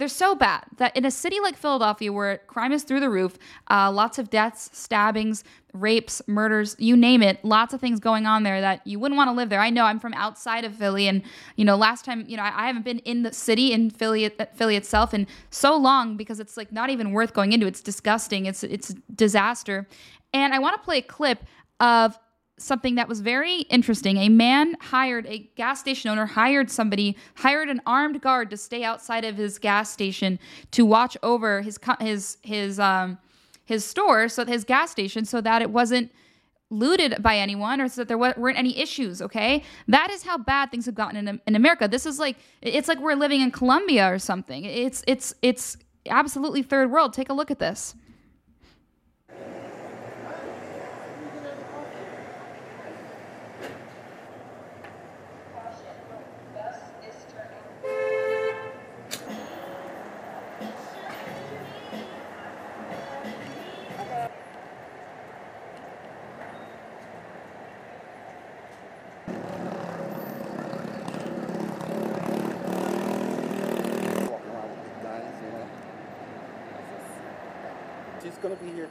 they're 0.00 0.08
so 0.08 0.34
bad 0.34 0.64
that 0.78 0.96
in 0.96 1.04
a 1.04 1.10
city 1.10 1.38
like 1.40 1.58
Philadelphia, 1.58 2.10
where 2.10 2.38
crime 2.46 2.72
is 2.72 2.84
through 2.84 3.00
the 3.00 3.10
roof, 3.10 3.36
uh, 3.70 3.92
lots 3.92 4.18
of 4.18 4.30
deaths, 4.30 4.70
stabbings, 4.72 5.44
rapes, 5.74 6.22
murders, 6.26 6.74
you 6.78 6.96
name 6.96 7.22
it, 7.22 7.44
lots 7.44 7.74
of 7.74 7.82
things 7.82 8.00
going 8.00 8.24
on 8.24 8.42
there 8.42 8.62
that 8.62 8.84
you 8.86 8.98
wouldn't 8.98 9.18
want 9.18 9.28
to 9.28 9.32
live 9.32 9.50
there. 9.50 9.60
I 9.60 9.68
know 9.68 9.84
I'm 9.84 10.00
from 10.00 10.14
outside 10.14 10.64
of 10.64 10.74
Philly, 10.74 11.06
and 11.06 11.20
you 11.56 11.66
know, 11.66 11.76
last 11.76 12.06
time, 12.06 12.24
you 12.26 12.38
know, 12.38 12.42
I, 12.42 12.64
I 12.64 12.66
haven't 12.66 12.86
been 12.86 13.00
in 13.00 13.24
the 13.24 13.32
city 13.34 13.74
in 13.74 13.90
Philly, 13.90 14.24
uh, 14.24 14.46
Philly 14.54 14.74
itself 14.74 15.12
in 15.12 15.26
so 15.50 15.76
long 15.76 16.16
because 16.16 16.40
it's 16.40 16.56
like 16.56 16.72
not 16.72 16.88
even 16.88 17.10
worth 17.10 17.34
going 17.34 17.52
into. 17.52 17.66
It's 17.66 17.82
disgusting. 17.82 18.46
It's 18.46 18.64
it's 18.64 18.94
disaster, 19.14 19.86
and 20.32 20.54
I 20.54 20.60
want 20.60 20.80
to 20.80 20.82
play 20.82 20.96
a 20.96 21.02
clip 21.02 21.44
of 21.78 22.18
something 22.60 22.94
that 22.96 23.08
was 23.08 23.20
very 23.20 23.60
interesting. 23.62 24.18
A 24.18 24.28
man 24.28 24.76
hired 24.80 25.26
a 25.26 25.50
gas 25.56 25.80
station 25.80 26.10
owner 26.10 26.26
hired 26.26 26.70
somebody 26.70 27.16
hired 27.36 27.68
an 27.68 27.80
armed 27.86 28.20
guard 28.20 28.50
to 28.50 28.56
stay 28.56 28.84
outside 28.84 29.24
of 29.24 29.36
his 29.36 29.58
gas 29.58 29.90
station 29.90 30.38
to 30.72 30.84
watch 30.84 31.16
over 31.22 31.62
his 31.62 31.78
his 32.00 32.36
his 32.42 32.78
um 32.78 33.18
his 33.64 33.84
store 33.84 34.28
so 34.28 34.44
his 34.44 34.64
gas 34.64 34.90
station 34.90 35.24
so 35.24 35.40
that 35.40 35.62
it 35.62 35.70
wasn't 35.70 36.10
looted 36.72 37.20
by 37.20 37.36
anyone 37.36 37.80
or 37.80 37.88
so 37.88 38.02
that 38.02 38.08
there 38.08 38.18
weren't 38.18 38.58
any 38.58 38.78
issues 38.78 39.20
okay? 39.22 39.62
That 39.88 40.10
is 40.10 40.22
how 40.22 40.38
bad 40.38 40.70
things 40.70 40.86
have 40.86 40.94
gotten 40.94 41.28
in, 41.28 41.40
in 41.46 41.56
america. 41.56 41.88
This 41.88 42.06
is 42.06 42.18
like 42.18 42.36
it's 42.62 42.88
like 42.88 43.00
we're 43.00 43.14
living 43.14 43.40
in 43.40 43.50
colombia 43.50 44.12
or 44.12 44.18
something. 44.18 44.64
It's 44.64 45.02
it's 45.06 45.34
it's 45.42 45.76
absolutely 46.08 46.62
third 46.62 46.90
world. 46.90 47.12
Take 47.12 47.30
a 47.30 47.34
look 47.34 47.50
at 47.50 47.58
this 47.58 47.94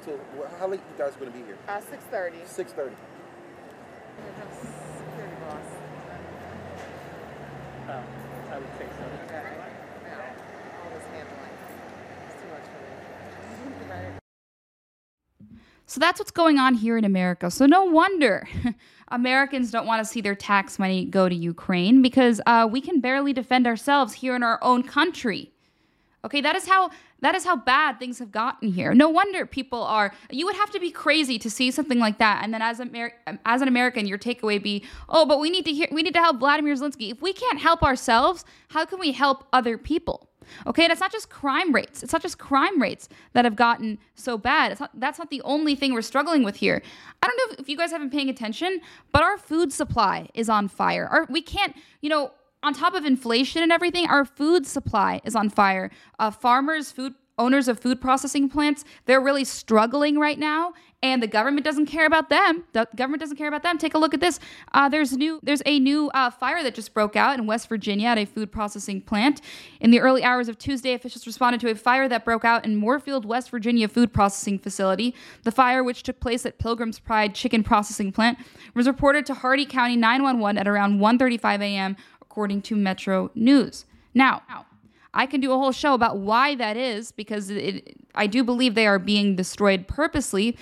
here 0.06 0.18
till 0.18 0.48
how 0.60 0.68
late 0.68 0.80
you 0.80 1.04
guys 1.04 1.16
going 1.16 1.32
to 1.32 1.38
be 1.38 1.44
here? 1.46 1.58
Uh, 1.68 1.80
six 1.82 2.04
thirty. 2.06 2.38
Six 2.46 2.72
thirty. 2.74 2.96
Security 4.98 5.36
boss. 5.48 5.66
Oh, 7.90 8.04
I 8.52 8.58
would 8.58 8.78
think 8.78 8.92
so. 8.92 9.04
Okay. 9.26 9.44
No, 10.04 10.12
all 10.84 10.92
this 10.94 11.06
handling. 11.06 11.54
It's 12.28 12.42
too 12.42 12.50
much 12.50 12.64
for 12.64 13.94
me. 13.94 14.20
So 15.86 16.00
that's 16.00 16.20
what's 16.20 16.32
going 16.32 16.60
on 16.60 16.76
here 16.76 16.98
in 16.98 17.06
America. 17.06 17.50
So 17.50 17.66
no 17.66 17.84
wonder 17.84 18.48
Americans 19.08 19.72
don't 19.72 19.88
want 19.88 20.06
to 20.06 20.06
see 20.06 20.22
their 20.22 20.36
tax 20.36 20.78
money 20.78 21.06
go 21.06 21.28
to 21.28 21.36
Ukraine 21.36 22.02
because 22.04 22.40
uh, 22.46 22.68
we 22.70 22.80
can 22.80 23.00
barely 23.00 23.34
defend 23.34 23.66
ourselves 23.66 24.14
here 24.14 24.36
in 24.36 24.44
our 24.44 24.60
own 24.62 24.84
country. 24.84 25.52
Okay, 26.24 26.42
that 26.42 26.56
is 26.56 26.68
how 26.68 26.92
that 27.22 27.36
is 27.36 27.44
how 27.44 27.56
bad 27.56 28.00
things 28.00 28.20
have 28.20 28.32
gotten 28.32 28.72
here. 28.72 28.94
No 28.94 29.10
wonder 29.10 29.46
people 29.46 29.84
are. 29.84 30.14
You 30.30 30.46
would 30.46 30.56
have 30.56 30.72
to 30.72 30.80
be 30.80 30.92
crazy 30.92 31.38
to 31.40 31.50
see 31.50 31.72
something 31.72 32.00
like 32.00 32.18
that, 32.20 32.44
and 32.44 32.54
then 32.54 32.62
as 32.62 32.80
Amer- 32.80 33.14
as 33.46 33.62
an 33.62 33.68
American, 33.68 34.06
your 34.06 34.18
takeaway 34.18 34.62
be, 34.62 34.84
oh, 35.10 35.26
but 35.26 35.40
we 35.40 35.50
need 35.50 35.66
to 35.66 35.72
hear, 35.72 35.88
we 35.92 36.02
need 36.02 36.14
to 36.14 36.20
help 36.20 36.40
Vladimir 36.40 36.74
Zelensky. 36.76 37.12
If 37.12 37.22
we 37.22 37.34
can't 37.34 37.60
help 37.60 37.84
ourselves, 37.84 38.46
how 38.70 38.86
can 38.86 39.00
we 39.00 39.12
help 39.12 39.46
other 39.54 39.78
people? 39.78 40.30
Okay, 40.66 40.84
and 40.84 40.92
it's 40.92 41.02
not 41.02 41.12
just 41.12 41.30
crime 41.30 41.74
rates. 41.74 42.02
It's 42.02 42.14
not 42.14 42.22
just 42.22 42.40
crime 42.40 42.82
rates 42.82 43.08
that 43.34 43.46
have 43.46 43.56
gotten 43.56 44.00
so 44.16 44.38
bad. 44.38 44.80
Not, 44.80 44.92
that's 45.00 45.20
not 45.20 45.30
the 45.30 45.42
only 45.44 45.76
thing 45.76 45.94
we're 45.94 46.02
struggling 46.02 46.44
with 46.44 46.56
here. 46.56 46.82
I 47.22 47.28
don't 47.28 47.38
know 47.38 47.54
if, 47.54 47.60
if 47.60 47.70
you 47.70 47.78
guys 47.78 47.92
have 47.92 48.02
been 48.02 48.10
paying 48.10 48.30
attention, 48.30 48.82
but 49.12 49.22
our 49.22 49.38
food 49.38 49.72
supply 49.72 50.28
is 50.34 50.50
on 50.50 50.68
fire. 50.68 51.06
Our, 51.06 51.28
we 51.30 51.42
can't, 51.42 51.76
you 52.02 52.10
know, 52.10 52.32
on 52.64 52.74
top 52.74 52.94
of 52.94 53.06
inflation 53.06 53.64
and 53.64 53.72
everything, 53.72 54.08
our 54.08 54.26
food 54.26 54.66
supply 54.66 55.22
is 55.24 55.36
on 55.36 55.50
fire. 55.50 55.92
Uh, 56.18 56.32
farmers' 56.32 56.92
food 56.92 57.14
owners 57.38 57.70
of 57.70 57.80
food 57.80 58.02
processing 58.02 58.50
plants, 58.50 58.84
they're 59.06 59.22
really 59.22 59.46
struggling 59.46 60.20
right 60.20 60.38
now, 60.38 60.74
and 61.02 61.24
the 61.24 61.28
government 61.28 61.64
doesn't 61.64 61.86
care 61.86 62.06
about 62.06 62.30
them. 62.30 62.66
The 62.74 62.86
government 62.98 63.22
doesn't 63.22 63.38
care 63.38 63.48
about 63.48 63.64
them. 63.64 63.78
Take 63.78 63.94
a 63.94 63.98
look 63.98 64.14
at 64.14 64.20
this. 64.20 64.42
Uh, 64.74 64.90
there's 64.90 65.16
new. 65.16 65.40
There's 65.42 65.62
a 65.66 65.80
new 65.80 66.10
uh, 66.10 66.30
fire 66.30 66.62
that 66.62 66.76
just 66.76 66.94
broke 66.94 67.16
out 67.16 67.40
in 67.40 67.46
West 67.46 67.70
Virginia 67.70 68.10
at 68.10 68.18
a 68.18 68.26
food 68.26 68.52
processing 68.52 69.00
plant. 69.00 69.40
In 69.80 69.92
the 69.92 70.02
early 70.02 70.22
hours 70.22 70.50
of 70.50 70.58
Tuesday, 70.58 70.94
officials 70.94 71.26
responded 71.26 71.62
to 71.62 71.70
a 71.70 71.76
fire 71.76 72.10
that 72.10 72.26
broke 72.26 72.44
out 72.44 72.66
in 72.66 72.76
Moorfield, 72.76 73.24
West 73.24 73.50
Virginia 73.50 73.88
food 73.88 74.12
processing 74.12 74.60
facility. 74.60 75.16
The 75.44 75.52
fire, 75.52 75.82
which 75.82 76.04
took 76.04 76.20
place 76.20 76.46
at 76.46 76.60
Pilgrim's 76.60 77.00
Pride 77.00 77.34
Chicken 77.34 77.64
Processing 77.64 78.12
Plant, 78.12 78.38
was 78.74 78.86
reported 78.86 79.26
to 79.28 79.34
Hardy 79.34 79.66
County 79.66 79.96
911 79.96 80.58
at 80.58 80.68
around 80.68 81.00
1:35 81.00 81.62
a.m., 81.62 81.96
according 82.30 82.62
to 82.64 82.76
Metro 82.76 83.32
News. 83.36 83.86
Now. 84.14 84.44
I 85.12 85.26
can 85.26 85.42
do 85.42 85.52
a 85.52 85.58
whole 85.58 85.72
show 85.72 85.96
about 85.96 86.20
why 86.20 86.54
that 86.54 86.78
is 86.78 87.12
because 87.12 87.50
it, 87.50 87.98
I 88.14 88.28
do 88.28 88.44
believe 88.44 88.76
they 88.76 88.86
are 88.86 89.00
being 89.00 89.36
destroyed 89.36 89.88
purposely. 89.88 90.56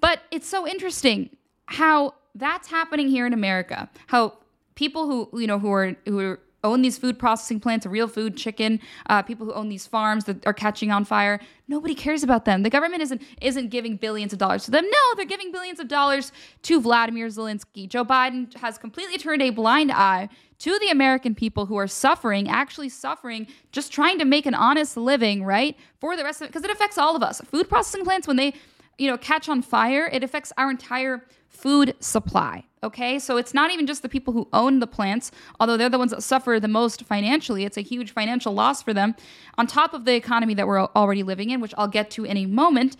But 0.00 0.22
it's 0.30 0.48
so 0.48 0.66
interesting 0.66 1.36
how 1.66 2.14
that's 2.34 2.68
happening 2.68 3.08
here 3.08 3.26
in 3.26 3.34
America. 3.34 3.90
How 4.06 4.38
people 4.74 5.06
who 5.06 5.38
you 5.38 5.46
know 5.46 5.58
who 5.58 5.70
are 5.70 5.96
who 6.06 6.18
are, 6.20 6.40
own 6.64 6.82
these 6.82 6.98
food 6.98 7.18
processing 7.18 7.60
plants, 7.60 7.86
real 7.86 8.08
food, 8.08 8.36
chicken, 8.36 8.80
uh, 9.08 9.22
people 9.22 9.46
who 9.46 9.52
own 9.52 9.68
these 9.68 9.86
farms 9.86 10.24
that 10.24 10.44
are 10.44 10.52
catching 10.52 10.90
on 10.90 11.04
fire, 11.04 11.38
nobody 11.68 11.94
cares 11.94 12.24
about 12.24 12.44
them. 12.44 12.62
The 12.62 12.70
government 12.70 13.02
isn't 13.02 13.22
isn't 13.40 13.68
giving 13.68 13.96
billions 13.96 14.32
of 14.32 14.38
dollars 14.38 14.64
to 14.64 14.70
them. 14.70 14.84
No, 14.84 15.14
they're 15.16 15.24
giving 15.24 15.52
billions 15.52 15.78
of 15.78 15.88
dollars 15.88 16.32
to 16.62 16.80
Vladimir 16.80 17.28
Zelensky. 17.28 17.88
Joe 17.88 18.04
Biden 18.04 18.54
has 18.56 18.78
completely 18.78 19.18
turned 19.18 19.42
a 19.42 19.50
blind 19.50 19.92
eye 19.92 20.28
to 20.58 20.78
the 20.80 20.88
American 20.88 21.34
people 21.34 21.66
who 21.66 21.76
are 21.76 21.86
suffering, 21.86 22.48
actually 22.48 22.88
suffering, 22.88 23.46
just 23.72 23.92
trying 23.92 24.18
to 24.18 24.24
make 24.24 24.46
an 24.46 24.54
honest 24.54 24.96
living, 24.96 25.44
right? 25.44 25.76
For 26.00 26.16
the 26.16 26.24
rest 26.24 26.40
of 26.40 26.46
it, 26.46 26.48
because 26.48 26.64
it 26.64 26.70
affects 26.70 26.98
all 26.98 27.14
of 27.14 27.22
us. 27.22 27.40
Food 27.42 27.68
processing 27.68 28.04
plants, 28.04 28.26
when 28.26 28.36
they 28.36 28.54
you 28.98 29.08
know, 29.08 29.16
catch 29.16 29.48
on 29.48 29.62
fire, 29.62 30.10
it 30.12 30.22
affects 30.24 30.52
our 30.58 30.70
entire 30.70 31.24
food 31.48 31.94
supply. 32.00 32.64
Okay, 32.82 33.18
so 33.18 33.36
it's 33.36 33.54
not 33.54 33.72
even 33.72 33.86
just 33.86 34.02
the 34.02 34.08
people 34.08 34.32
who 34.32 34.46
own 34.52 34.78
the 34.78 34.86
plants, 34.86 35.32
although 35.58 35.76
they're 35.76 35.88
the 35.88 35.98
ones 35.98 36.12
that 36.12 36.22
suffer 36.22 36.60
the 36.60 36.68
most 36.68 37.04
financially. 37.04 37.64
It's 37.64 37.76
a 37.76 37.80
huge 37.80 38.12
financial 38.12 38.52
loss 38.52 38.82
for 38.82 38.92
them, 38.92 39.16
on 39.56 39.66
top 39.66 39.94
of 39.94 40.04
the 40.04 40.14
economy 40.14 40.54
that 40.54 40.66
we're 40.66 40.80
already 40.80 41.22
living 41.22 41.50
in, 41.50 41.60
which 41.60 41.74
I'll 41.76 41.88
get 41.88 42.10
to 42.12 42.24
in 42.24 42.36
a 42.36 42.46
moment. 42.46 42.96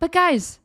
But 0.00 0.10
guys, 0.10 0.58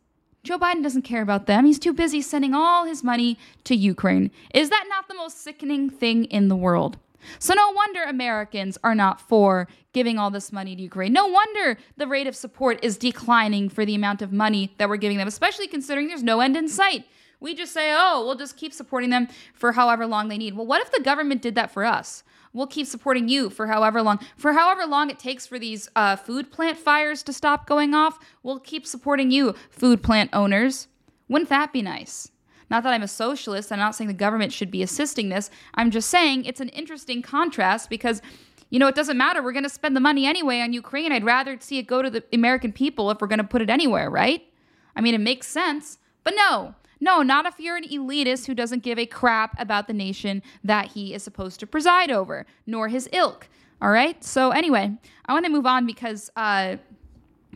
Joe 0.44 0.58
Biden 0.58 0.82
doesn't 0.82 1.02
care 1.02 1.22
about 1.22 1.46
them. 1.48 1.66
He's 1.66 1.80
too 1.80 1.94
busy 1.94 2.22
sending 2.22 2.54
all 2.54 2.86
his 2.86 3.04
money 3.04 3.38
to 3.66 3.76
Ukraine. 3.76 4.32
Is 4.54 4.70
that 4.70 4.86
not 4.90 5.08
the 5.08 5.16
most 5.16 5.42
sickening 5.42 5.90
thing 5.90 6.26
in 6.26 6.48
the 6.48 6.56
world? 6.56 6.98
So, 7.38 7.54
no 7.54 7.72
wonder 7.72 8.04
Americans 8.04 8.78
are 8.82 8.96
not 8.96 9.20
for 9.20 9.68
giving 9.92 10.18
all 10.18 10.32
this 10.32 10.54
money 10.54 10.76
to 10.76 10.82
Ukraine. 10.82 11.12
No 11.12 11.28
wonder 11.28 11.78
the 11.98 12.08
rate 12.08 12.28
of 12.28 12.36
support 12.36 12.80
is 12.82 12.98
declining 12.98 13.68
for 13.68 13.86
the 13.86 13.96
amount 13.96 14.22
of 14.22 14.32
money 14.32 14.74
that 14.78 14.88
we're 14.88 14.96
giving 14.96 15.18
them, 15.18 15.28
especially 15.28 15.68
considering 15.68 16.08
there's 16.08 16.24
no 16.24 16.40
end 16.40 16.56
in 16.56 16.70
sight. 16.70 17.06
We 17.42 17.56
just 17.56 17.74
say, 17.74 17.94
oh, 17.94 18.24
we'll 18.26 18.36
just 18.36 18.58
keep 18.58 18.74
supporting 18.74 19.10
them 19.10 19.28
for 19.54 19.74
however 19.74 20.06
long 20.06 20.30
they 20.30 20.38
need. 20.38 20.56
Well, 20.56 20.66
what 20.66 20.82
if 20.82 20.92
the 20.92 21.04
government 21.04 21.42
did 21.42 21.56
that 21.56 21.72
for 21.72 21.86
us? 21.86 22.24
We'll 22.54 22.68
keep 22.68 22.88
supporting 22.88 23.30
you 23.30 23.50
for 23.50 23.68
however 23.68 24.02
long, 24.02 24.20
for 24.36 24.54
however 24.54 24.86
long 24.86 25.10
it 25.10 25.20
takes 25.20 25.45
for 25.45 25.60
these 25.60 25.89
uh, 25.95 26.16
food 26.16 26.52
plant 26.52 26.78
fires 26.78 27.22
to 27.24 27.34
stop 27.34 27.68
going 27.68 27.93
off. 27.93 28.20
We'll 28.43 28.60
keep 28.60 28.88
supporting 28.88 29.32
you, 29.32 29.54
food 29.70 30.02
plant 30.02 30.32
owners. 30.34 30.88
Wouldn't 31.28 31.50
that 31.50 31.72
be 31.72 31.82
nice? 31.82 32.32
Not 32.70 32.84
that 32.84 32.93
I'm 32.93 33.04
a 33.04 33.08
socialist. 33.08 33.72
I'm 33.72 33.80
not 33.80 33.95
saying 33.95 34.08
the 34.08 34.14
government 34.14 34.54
should 34.54 34.72
be 34.72 34.84
assisting 34.84 35.30
this. 35.30 35.50
I'm 35.74 35.91
just 35.91 36.10
saying 36.10 36.45
it's 36.45 36.62
an 36.62 36.70
interesting 36.70 37.22
contrast 37.22 37.89
because, 37.89 38.22
you 38.70 38.80
know, 38.80 38.88
it 38.88 38.95
doesn't 38.95 39.18
matter. 39.18 39.41
We're 39.41 39.52
going 39.52 39.64
to 39.64 39.70
spend 39.70 39.95
the 39.95 40.02
money 40.02 40.26
anyway 40.26 40.62
on 40.62 40.74
Ukraine. 40.74 41.12
I'd 41.12 41.24
rather 41.24 41.58
see 41.60 41.80
it 41.80 41.88
go 41.88 42.02
to 42.02 42.10
the 42.10 42.24
American 42.32 42.72
people 42.72 43.10
if 43.10 43.22
we're 43.22 43.28
going 43.28 43.39
to 43.39 43.43
put 43.43 43.62
it 43.62 43.70
anywhere, 43.70 44.10
right? 44.10 44.43
I 44.95 45.02
mean, 45.02 45.16
it 45.16 45.22
makes 45.22 45.47
sense. 45.47 45.97
But 46.24 46.36
no, 46.36 46.76
no, 47.00 47.22
not 47.22 47.45
if 47.45 47.60
you're 47.60 47.78
an 47.78 47.84
elitist 47.84 48.45
who 48.45 48.54
doesn't 48.54 48.84
give 48.84 49.00
a 49.00 49.06
crap 49.06 49.60
about 49.60 49.88
the 49.88 49.93
nation 49.93 50.41
that 50.64 50.88
he 50.88 51.14
is 51.14 51.24
supposed 51.24 51.60
to 51.62 51.68
preside 51.68 52.12
over, 52.12 52.45
nor 52.66 52.88
his 52.88 53.08
ilk. 53.14 53.47
All 53.82 53.91
right. 53.91 54.22
So, 54.24 54.52
anyway, 54.52 54.91
I 55.26 55.34
want 55.34 55.45
to 55.45 55.52
move 55.52 55.66
on 55.66 55.86
because 55.86 56.30
uh, 56.36 56.76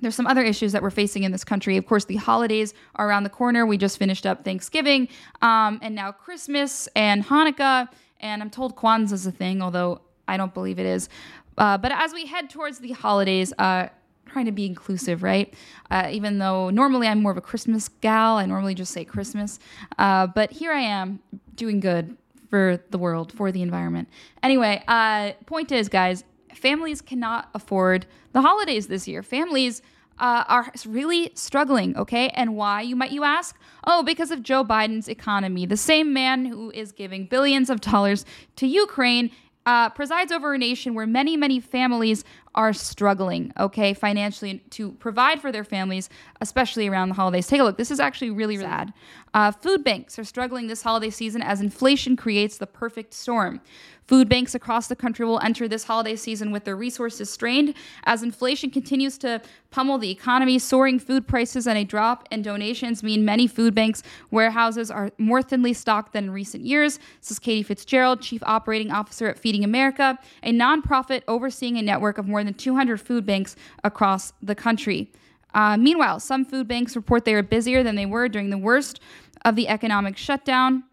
there's 0.02 0.16
some 0.16 0.28
other 0.28 0.44
issues 0.44 0.72
that 0.72 0.82
we're 0.82 0.90
facing 0.90 1.24
in 1.24 1.32
this 1.32 1.44
country. 1.44 1.76
Of 1.76 1.86
course, 1.86 2.06
the 2.06 2.16
holidays 2.16 2.74
are 2.96 3.10
around 3.10 3.24
the 3.24 3.30
corner. 3.30 3.66
We 3.66 3.78
just 3.78 3.98
finished 3.98 4.26
up 4.26 4.46
Thanksgiving, 4.46 5.10
um, 5.42 5.80
and 5.82 5.96
now 5.96 6.12
Christmas 6.12 6.88
and 6.96 7.26
Hanukkah, 7.26 7.90
and 8.22 8.42
I'm 8.42 8.50
told 8.50 8.76
Kwanzaa 8.76 9.14
is 9.14 9.28
a 9.28 9.32
thing, 9.32 9.62
although 9.62 10.02
I 10.28 10.38
don't 10.38 10.54
believe 10.54 10.80
it 10.80 10.86
is. 10.86 11.10
Uh, 11.58 11.78
but 11.78 11.92
as 11.92 12.14
we 12.14 12.26
head 12.26 12.50
towards 12.50 12.80
the 12.80 12.92
holidays, 12.92 13.54
uh, 13.60 13.90
trying 14.34 14.46
to 14.46 14.52
be 14.52 14.66
inclusive, 14.66 15.24
right? 15.24 15.54
Uh, 15.90 16.10
even 16.12 16.40
though 16.40 16.70
normally 16.70 17.08
I'm 17.08 17.22
more 17.22 17.32
of 17.32 17.38
a 17.38 17.42
Christmas 17.42 17.88
gal, 17.88 18.38
I 18.38 18.46
normally 18.46 18.74
just 18.74 18.92
say 18.92 19.06
Christmas. 19.06 19.60
Uh, 19.98 20.28
but 20.28 20.52
here 20.52 20.74
I 20.74 20.82
am 20.82 21.20
doing 21.56 21.80
good 21.80 22.18
for 22.50 22.84
the 22.90 22.98
world, 22.98 23.32
for 23.32 23.52
the 23.52 23.62
environment. 23.62 24.10
Anyway, 24.42 24.84
uh, 24.88 25.32
point 25.46 25.72
is, 25.72 25.88
guys, 25.88 26.24
families 26.54 27.02
cannot 27.02 27.50
afford 27.54 28.06
the 28.32 28.42
holidays 28.42 28.88
this 28.88 29.08
year. 29.08 29.24
Families 29.24 29.82
uh, 30.20 30.44
are 30.48 30.72
really 30.86 31.32
struggling, 31.36 31.98
okay? 31.98 32.30
And 32.30 32.56
why, 32.56 32.82
you 32.82 32.96
might 32.96 33.12
you 33.12 33.24
ask? 33.24 33.58
Oh, 33.86 34.04
because 34.04 34.32
of 34.32 34.44
Joe 34.44 34.64
Biden's 34.64 35.08
economy. 35.08 35.66
The 35.66 35.78
same 35.78 36.14
man 36.14 36.46
who 36.46 36.72
is 36.72 36.92
giving 36.92 37.26
billions 37.26 37.70
of 37.70 37.82
dollars 37.82 38.26
to 38.58 38.68
Ukraine 38.68 39.32
uh, 39.66 39.90
presides 39.90 40.32
over 40.32 40.54
a 40.54 40.58
nation 40.58 40.94
where 40.94 41.08
many, 41.08 41.38
many 41.38 41.60
families 41.60 42.24
are 42.56 42.74
struggling, 42.74 43.52
okay, 43.60 43.94
financially 43.94 44.60
to 44.70 44.92
provide 44.94 45.42
for 45.42 45.52
their 45.52 45.64
families, 45.64 46.10
especially 46.42 46.88
around 46.88 47.10
the 47.10 47.16
holidays. 47.16 47.48
Take 47.48 47.62
a 47.62 47.64
look. 47.64 47.78
This 47.78 47.92
is 47.92 48.00
actually 48.00 48.32
really 48.32 48.58
sad. 48.58 48.94
Uh, 49.34 49.52
food 49.52 49.84
banks 49.84 50.20
are 50.20 50.24
struggling 50.24 50.68
this 50.68 50.84
holiday 50.84 51.10
season 51.10 51.42
as 51.42 51.62
inflation 51.62 52.16
creates 52.16 52.58
the 52.58 52.68
perfect 52.68 53.14
storm. 53.14 53.62
Food 54.08 54.28
banks 54.28 54.54
across 54.54 54.88
the 54.88 54.96
country 54.96 55.26
will 55.26 55.40
enter 55.40 55.68
this 55.68 55.86
holiday 55.86 56.16
season 56.16 56.52
with 56.52 56.66
their 56.66 56.76
resources 56.76 57.30
strained 57.30 57.74
as 58.06 58.22
inflation 58.22 58.70
continues 58.70 59.18
to 59.20 59.42
pummel 59.72 59.98
the 59.98 60.12
economy. 60.12 60.60
Soaring 60.60 61.00
food 61.00 61.28
prices 61.28 61.68
and 61.68 61.78
a 61.78 61.84
drop 61.84 62.28
in 62.32 62.42
donations 62.42 63.02
mean 63.02 63.24
many 63.24 63.48
food 63.48 63.74
banks' 63.74 64.04
warehouses 64.30 64.92
are 64.92 65.12
more 65.18 65.42
thinly 65.42 65.74
stocked 65.74 66.14
than 66.14 66.26
in 66.26 66.32
recent 66.32 66.66
years. 66.66 67.00
This 67.22 67.32
is 67.32 67.40
Katie 67.40 67.64
Fitzgerald, 67.64 68.22
Chief 68.22 68.42
Operating 68.46 68.92
Officer 68.92 69.28
at 69.28 69.40
Feeding 69.40 69.64
America, 69.64 70.18
a 70.44 70.52
nonprofit 70.52 71.24
overseeing 71.28 71.78
a 71.78 71.82
network 71.82 72.18
of 72.18 72.28
more 72.28 72.44
than 72.44 72.54
200 72.54 73.00
food 73.00 73.26
banks 73.26 73.56
across 73.84 74.34
the 74.42 74.56
country. 74.56 75.12
Uh, 75.54 75.78
meanwhile, 75.78 76.20
some 76.20 76.44
food 76.44 76.68
banks 76.68 76.96
report 76.96 77.26
they 77.26 77.34
are 77.34 77.44
busier 77.44 77.84
than 77.84 77.96
they 77.96 78.06
were 78.06 78.28
during 78.28 78.50
the 78.50 78.58
worst 78.58 79.00
of 79.46 79.56
the 79.56 79.68
economic 79.68 80.18
shutdown. 80.18 80.84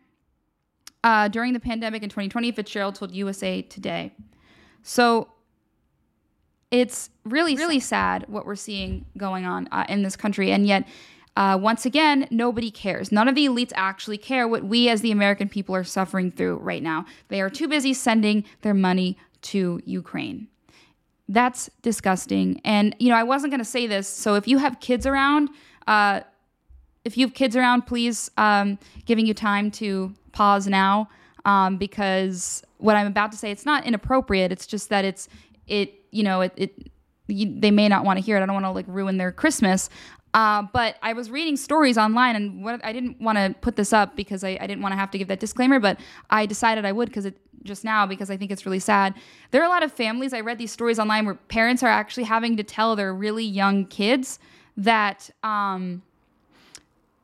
Uh, 1.03 1.29
during 1.29 1.53
the 1.53 1.61
pandemic 1.61 2.03
in 2.03 2.09
2020, 2.09 2.53
Fitzgerald 2.53 2.95
told 2.95 3.13
USA 3.13 3.63
Today. 3.63 4.13
So 4.83 5.29
it's 6.71 7.11
really, 7.25 7.57
really 7.57 7.81
sad 7.81 8.25
what 8.29 8.47
we're 8.47 8.55
seeing 8.55 9.07
going 9.17 9.45
on 9.45 9.69
uh, 9.73 9.85
in 9.89 10.03
this 10.03 10.17
country. 10.17 10.53
And 10.53 10.67
yet, 10.67 10.87
uh, 11.37 11.59
once 11.61 11.87
again, 11.87 12.29
nobody 12.31 12.71
cares. 12.71 13.11
None 13.11 13.29
of 13.29 13.35
the 13.35 13.47
elites 13.47 13.73
actually 13.75 14.19
care 14.19 14.47
what 14.47 14.65
we 14.65 14.89
as 14.89 15.01
the 15.01 15.11
American 15.11 15.49
people 15.49 15.75
are 15.75 15.85
suffering 15.85 16.31
through 16.31 16.57
right 16.57 16.83
now. 16.83 17.07
They 17.29 17.41
are 17.41 17.51
too 17.51 17.67
busy 17.67 17.95
sending 17.95 18.45
their 18.63 18.75
money 18.75 19.17
to 19.43 19.81
Ukraine. 19.85 20.49
That's 21.29 21.71
disgusting. 21.83 22.61
And, 22.65 22.95
you 22.99 23.09
know, 23.09 23.17
I 23.17 23.23
wasn't 23.23 23.53
going 23.53 23.61
to 23.61 23.65
say 23.65 23.87
this. 23.87 24.09
So 24.09 24.35
if 24.35 24.49
you 24.49 24.59
have 24.59 24.81
kids 24.81 25.07
around, 25.07 25.49
uh, 25.87 26.21
if 27.05 27.17
you 27.17 27.27
have 27.27 27.35
kids 27.35 27.57
around, 27.57 27.83
please 27.83 28.31
um, 28.37 28.79
giving 29.07 29.27
you 29.27 29.35
time 29.35 29.71
to 29.73 30.15
pause 30.33 30.67
now 30.67 31.09
um, 31.45 31.77
because 31.77 32.63
what 32.79 32.97
I'm 32.97 33.07
about 33.07 33.33
to 33.33 33.39
say 33.39 33.51
it's 33.51 33.67
not 33.67 33.87
inappropriate. 33.87 34.53
It's 34.53 34.67
just 34.67 34.89
that 34.91 35.05
it's 35.05 35.29
it 35.67 35.95
you 36.11 36.23
know 36.23 36.41
it, 36.43 36.53
it 36.57 36.91
you, 37.29 37.61
they 37.61 37.71
may 37.71 37.89
not 37.89 38.05
want 38.05 38.19
to 38.19 38.25
hear 38.25 38.37
it. 38.37 38.43
I 38.43 38.47
don't 38.47 38.55
want 38.55 38.67
to 38.67 38.71
like 38.71 38.87
ruin 38.89 39.17
their 39.17 39.33
Christmas. 39.33 39.89
Uh, 40.33 40.63
but 40.73 40.97
I 41.03 41.13
was 41.13 41.29
reading 41.29 41.57
stories 41.57 41.99
online, 41.99 42.37
and 42.37 42.65
what 42.65 42.85
I 42.85 42.93
didn't 42.93 43.21
want 43.21 43.37
to 43.37 43.55
put 43.61 43.75
this 43.75 43.93
up 43.93 44.15
because 44.15 44.45
I, 44.45 44.57
I 44.61 44.67
didn't 44.69 44.81
want 44.81 44.93
to 44.93 44.97
have 44.97 45.11
to 45.11 45.19
give 45.19 45.27
that 45.27 45.41
disclaimer, 45.41 45.81
but 45.81 45.99
I 46.29 46.47
decided 46.47 46.85
I 46.85 46.93
would 46.93 47.09
because 47.09 47.25
it 47.25 47.37
just 47.65 47.85
now 47.85 48.07
because 48.07 48.31
I 48.31 48.37
think 48.37 48.53
it's 48.53 48.65
really 48.65 48.79
sad. 48.79 49.15
There 49.51 49.61
are 49.61 49.67
a 49.67 49.69
lot 49.69 49.83
of 49.83 49.93
families. 49.93 50.33
I 50.33 50.41
read 50.41 50.59
these 50.59 50.71
stories 50.71 50.99
online 50.99 51.27
where 51.27 51.35
parents 51.35 51.83
are 51.83 51.89
actually 51.89 52.25
having 52.25 52.57
to 52.59 52.63
tell 52.63 52.95
their 52.95 53.13
really 53.13 53.45
young 53.45 53.87
kids 53.87 54.39
that 54.77 55.31
um, 55.43 56.03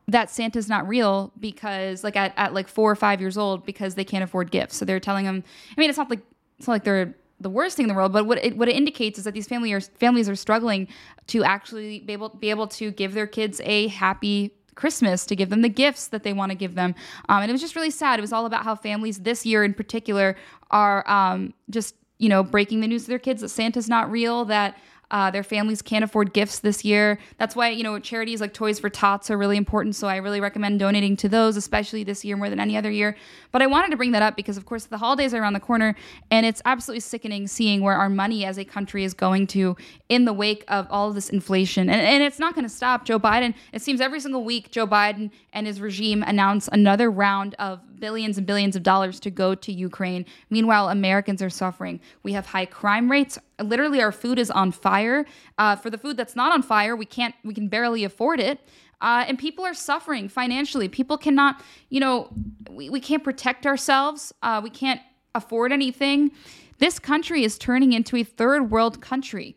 that 0.08 0.30
Santa's 0.30 0.68
not 0.68 0.86
real 0.86 1.32
because 1.40 2.04
like 2.04 2.16
at, 2.16 2.32
at 2.36 2.54
like 2.54 2.68
four 2.68 2.90
or 2.90 2.96
five 2.96 3.20
years 3.20 3.36
old 3.36 3.66
because 3.66 3.94
they 3.94 4.04
can't 4.04 4.22
afford 4.22 4.50
gifts. 4.50 4.76
So 4.76 4.84
they're 4.84 5.00
telling 5.00 5.24
them. 5.24 5.42
I 5.76 5.80
mean, 5.80 5.90
it's 5.90 5.98
not 5.98 6.10
like 6.10 6.20
it's 6.58 6.66
not 6.66 6.74
like 6.74 6.84
they're 6.84 7.14
the 7.40 7.50
worst 7.50 7.76
thing 7.76 7.84
in 7.84 7.88
the 7.88 7.94
world, 7.94 8.12
but 8.12 8.26
what 8.26 8.42
it 8.44 8.56
what 8.56 8.68
it 8.68 8.76
indicates 8.76 9.18
is 9.18 9.24
that 9.24 9.34
these 9.34 9.46
family 9.48 9.72
are, 9.72 9.80
families 9.80 10.28
are 10.28 10.36
struggling 10.36 10.88
to 11.28 11.44
actually 11.44 12.00
be 12.00 12.12
able 12.12 12.30
be 12.30 12.50
able 12.50 12.66
to 12.68 12.90
give 12.92 13.14
their 13.14 13.26
kids 13.26 13.60
a 13.64 13.88
happy 13.88 14.52
Christmas, 14.74 15.26
to 15.26 15.34
give 15.34 15.50
them 15.50 15.62
the 15.62 15.68
gifts 15.68 16.08
that 16.08 16.22
they 16.22 16.32
want 16.32 16.50
to 16.50 16.56
give 16.56 16.74
them. 16.74 16.94
Um, 17.28 17.42
and 17.42 17.50
it 17.50 17.52
was 17.52 17.60
just 17.60 17.74
really 17.74 17.90
sad. 17.90 18.18
It 18.18 18.22
was 18.22 18.32
all 18.32 18.46
about 18.46 18.62
how 18.62 18.74
families 18.74 19.20
this 19.20 19.44
year 19.44 19.64
in 19.64 19.74
particular 19.74 20.36
are 20.70 21.08
um, 21.10 21.52
just 21.68 21.94
you 22.18 22.28
know 22.28 22.42
breaking 22.42 22.80
the 22.80 22.86
news 22.86 23.04
to 23.04 23.08
their 23.08 23.18
kids 23.18 23.42
that 23.42 23.48
Santa's 23.48 23.88
not 23.88 24.10
real, 24.10 24.44
that 24.46 24.78
Uh, 25.10 25.30
their 25.30 25.42
families 25.44 25.82
can't 25.82 26.02
afford 26.02 26.32
gifts 26.32 26.58
this 26.58 26.84
year. 26.84 27.18
That's 27.38 27.54
why, 27.54 27.70
you 27.70 27.84
know, 27.84 27.98
charities 27.98 28.40
like 28.40 28.52
Toys 28.52 28.80
for 28.80 28.90
Tots 28.90 29.30
are 29.30 29.38
really 29.38 29.56
important. 29.56 29.94
So 29.94 30.08
I 30.08 30.16
really 30.16 30.40
recommend 30.40 30.80
donating 30.80 31.16
to 31.18 31.28
those, 31.28 31.56
especially 31.56 32.02
this 32.02 32.24
year 32.24 32.36
more 32.36 32.50
than 32.50 32.58
any 32.58 32.76
other 32.76 32.90
year. 32.90 33.16
But 33.52 33.62
I 33.62 33.66
wanted 33.66 33.90
to 33.90 33.96
bring 33.96 34.12
that 34.12 34.22
up 34.22 34.36
because, 34.36 34.56
of 34.56 34.66
course, 34.66 34.86
the 34.86 34.98
holidays 34.98 35.32
are 35.32 35.40
around 35.40 35.52
the 35.52 35.60
corner 35.60 35.94
and 36.30 36.44
it's 36.44 36.60
absolutely 36.64 37.00
sickening 37.00 37.46
seeing 37.46 37.82
where 37.82 37.96
our 37.96 38.08
money 38.08 38.44
as 38.44 38.58
a 38.58 38.64
country 38.64 39.04
is 39.04 39.14
going 39.14 39.46
to 39.48 39.76
in 40.08 40.24
the 40.24 40.32
wake 40.32 40.64
of 40.68 40.86
all 40.90 41.08
of 41.08 41.14
this 41.14 41.30
inflation. 41.30 41.88
And, 41.88 42.00
and 42.00 42.22
it's 42.22 42.38
not 42.38 42.54
going 42.54 42.64
to 42.66 42.74
stop. 42.74 43.04
Joe 43.04 43.20
Biden, 43.20 43.54
it 43.72 43.82
seems 43.82 44.00
every 44.00 44.20
single 44.20 44.44
week, 44.44 44.70
Joe 44.72 44.86
Biden 44.86 45.30
and 45.52 45.66
his 45.66 45.80
regime 45.80 46.24
announce 46.24 46.68
another 46.72 47.10
round 47.10 47.54
of 47.58 47.80
billions 48.00 48.38
and 48.38 48.46
billions 48.46 48.76
of 48.76 48.82
dollars 48.82 49.20
to 49.20 49.30
go 49.30 49.54
to 49.54 49.72
Ukraine. 49.72 50.24
Meanwhile, 50.50 50.88
Americans 50.88 51.42
are 51.42 51.50
suffering. 51.50 52.00
We 52.22 52.32
have 52.32 52.46
high 52.46 52.66
crime 52.66 53.10
rates. 53.10 53.38
Literally, 53.60 54.00
our 54.00 54.12
food 54.12 54.38
is 54.38 54.50
on 54.50 54.72
fire. 54.72 55.26
Uh, 55.58 55.76
for 55.76 55.90
the 55.90 55.98
food 55.98 56.16
that's 56.16 56.36
not 56.36 56.52
on 56.52 56.62
fire, 56.62 56.94
we 56.96 57.06
can't. 57.06 57.34
We 57.44 57.54
can 57.54 57.68
barely 57.68 58.04
afford 58.04 58.40
it. 58.40 58.60
Uh, 59.00 59.24
and 59.28 59.38
people 59.38 59.64
are 59.64 59.74
suffering 59.74 60.28
financially. 60.28 60.88
People 60.88 61.18
cannot, 61.18 61.62
you 61.90 62.00
know, 62.00 62.30
we, 62.70 62.88
we 62.88 63.00
can't 63.00 63.22
protect 63.22 63.66
ourselves. 63.66 64.32
Uh, 64.42 64.60
we 64.62 64.70
can't 64.70 65.00
afford 65.34 65.70
anything. 65.72 66.30
This 66.78 66.98
country 66.98 67.44
is 67.44 67.58
turning 67.58 67.92
into 67.92 68.16
a 68.16 68.22
third 68.24 68.70
world 68.70 69.00
country 69.00 69.56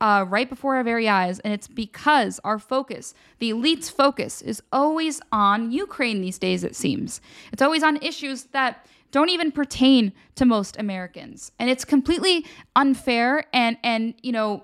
uh, 0.00 0.24
right 0.28 0.48
before 0.48 0.76
our 0.76 0.84
very 0.84 1.08
eyes. 1.08 1.38
And 1.40 1.52
it's 1.52 1.68
because 1.68 2.40
our 2.44 2.58
focus, 2.58 3.14
the 3.38 3.50
elite's 3.50 3.90
focus, 3.90 4.42
is 4.42 4.62
always 4.72 5.20
on 5.30 5.70
Ukraine 5.70 6.20
these 6.20 6.38
days, 6.38 6.64
it 6.64 6.74
seems. 6.74 7.20
It's 7.52 7.62
always 7.62 7.82
on 7.82 7.96
issues 7.98 8.44
that 8.44 8.86
don't 9.12 9.30
even 9.30 9.52
pertain 9.52 10.12
to 10.36 10.44
most 10.44 10.78
Americans. 10.78 11.52
And 11.58 11.68
it's 11.68 11.84
completely 11.84 12.46
unfair 12.76 13.44
and, 13.52 13.76
and 13.82 14.14
you 14.22 14.32
know, 14.32 14.62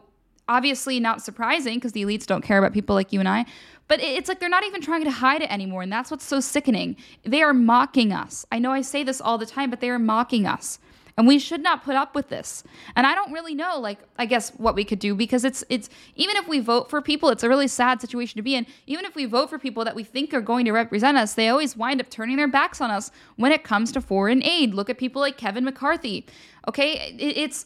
obviously 0.49 1.01
not 1.01 1.21
surprising 1.21 1.75
because 1.75 1.93
the 1.93 2.05
elites 2.05 2.27
don't 2.27 2.43
care 2.43 2.59
about 2.59 2.73
people 2.73 2.95
like 2.95 3.13
you 3.13 3.19
and 3.21 3.29
I. 3.29 3.47
But 3.89 4.01
it's 4.01 4.29
like 4.29 4.41
they're 4.41 4.49
not 4.49 4.65
even 4.65 4.81
trying 4.81 5.05
to 5.05 5.11
hide 5.11 5.43
it 5.43 5.51
anymore. 5.51 5.83
And 5.83 5.93
that's 5.93 6.11
what's 6.11 6.25
so 6.25 6.41
sickening. 6.41 6.97
They 7.25 7.43
are 7.43 7.55
mocking 7.55 8.13
us. 8.13 8.45
I 8.51 8.59
know 8.59 8.73
I 8.73 8.83
say 8.83 9.05
this 9.05 9.21
all 9.21 9.39
the 9.39 9.47
time, 9.47 9.71
but 9.71 9.81
they 9.81 9.91
are 9.91 9.99
mocking 9.99 10.47
us. 10.47 10.79
And 11.19 11.27
we 11.27 11.39
should 11.39 11.63
not 11.63 11.83
put 11.83 11.95
up 11.95 12.15
with 12.15 12.29
this. 12.29 12.63
And 12.95 13.07
I 13.07 13.15
don't 13.15 13.33
really 13.33 13.55
know, 13.55 13.79
like, 13.81 14.01
I 14.19 14.27
guess 14.27 14.51
what 14.51 14.75
we 14.75 14.85
could 14.85 14.99
do 14.99 15.15
because 15.15 15.45
it's, 15.45 15.65
it's, 15.71 15.89
even 16.15 16.37
if 16.37 16.47
we 16.47 16.61
vote 16.61 16.91
for 16.91 17.01
people, 17.01 17.31
it's 17.31 17.43
a 17.43 17.49
really 17.49 17.69
sad 17.69 18.03
situation 18.03 18.37
to 18.37 18.43
be 18.43 18.55
in. 18.55 18.67
Even 18.87 19.07
if 19.07 19.15
we 19.15 19.25
vote 19.25 19.49
for 19.49 19.59
people 19.59 19.83
that 19.87 19.95
we 19.95 20.05
think 20.05 20.35
are 20.35 20.43
going 20.43 20.67
to 20.67 20.73
represent 20.73 21.17
us, 21.17 21.33
they 21.33 21.49
always 21.49 21.75
wind 21.75 22.03
up 22.03 22.11
turning 22.11 22.37
their 22.37 22.49
backs 22.49 22.83
on 22.83 22.91
us 22.91 23.11
when 23.37 23.51
it 23.51 23.65
comes 23.65 23.93
to 23.93 24.03
foreign 24.03 24.43
aid. 24.43 24.75
Look 24.75 24.91
at 24.91 24.99
people 24.99 25.23
like 25.23 25.39
Kevin 25.39 25.65
McCarthy. 25.65 26.27
Okay. 26.69 27.15
It, 27.19 27.39
it's, 27.39 27.65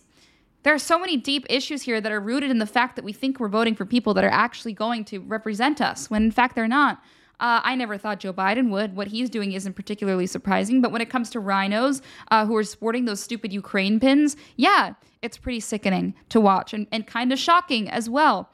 there 0.62 0.74
are 0.74 0.78
so 0.78 0.98
many 0.98 1.16
deep 1.16 1.44
issues 1.50 1.82
here 1.82 2.00
that 2.00 2.12
are 2.12 2.20
rooted 2.20 2.52
in 2.52 2.58
the 2.58 2.66
fact 2.66 2.94
that 2.96 3.04
we 3.04 3.12
think 3.12 3.40
we're 3.40 3.48
voting 3.48 3.74
for 3.74 3.84
people 3.84 4.14
that 4.14 4.22
are 4.22 4.30
actually 4.30 4.74
going 4.74 5.04
to 5.06 5.18
represent 5.18 5.80
us 5.80 6.08
when 6.08 6.22
in 6.22 6.30
fact 6.30 6.54
they're 6.54 6.68
not. 6.68 7.02
Uh, 7.40 7.60
I 7.64 7.74
never 7.74 7.96
thought 7.96 8.20
Joe 8.20 8.32
Biden 8.32 8.70
would. 8.70 8.94
What 8.94 9.08
he's 9.08 9.30
doing 9.30 9.52
isn't 9.52 9.72
particularly 9.72 10.26
surprising. 10.26 10.80
But 10.80 10.92
when 10.92 11.00
it 11.00 11.10
comes 11.10 11.30
to 11.30 11.40
RINOs 11.40 12.02
uh, 12.30 12.46
who 12.46 12.54
are 12.56 12.64
sporting 12.64 13.06
those 13.06 13.20
stupid 13.20 13.52
Ukraine 13.52 13.98
pins, 13.98 14.36
yeah, 14.56 14.94
it's 15.22 15.38
pretty 15.38 15.60
sickening 15.60 16.14
to 16.28 16.40
watch 16.40 16.74
and, 16.74 16.86
and 16.92 17.06
kind 17.06 17.32
of 17.32 17.38
shocking 17.38 17.88
as 17.90 18.08
well. 18.08 18.50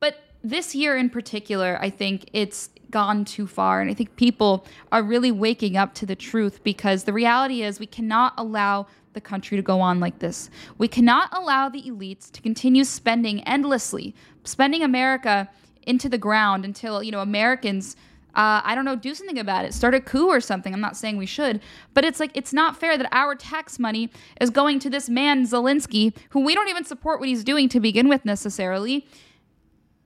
But 0.00 0.16
this 0.42 0.74
year 0.74 0.96
in 0.96 1.10
particular, 1.10 1.78
I 1.80 1.90
think 1.90 2.30
it's 2.32 2.70
gone 2.90 3.24
too 3.24 3.46
far. 3.46 3.80
And 3.80 3.90
I 3.90 3.94
think 3.94 4.16
people 4.16 4.66
are 4.90 5.02
really 5.02 5.30
waking 5.30 5.76
up 5.76 5.94
to 5.94 6.06
the 6.06 6.16
truth 6.16 6.64
because 6.64 7.04
the 7.04 7.12
reality 7.12 7.62
is 7.62 7.78
we 7.78 7.86
cannot 7.86 8.34
allow 8.36 8.86
the 9.12 9.20
country 9.20 9.56
to 9.56 9.62
go 9.62 9.80
on 9.80 10.00
like 10.00 10.18
this. 10.18 10.50
We 10.78 10.88
cannot 10.88 11.36
allow 11.36 11.68
the 11.68 11.82
elites 11.82 12.30
to 12.32 12.42
continue 12.42 12.84
spending 12.84 13.42
endlessly, 13.42 14.14
spending 14.44 14.82
America 14.82 15.50
into 15.82 16.08
the 16.08 16.18
ground 16.18 16.64
until, 16.64 17.02
you 17.02 17.10
know, 17.10 17.20
Americans 17.20 17.96
uh, 18.34 18.62
I 18.64 18.74
don't 18.74 18.84
know, 18.84 18.96
do 18.96 19.14
something 19.14 19.38
about 19.38 19.64
it. 19.64 19.74
Start 19.74 19.94
a 19.94 20.00
coup 20.00 20.28
or 20.28 20.40
something. 20.40 20.72
I'm 20.72 20.80
not 20.80 20.96
saying 20.96 21.16
we 21.16 21.26
should, 21.26 21.60
but 21.94 22.04
it's 22.04 22.20
like 22.20 22.30
it's 22.34 22.52
not 22.52 22.76
fair 22.76 22.96
that 22.96 23.08
our 23.12 23.34
tax 23.34 23.78
money 23.78 24.10
is 24.40 24.50
going 24.50 24.78
to 24.80 24.90
this 24.90 25.08
man 25.08 25.44
Zelensky, 25.46 26.16
who 26.30 26.40
we 26.40 26.54
don't 26.54 26.68
even 26.68 26.84
support 26.84 27.20
what 27.20 27.28
he's 27.28 27.44
doing 27.44 27.68
to 27.70 27.80
begin 27.80 28.08
with 28.08 28.24
necessarily, 28.24 29.06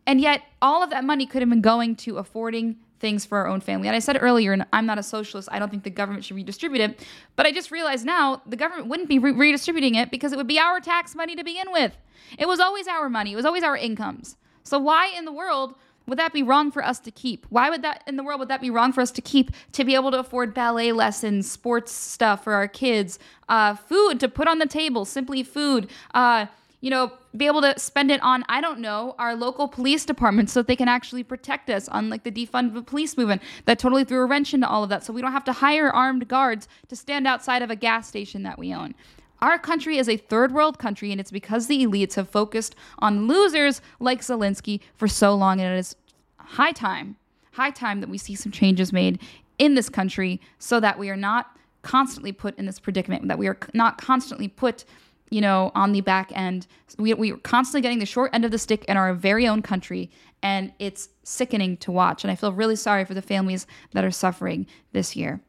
and 0.06 0.20
yet 0.20 0.42
all 0.62 0.82
of 0.82 0.90
that 0.90 1.04
money 1.04 1.26
could 1.26 1.42
have 1.42 1.48
been 1.50 1.60
going 1.60 1.96
to 1.96 2.18
affording 2.18 2.76
things 3.04 3.26
for 3.26 3.36
our 3.36 3.46
own 3.46 3.60
family. 3.60 3.86
And 3.86 3.94
I 3.94 3.98
said 3.98 4.16
earlier, 4.18 4.54
and 4.54 4.64
I'm 4.72 4.86
not 4.86 4.98
a 4.98 5.02
socialist. 5.02 5.50
I 5.52 5.58
don't 5.58 5.68
think 5.68 5.84
the 5.84 5.90
government 5.90 6.24
should 6.24 6.36
redistribute 6.36 6.80
it, 6.80 7.06
but 7.36 7.44
I 7.44 7.52
just 7.52 7.70
realized 7.70 8.06
now 8.06 8.40
the 8.46 8.56
government 8.56 8.88
wouldn't 8.88 9.10
be 9.10 9.18
re- 9.18 9.32
redistributing 9.32 9.94
it 9.94 10.10
because 10.10 10.32
it 10.32 10.36
would 10.36 10.46
be 10.46 10.58
our 10.58 10.80
tax 10.80 11.14
money 11.14 11.36
to 11.36 11.44
begin 11.44 11.70
with. 11.70 11.94
It 12.38 12.48
was 12.48 12.60
always 12.60 12.86
our 12.88 13.10
money. 13.10 13.32
It 13.32 13.36
was 13.36 13.44
always 13.44 13.62
our 13.62 13.76
incomes. 13.76 14.36
So 14.62 14.78
why 14.78 15.12
in 15.14 15.26
the 15.26 15.32
world? 15.32 15.74
Would 16.06 16.18
that 16.18 16.32
be 16.32 16.42
wrong 16.42 16.70
for 16.70 16.84
us 16.84 16.98
to 17.00 17.10
keep? 17.10 17.46
Why 17.48 17.70
would 17.70 17.82
that 17.82 18.02
in 18.06 18.16
the 18.16 18.22
world 18.22 18.40
would 18.40 18.48
that 18.48 18.60
be 18.60 18.70
wrong 18.70 18.92
for 18.92 19.00
us 19.00 19.10
to 19.12 19.22
keep 19.22 19.50
to 19.72 19.84
be 19.84 19.94
able 19.94 20.10
to 20.10 20.18
afford 20.18 20.54
ballet 20.54 20.92
lessons, 20.92 21.50
sports 21.50 21.92
stuff 21.92 22.44
for 22.44 22.52
our 22.52 22.68
kids, 22.68 23.18
uh, 23.48 23.74
food 23.74 24.20
to 24.20 24.28
put 24.28 24.48
on 24.48 24.58
the 24.58 24.66
table, 24.66 25.04
simply 25.04 25.42
food, 25.42 25.88
uh, 26.14 26.46
you 26.80 26.90
know, 26.90 27.12
be 27.34 27.46
able 27.46 27.62
to 27.62 27.78
spend 27.78 28.10
it 28.10 28.22
on 28.22 28.44
I 28.48 28.60
don't 28.60 28.80
know 28.80 29.14
our 29.18 29.34
local 29.34 29.66
police 29.66 30.04
department 30.04 30.50
so 30.50 30.60
that 30.60 30.66
they 30.66 30.76
can 30.76 30.88
actually 30.88 31.24
protect 31.24 31.70
us, 31.70 31.88
on 31.88 32.10
like 32.10 32.24
the 32.24 32.30
defund 32.30 32.74
the 32.74 32.82
police 32.82 33.16
movement 33.16 33.40
that 33.64 33.78
totally 33.78 34.04
threw 34.04 34.20
a 34.20 34.26
wrench 34.26 34.52
into 34.52 34.68
all 34.68 34.82
of 34.82 34.90
that. 34.90 35.04
So 35.04 35.12
we 35.12 35.22
don't 35.22 35.32
have 35.32 35.44
to 35.44 35.52
hire 35.52 35.90
armed 35.90 36.28
guards 36.28 36.68
to 36.88 36.96
stand 36.96 37.26
outside 37.26 37.62
of 37.62 37.70
a 37.70 37.76
gas 37.76 38.08
station 38.08 38.42
that 38.42 38.58
we 38.58 38.74
own. 38.74 38.94
Our 39.44 39.58
country 39.58 39.98
is 39.98 40.08
a 40.08 40.16
third 40.16 40.54
world 40.54 40.78
country, 40.78 41.12
and 41.12 41.20
it's 41.20 41.30
because 41.30 41.66
the 41.66 41.84
elites 41.84 42.14
have 42.14 42.30
focused 42.30 42.74
on 43.00 43.28
losers 43.28 43.82
like 44.00 44.22
Zelensky 44.22 44.80
for 44.96 45.06
so 45.06 45.34
long. 45.34 45.60
And 45.60 45.74
it 45.74 45.78
is 45.78 45.94
high 46.38 46.72
time, 46.72 47.16
high 47.52 47.70
time 47.70 48.00
that 48.00 48.08
we 48.08 48.16
see 48.16 48.34
some 48.36 48.50
changes 48.50 48.90
made 48.90 49.20
in 49.58 49.74
this 49.74 49.90
country 49.90 50.40
so 50.58 50.80
that 50.80 50.98
we 50.98 51.10
are 51.10 51.16
not 51.16 51.58
constantly 51.82 52.32
put 52.32 52.58
in 52.58 52.64
this 52.64 52.80
predicament, 52.80 53.28
that 53.28 53.36
we 53.36 53.46
are 53.46 53.58
not 53.74 53.98
constantly 53.98 54.48
put 54.48 54.86
you 55.28 55.42
know, 55.42 55.72
on 55.74 55.92
the 55.92 56.00
back 56.00 56.30
end. 56.34 56.66
We, 56.96 57.12
we 57.12 57.32
are 57.32 57.36
constantly 57.38 57.82
getting 57.82 57.98
the 57.98 58.06
short 58.06 58.30
end 58.32 58.46
of 58.46 58.50
the 58.50 58.58
stick 58.58 58.84
in 58.86 58.96
our 58.96 59.12
very 59.12 59.46
own 59.46 59.60
country, 59.60 60.10
and 60.42 60.72
it's 60.78 61.08
sickening 61.24 61.76
to 61.78 61.90
watch. 61.90 62.22
And 62.22 62.30
I 62.30 62.36
feel 62.36 62.52
really 62.52 62.76
sorry 62.76 63.04
for 63.04 63.14
the 63.14 63.22
families 63.22 63.66
that 63.92 64.04
are 64.04 64.10
suffering 64.10 64.66
this 64.92 65.16
year. 65.16 65.40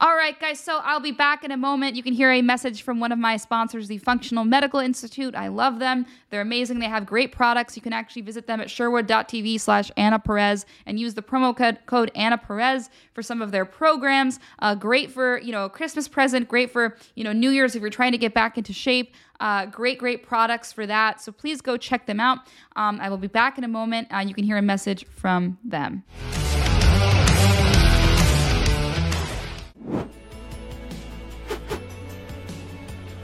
All 0.00 0.16
right, 0.16 0.38
guys, 0.40 0.58
so 0.58 0.80
I'll 0.82 0.98
be 0.98 1.12
back 1.12 1.44
in 1.44 1.52
a 1.52 1.56
moment. 1.56 1.94
You 1.94 2.02
can 2.02 2.12
hear 2.12 2.32
a 2.32 2.42
message 2.42 2.82
from 2.82 2.98
one 2.98 3.12
of 3.12 3.20
my 3.20 3.36
sponsors, 3.36 3.86
the 3.86 3.98
Functional 3.98 4.44
Medical 4.44 4.80
Institute. 4.80 5.36
I 5.36 5.46
love 5.46 5.78
them. 5.78 6.06
They're 6.30 6.40
amazing. 6.40 6.80
They 6.80 6.88
have 6.88 7.06
great 7.06 7.30
products. 7.30 7.76
You 7.76 7.82
can 7.82 7.92
actually 7.92 8.22
visit 8.22 8.48
them 8.48 8.60
at 8.60 8.68
sherwood.tv 8.68 9.60
slash 9.60 9.92
Anna 9.96 10.18
Perez 10.18 10.66
and 10.86 10.98
use 10.98 11.14
the 11.14 11.22
promo 11.22 11.56
code, 11.56 11.78
code 11.86 12.10
Anna 12.16 12.36
Perez 12.36 12.90
for 13.12 13.22
some 13.22 13.40
of 13.40 13.52
their 13.52 13.64
programs. 13.64 14.40
Uh, 14.58 14.74
great 14.74 15.12
for, 15.12 15.38
you 15.38 15.52
know, 15.52 15.66
a 15.66 15.70
Christmas 15.70 16.08
present, 16.08 16.48
great 16.48 16.72
for, 16.72 16.96
you 17.14 17.22
know, 17.22 17.32
New 17.32 17.50
Year's 17.50 17.76
if 17.76 17.80
you're 17.80 17.90
trying 17.90 18.12
to 18.12 18.18
get 18.18 18.34
back 18.34 18.58
into 18.58 18.72
shape. 18.72 19.14
Uh, 19.42 19.66
great, 19.66 19.98
great 19.98 20.24
products 20.24 20.72
for 20.72 20.86
that. 20.86 21.20
So 21.20 21.32
please 21.32 21.60
go 21.60 21.76
check 21.76 22.06
them 22.06 22.20
out. 22.20 22.38
Um, 22.76 23.00
I 23.00 23.10
will 23.10 23.16
be 23.16 23.26
back 23.26 23.58
in 23.58 23.64
a 23.64 23.68
moment. 23.68 24.06
Uh, 24.14 24.18
you 24.18 24.34
can 24.34 24.44
hear 24.44 24.56
a 24.56 24.62
message 24.62 25.04
from 25.16 25.58
them. 25.64 26.04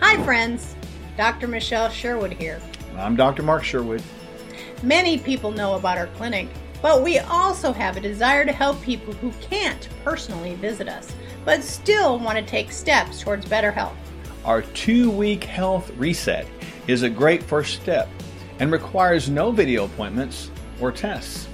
Hi, 0.01 0.21
friends. 0.25 0.75
Dr. 1.17 1.47
Michelle 1.47 1.89
Sherwood 1.89 2.33
here. 2.33 2.61
I'm 2.97 3.15
Dr. 3.15 3.45
Mark 3.45 3.63
Sherwood. 3.63 4.03
Many 4.83 5.19
people 5.19 5.53
know 5.53 5.77
about 5.77 5.99
our 5.99 6.09
clinic, 6.09 6.49
but 6.83 7.05
we 7.05 7.21
also 7.21 7.73
have 7.73 7.97
a 7.97 8.01
desire 8.01 8.45
to 8.45 8.51
help 8.51 8.83
people 8.83 9.13
who 9.15 9.31
can't 9.41 9.89
personally 10.03 10.57
visit 10.57 10.89
us, 10.89 11.13
but 11.45 11.63
still 11.63 12.19
want 12.19 12.39
to 12.39 12.45
take 12.45 12.73
steps 12.73 13.21
towards 13.21 13.47
better 13.47 13.71
health. 13.71 13.97
Our 14.45 14.63
two 14.63 15.11
week 15.11 15.45
health 15.45 15.91
reset 15.97 16.47
is 16.87 17.03
a 17.03 17.11
great 17.11 17.43
first 17.43 17.81
step 17.83 18.09
and 18.61 18.73
requires 18.73 19.29
no 19.29 19.51
video 19.51 19.85
appointments 19.85 20.51
or 20.81 20.93
tests. 20.93 21.49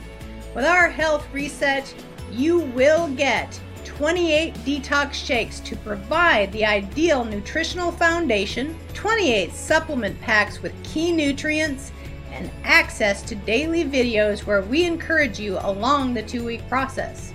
With 0.54 0.64
our 0.64 0.88
health 0.88 1.26
reset, 1.32 1.92
you 2.30 2.60
will 2.60 3.08
get 3.08 3.60
28 3.84 4.54
detox 4.54 5.14
shakes 5.14 5.60
to 5.60 5.76
provide 5.76 6.50
the 6.52 6.64
ideal 6.64 7.24
nutritional 7.24 7.92
foundation, 7.92 8.76
28 8.94 9.52
supplement 9.52 10.20
packs 10.20 10.62
with 10.62 10.72
key 10.84 11.12
nutrients, 11.12 11.92
and 12.32 12.50
access 12.64 13.22
to 13.22 13.34
daily 13.34 13.84
videos 13.84 14.40
where 14.40 14.62
we 14.62 14.84
encourage 14.84 15.38
you 15.38 15.58
along 15.60 16.14
the 16.14 16.22
two 16.22 16.44
week 16.44 16.66
process. 16.68 17.32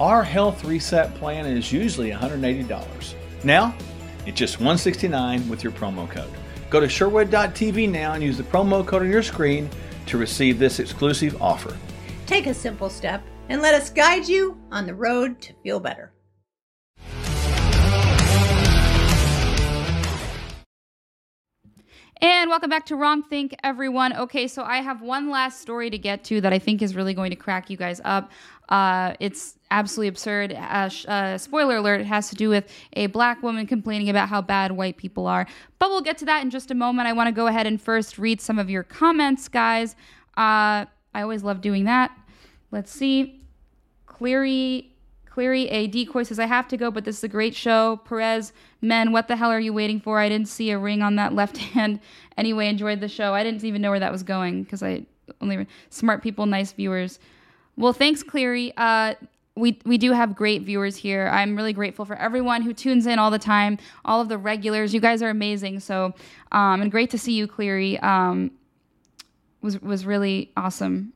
Our 0.00 0.22
health 0.22 0.64
reset 0.64 1.14
plan 1.16 1.46
is 1.46 1.72
usually 1.72 2.10
$180. 2.10 3.14
Now, 3.44 3.74
it's 4.26 4.38
just 4.38 4.58
169 4.58 5.48
with 5.48 5.62
your 5.62 5.72
promo 5.72 6.08
code. 6.08 6.30
Go 6.70 6.80
to 6.80 6.88
Sherwood.tv 6.88 7.90
now 7.90 8.12
and 8.14 8.22
use 8.22 8.36
the 8.36 8.44
promo 8.44 8.86
code 8.86 9.02
on 9.02 9.10
your 9.10 9.22
screen 9.22 9.68
to 10.06 10.18
receive 10.18 10.58
this 10.58 10.78
exclusive 10.78 11.40
offer. 11.42 11.76
Take 12.26 12.46
a 12.46 12.54
simple 12.54 12.88
step 12.88 13.22
and 13.48 13.60
let 13.60 13.74
us 13.74 13.90
guide 13.90 14.26
you 14.26 14.58
on 14.70 14.86
the 14.86 14.94
road 14.94 15.40
to 15.42 15.52
feel 15.62 15.80
better. 15.80 16.11
And 22.22 22.48
welcome 22.50 22.70
back 22.70 22.86
to 22.86 22.94
Wrong 22.94 23.24
Think, 23.24 23.52
everyone. 23.64 24.12
Okay, 24.12 24.46
so 24.46 24.62
I 24.62 24.76
have 24.76 25.02
one 25.02 25.28
last 25.28 25.60
story 25.60 25.90
to 25.90 25.98
get 25.98 26.22
to 26.26 26.40
that 26.42 26.52
I 26.52 26.60
think 26.60 26.80
is 26.80 26.94
really 26.94 27.14
going 27.14 27.30
to 27.30 27.36
crack 27.36 27.68
you 27.68 27.76
guys 27.76 28.00
up. 28.04 28.30
Uh, 28.68 29.14
it's 29.18 29.58
absolutely 29.72 30.06
absurd. 30.06 30.52
Uh, 30.52 30.88
sh- 30.88 31.04
uh, 31.08 31.36
spoiler 31.36 31.78
alert, 31.78 32.00
it 32.00 32.06
has 32.06 32.30
to 32.30 32.36
do 32.36 32.48
with 32.48 32.72
a 32.92 33.08
black 33.08 33.42
woman 33.42 33.66
complaining 33.66 34.08
about 34.08 34.28
how 34.28 34.40
bad 34.40 34.70
white 34.70 34.98
people 34.98 35.26
are. 35.26 35.48
But 35.80 35.90
we'll 35.90 36.00
get 36.00 36.16
to 36.18 36.24
that 36.26 36.42
in 36.42 36.50
just 36.50 36.70
a 36.70 36.76
moment. 36.76 37.08
I 37.08 37.12
want 37.12 37.26
to 37.26 37.32
go 37.32 37.48
ahead 37.48 37.66
and 37.66 37.82
first 37.82 38.18
read 38.18 38.40
some 38.40 38.56
of 38.56 38.70
your 38.70 38.84
comments, 38.84 39.48
guys. 39.48 39.96
Uh, 40.36 40.86
I 41.14 41.22
always 41.22 41.42
love 41.42 41.60
doing 41.60 41.86
that. 41.86 42.16
Let's 42.70 42.92
see. 42.92 43.42
Cleary 44.06 44.91
Cleary, 45.32 45.66
a 45.70 45.86
decoy 45.86 46.24
says, 46.24 46.38
I 46.38 46.44
have 46.44 46.68
to 46.68 46.76
go, 46.76 46.90
but 46.90 47.06
this 47.06 47.16
is 47.16 47.24
a 47.24 47.28
great 47.28 47.54
show. 47.54 47.96
Perez, 48.04 48.52
men, 48.82 49.12
what 49.12 49.28
the 49.28 49.36
hell 49.36 49.50
are 49.50 49.58
you 49.58 49.72
waiting 49.72 49.98
for? 49.98 50.18
I 50.18 50.28
didn't 50.28 50.48
see 50.48 50.70
a 50.70 50.78
ring 50.78 51.00
on 51.00 51.16
that 51.16 51.32
left 51.40 51.56
hand. 51.56 52.00
Anyway, 52.36 52.68
enjoyed 52.68 53.00
the 53.00 53.08
show. 53.08 53.32
I 53.32 53.42
didn't 53.42 53.64
even 53.64 53.80
know 53.80 53.88
where 53.88 54.00
that 54.00 54.12
was 54.12 54.22
going 54.22 54.62
because 54.62 54.82
I 54.82 55.06
only 55.40 55.66
smart 55.88 56.22
people, 56.22 56.44
nice 56.44 56.72
viewers. 56.72 57.18
Well, 57.78 57.94
thanks, 57.94 58.22
Cleary. 58.22 58.74
Uh, 58.76 59.14
we, 59.56 59.78
we 59.86 59.96
do 59.96 60.12
have 60.12 60.36
great 60.36 60.62
viewers 60.62 60.96
here. 60.96 61.30
I'm 61.32 61.56
really 61.56 61.72
grateful 61.72 62.04
for 62.04 62.16
everyone 62.16 62.60
who 62.60 62.74
tunes 62.74 63.06
in 63.06 63.18
all 63.18 63.30
the 63.30 63.38
time, 63.38 63.78
all 64.04 64.20
of 64.20 64.28
the 64.28 64.36
regulars. 64.36 64.92
You 64.92 65.00
guys 65.00 65.22
are 65.22 65.30
amazing. 65.30 65.80
So, 65.80 66.12
um, 66.52 66.82
and 66.82 66.90
great 66.90 67.08
to 67.08 67.18
see 67.18 67.32
you, 67.32 67.46
Cleary. 67.46 67.98
Um, 68.00 68.50
was 69.62 69.80
was 69.80 70.04
really 70.04 70.50
awesome. 70.58 71.14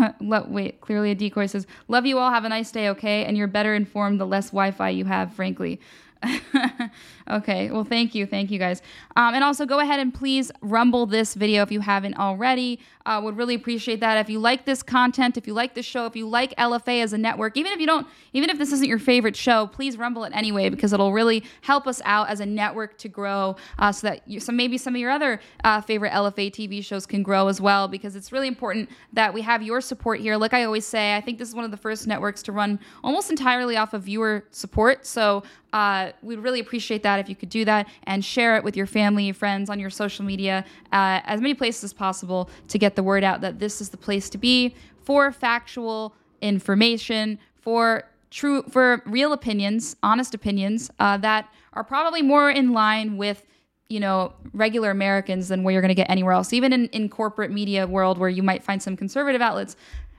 Wait, 0.20 0.80
clearly 0.80 1.10
a 1.10 1.14
decoy 1.14 1.46
says, 1.46 1.66
Love 1.88 2.06
you 2.06 2.18
all. 2.18 2.30
Have 2.30 2.44
a 2.44 2.48
nice 2.48 2.70
day, 2.70 2.88
okay? 2.90 3.24
And 3.24 3.36
you're 3.36 3.46
better 3.46 3.74
informed 3.74 4.20
the 4.20 4.26
less 4.26 4.50
Wi 4.50 4.70
Fi 4.70 4.90
you 4.90 5.04
have, 5.04 5.32
frankly. 5.34 5.80
okay, 7.30 7.70
well, 7.70 7.84
thank 7.84 8.14
you. 8.14 8.26
Thank 8.26 8.50
you, 8.50 8.58
guys. 8.58 8.80
Um, 9.16 9.34
and 9.34 9.42
also, 9.42 9.66
go 9.66 9.80
ahead 9.80 10.00
and 10.00 10.14
please 10.14 10.52
rumble 10.60 11.06
this 11.06 11.34
video 11.34 11.62
if 11.62 11.72
you 11.72 11.80
haven't 11.80 12.16
already. 12.16 12.78
Uh, 13.04 13.20
would 13.22 13.36
really 13.36 13.54
appreciate 13.54 14.00
that. 14.00 14.18
If 14.18 14.30
you 14.30 14.38
like 14.38 14.64
this 14.64 14.82
content, 14.82 15.36
if 15.36 15.46
you 15.46 15.54
like 15.54 15.74
the 15.74 15.82
show, 15.82 16.06
if 16.06 16.16
you 16.16 16.28
like 16.28 16.54
LFA 16.56 17.02
as 17.02 17.12
a 17.12 17.18
network, 17.18 17.56
even 17.56 17.72
if 17.72 17.80
you 17.80 17.86
don't, 17.86 18.06
even 18.32 18.50
if 18.50 18.58
this 18.58 18.72
isn't 18.72 18.88
your 18.88 18.98
favorite 18.98 19.36
show, 19.36 19.66
please 19.66 19.96
rumble 19.96 20.24
it 20.24 20.32
anyway 20.34 20.68
because 20.68 20.92
it'll 20.92 21.12
really 21.12 21.44
help 21.62 21.86
us 21.86 22.00
out 22.04 22.28
as 22.28 22.40
a 22.40 22.46
network 22.46 22.96
to 22.98 23.08
grow 23.08 23.56
uh, 23.78 23.90
so 23.90 24.06
that 24.06 24.26
you, 24.28 24.40
so 24.40 24.52
maybe 24.52 24.78
some 24.78 24.94
of 24.94 25.00
your 25.00 25.10
other 25.10 25.40
uh, 25.64 25.80
favorite 25.80 26.12
LFA 26.12 26.50
TV 26.50 26.84
shows 26.84 27.06
can 27.06 27.22
grow 27.22 27.48
as 27.48 27.60
well 27.60 27.88
because 27.88 28.16
it's 28.16 28.32
really 28.32 28.48
important 28.48 28.88
that 29.12 29.32
we 29.32 29.42
have 29.42 29.62
your 29.62 29.80
support 29.80 30.20
here. 30.20 30.36
Like 30.36 30.54
I 30.54 30.64
always 30.64 30.86
say, 30.86 31.16
I 31.16 31.20
think 31.20 31.38
this 31.38 31.48
is 31.48 31.54
one 31.54 31.64
of 31.64 31.70
the 31.70 31.76
first 31.76 32.06
networks 32.06 32.42
to 32.44 32.52
run 32.52 32.78
almost 33.02 33.30
entirely 33.30 33.76
off 33.76 33.94
of 33.94 34.04
viewer 34.04 34.44
support. 34.50 35.06
So 35.06 35.42
uh, 35.72 36.12
we'd 36.22 36.38
really 36.38 36.60
appreciate 36.60 37.02
that 37.02 37.18
if 37.18 37.28
you 37.28 37.36
could 37.36 37.48
do 37.48 37.64
that 37.64 37.88
and 38.04 38.24
share 38.24 38.56
it 38.56 38.64
with 38.64 38.76
your 38.76 38.86
family, 38.86 39.32
friends, 39.32 39.70
on 39.70 39.80
your 39.80 39.90
social 39.90 40.24
media, 40.24 40.64
uh, 40.92 41.20
as 41.24 41.40
many 41.40 41.54
places 41.54 41.84
as 41.84 41.92
possible 41.92 42.50
to 42.68 42.78
get 42.78 42.91
the 42.96 43.02
word 43.02 43.24
out 43.24 43.40
that 43.40 43.58
this 43.58 43.80
is 43.80 43.90
the 43.90 43.96
place 43.96 44.28
to 44.30 44.38
be 44.38 44.74
for 45.04 45.32
factual 45.32 46.14
information, 46.40 47.38
for 47.60 48.04
true, 48.30 48.62
for 48.64 49.02
real 49.06 49.32
opinions, 49.32 49.96
honest 50.02 50.34
opinions 50.34 50.90
uh, 50.98 51.16
that 51.18 51.48
are 51.72 51.84
probably 51.84 52.22
more 52.22 52.50
in 52.50 52.72
line 52.72 53.16
with 53.16 53.44
you 53.88 54.00
know 54.00 54.32
regular 54.54 54.90
americans 54.90 55.48
than 55.48 55.62
where 55.62 55.72
you're 55.72 55.82
going 55.82 55.90
to 55.90 55.94
get 55.94 56.08
anywhere 56.08 56.32
else 56.32 56.54
even 56.54 56.72
in, 56.72 56.86
in 56.86 57.10
corporate 57.10 57.50
media 57.50 57.86
world 57.86 58.16
where 58.16 58.30
you 58.30 58.42
might 58.42 58.64
find 58.64 58.82
some 58.82 58.96
conservative 58.96 59.42
outlets 59.42 59.76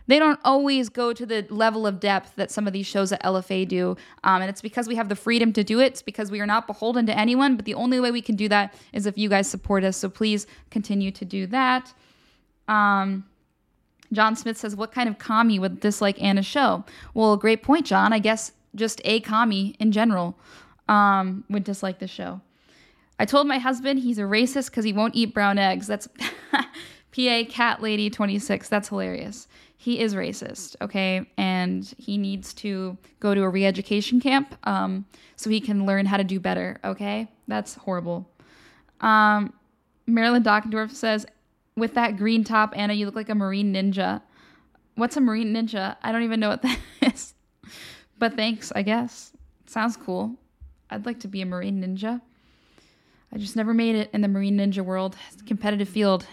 they 0.07 0.19
don't 0.19 0.39
always 0.43 0.89
go 0.89 1.13
to 1.13 1.25
the 1.25 1.45
level 1.49 1.87
of 1.87 1.99
depth 1.99 2.35
that 2.35 2.51
some 2.51 2.67
of 2.67 2.73
these 2.73 2.85
shows 2.85 3.11
at 3.11 3.23
LFA 3.23 3.67
do. 3.67 3.95
Um, 4.23 4.41
and 4.41 4.49
it's 4.49 4.61
because 4.61 4.87
we 4.87 4.95
have 4.95 5.09
the 5.09 5.15
freedom 5.15 5.53
to 5.53 5.63
do 5.63 5.79
it. 5.79 5.85
It's 5.85 6.01
because 6.01 6.29
we 6.29 6.41
are 6.41 6.45
not 6.45 6.67
beholden 6.67 7.05
to 7.05 7.17
anyone. 7.17 7.55
But 7.55 7.65
the 7.65 7.73
only 7.73 7.99
way 7.99 8.11
we 8.11 8.21
can 8.21 8.35
do 8.35 8.49
that 8.49 8.73
is 8.91 9.05
if 9.05 9.17
you 9.17 9.29
guys 9.29 9.49
support 9.49 9.83
us. 9.83 9.97
So 9.97 10.09
please 10.09 10.45
continue 10.71 11.11
to 11.11 11.25
do 11.25 11.47
that. 11.47 11.93
Um, 12.67 13.25
John 14.11 14.35
Smith 14.35 14.57
says, 14.57 14.75
What 14.75 14.91
kind 14.91 15.09
of 15.09 15.17
commie 15.17 15.59
would 15.59 15.79
dislike 15.79 16.21
Anna's 16.21 16.45
show? 16.45 16.83
Well, 17.13 17.37
great 17.37 17.63
point, 17.63 17.85
John. 17.85 18.13
I 18.13 18.19
guess 18.19 18.51
just 18.75 19.01
a 19.05 19.19
commie 19.21 19.75
in 19.79 19.91
general 19.91 20.37
um, 20.87 21.43
would 21.49 21.63
dislike 21.63 21.99
the 21.99 22.07
show. 22.07 22.41
I 23.19 23.25
told 23.25 23.47
my 23.47 23.59
husband 23.59 23.99
he's 23.99 24.17
a 24.17 24.23
racist 24.23 24.69
because 24.71 24.85
he 24.85 24.93
won't 24.93 25.15
eat 25.15 25.33
brown 25.33 25.57
eggs. 25.57 25.87
That's 25.87 26.07
PA 27.15 27.43
Cat 27.49 27.81
Lady 27.81 28.09
26. 28.09 28.69
That's 28.69 28.89
hilarious 28.89 29.47
he 29.83 29.99
is 29.99 30.15
racist, 30.15 30.77
okay, 30.81 31.25
and 31.37 31.93
he 31.97 32.17
needs 32.17 32.53
to 32.53 32.97
go 33.19 33.35
to 33.35 33.41
a 33.41 33.49
re-education 33.49 34.21
camp 34.21 34.55
um, 34.63 35.03
so 35.35 35.49
he 35.49 35.59
can 35.59 35.85
learn 35.85 36.05
how 36.05 36.15
to 36.15 36.23
do 36.23 36.39
better. 36.39 36.79
Okay, 36.85 37.27
that's 37.49 37.75
horrible. 37.75 38.25
Um, 39.01 39.51
Marilyn 40.07 40.41
Dockendorf 40.41 40.91
says, 40.91 41.25
"With 41.75 41.93
that 41.95 42.17
green 42.17 42.43
top, 42.43 42.73
Anna, 42.75 42.93
you 42.93 43.05
look 43.05 43.15
like 43.15 43.29
a 43.29 43.35
marine 43.35 43.73
ninja." 43.73 44.21
What's 44.95 45.17
a 45.17 45.21
marine 45.21 45.53
ninja? 45.53 45.95
I 46.03 46.11
don't 46.11 46.23
even 46.23 46.39
know 46.39 46.49
what 46.49 46.61
that 46.61 46.79
is. 47.01 47.33
But 48.19 48.35
thanks, 48.35 48.71
I 48.75 48.83
guess. 48.83 49.33
Sounds 49.65 49.97
cool. 49.97 50.35
I'd 50.89 51.05
like 51.05 51.19
to 51.21 51.27
be 51.27 51.41
a 51.41 51.45
marine 51.45 51.81
ninja. 51.81 52.21
I 53.33 53.37
just 53.37 53.55
never 53.55 53.73
made 53.73 53.95
it 53.95 54.11
in 54.13 54.21
the 54.21 54.27
marine 54.27 54.57
ninja 54.57 54.85
world. 54.85 55.15
It's 55.31 55.41
a 55.41 55.45
competitive 55.45 55.89
field. 55.89 56.27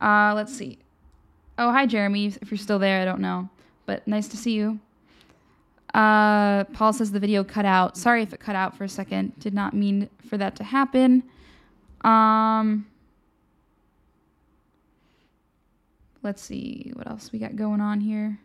Uh, 0.00 0.32
let's 0.36 0.54
see. 0.54 0.78
Oh, 1.58 1.72
hi, 1.72 1.86
Jeremy. 1.86 2.26
If 2.40 2.50
you're 2.50 2.58
still 2.58 2.78
there, 2.78 3.02
I 3.02 3.04
don't 3.04 3.20
know. 3.20 3.48
But 3.86 4.06
nice 4.06 4.28
to 4.28 4.36
see 4.36 4.52
you. 4.52 4.78
Uh, 5.94 6.64
Paul 6.64 6.92
says 6.92 7.10
the 7.10 7.20
video 7.20 7.42
cut 7.44 7.64
out. 7.64 7.96
Sorry 7.96 8.22
if 8.22 8.32
it 8.32 8.40
cut 8.40 8.56
out 8.56 8.76
for 8.76 8.84
a 8.84 8.88
second. 8.88 9.38
Did 9.40 9.52
not 9.52 9.74
mean 9.74 10.08
for 10.28 10.38
that 10.38 10.56
to 10.56 10.64
happen. 10.64 11.24
Um, 12.02 12.86
let's 16.22 16.42
see 16.42 16.92
what 16.94 17.08
else 17.08 17.30
we 17.32 17.38
got 17.38 17.56
going 17.56 17.80
on 17.80 18.00
here. 18.00 18.38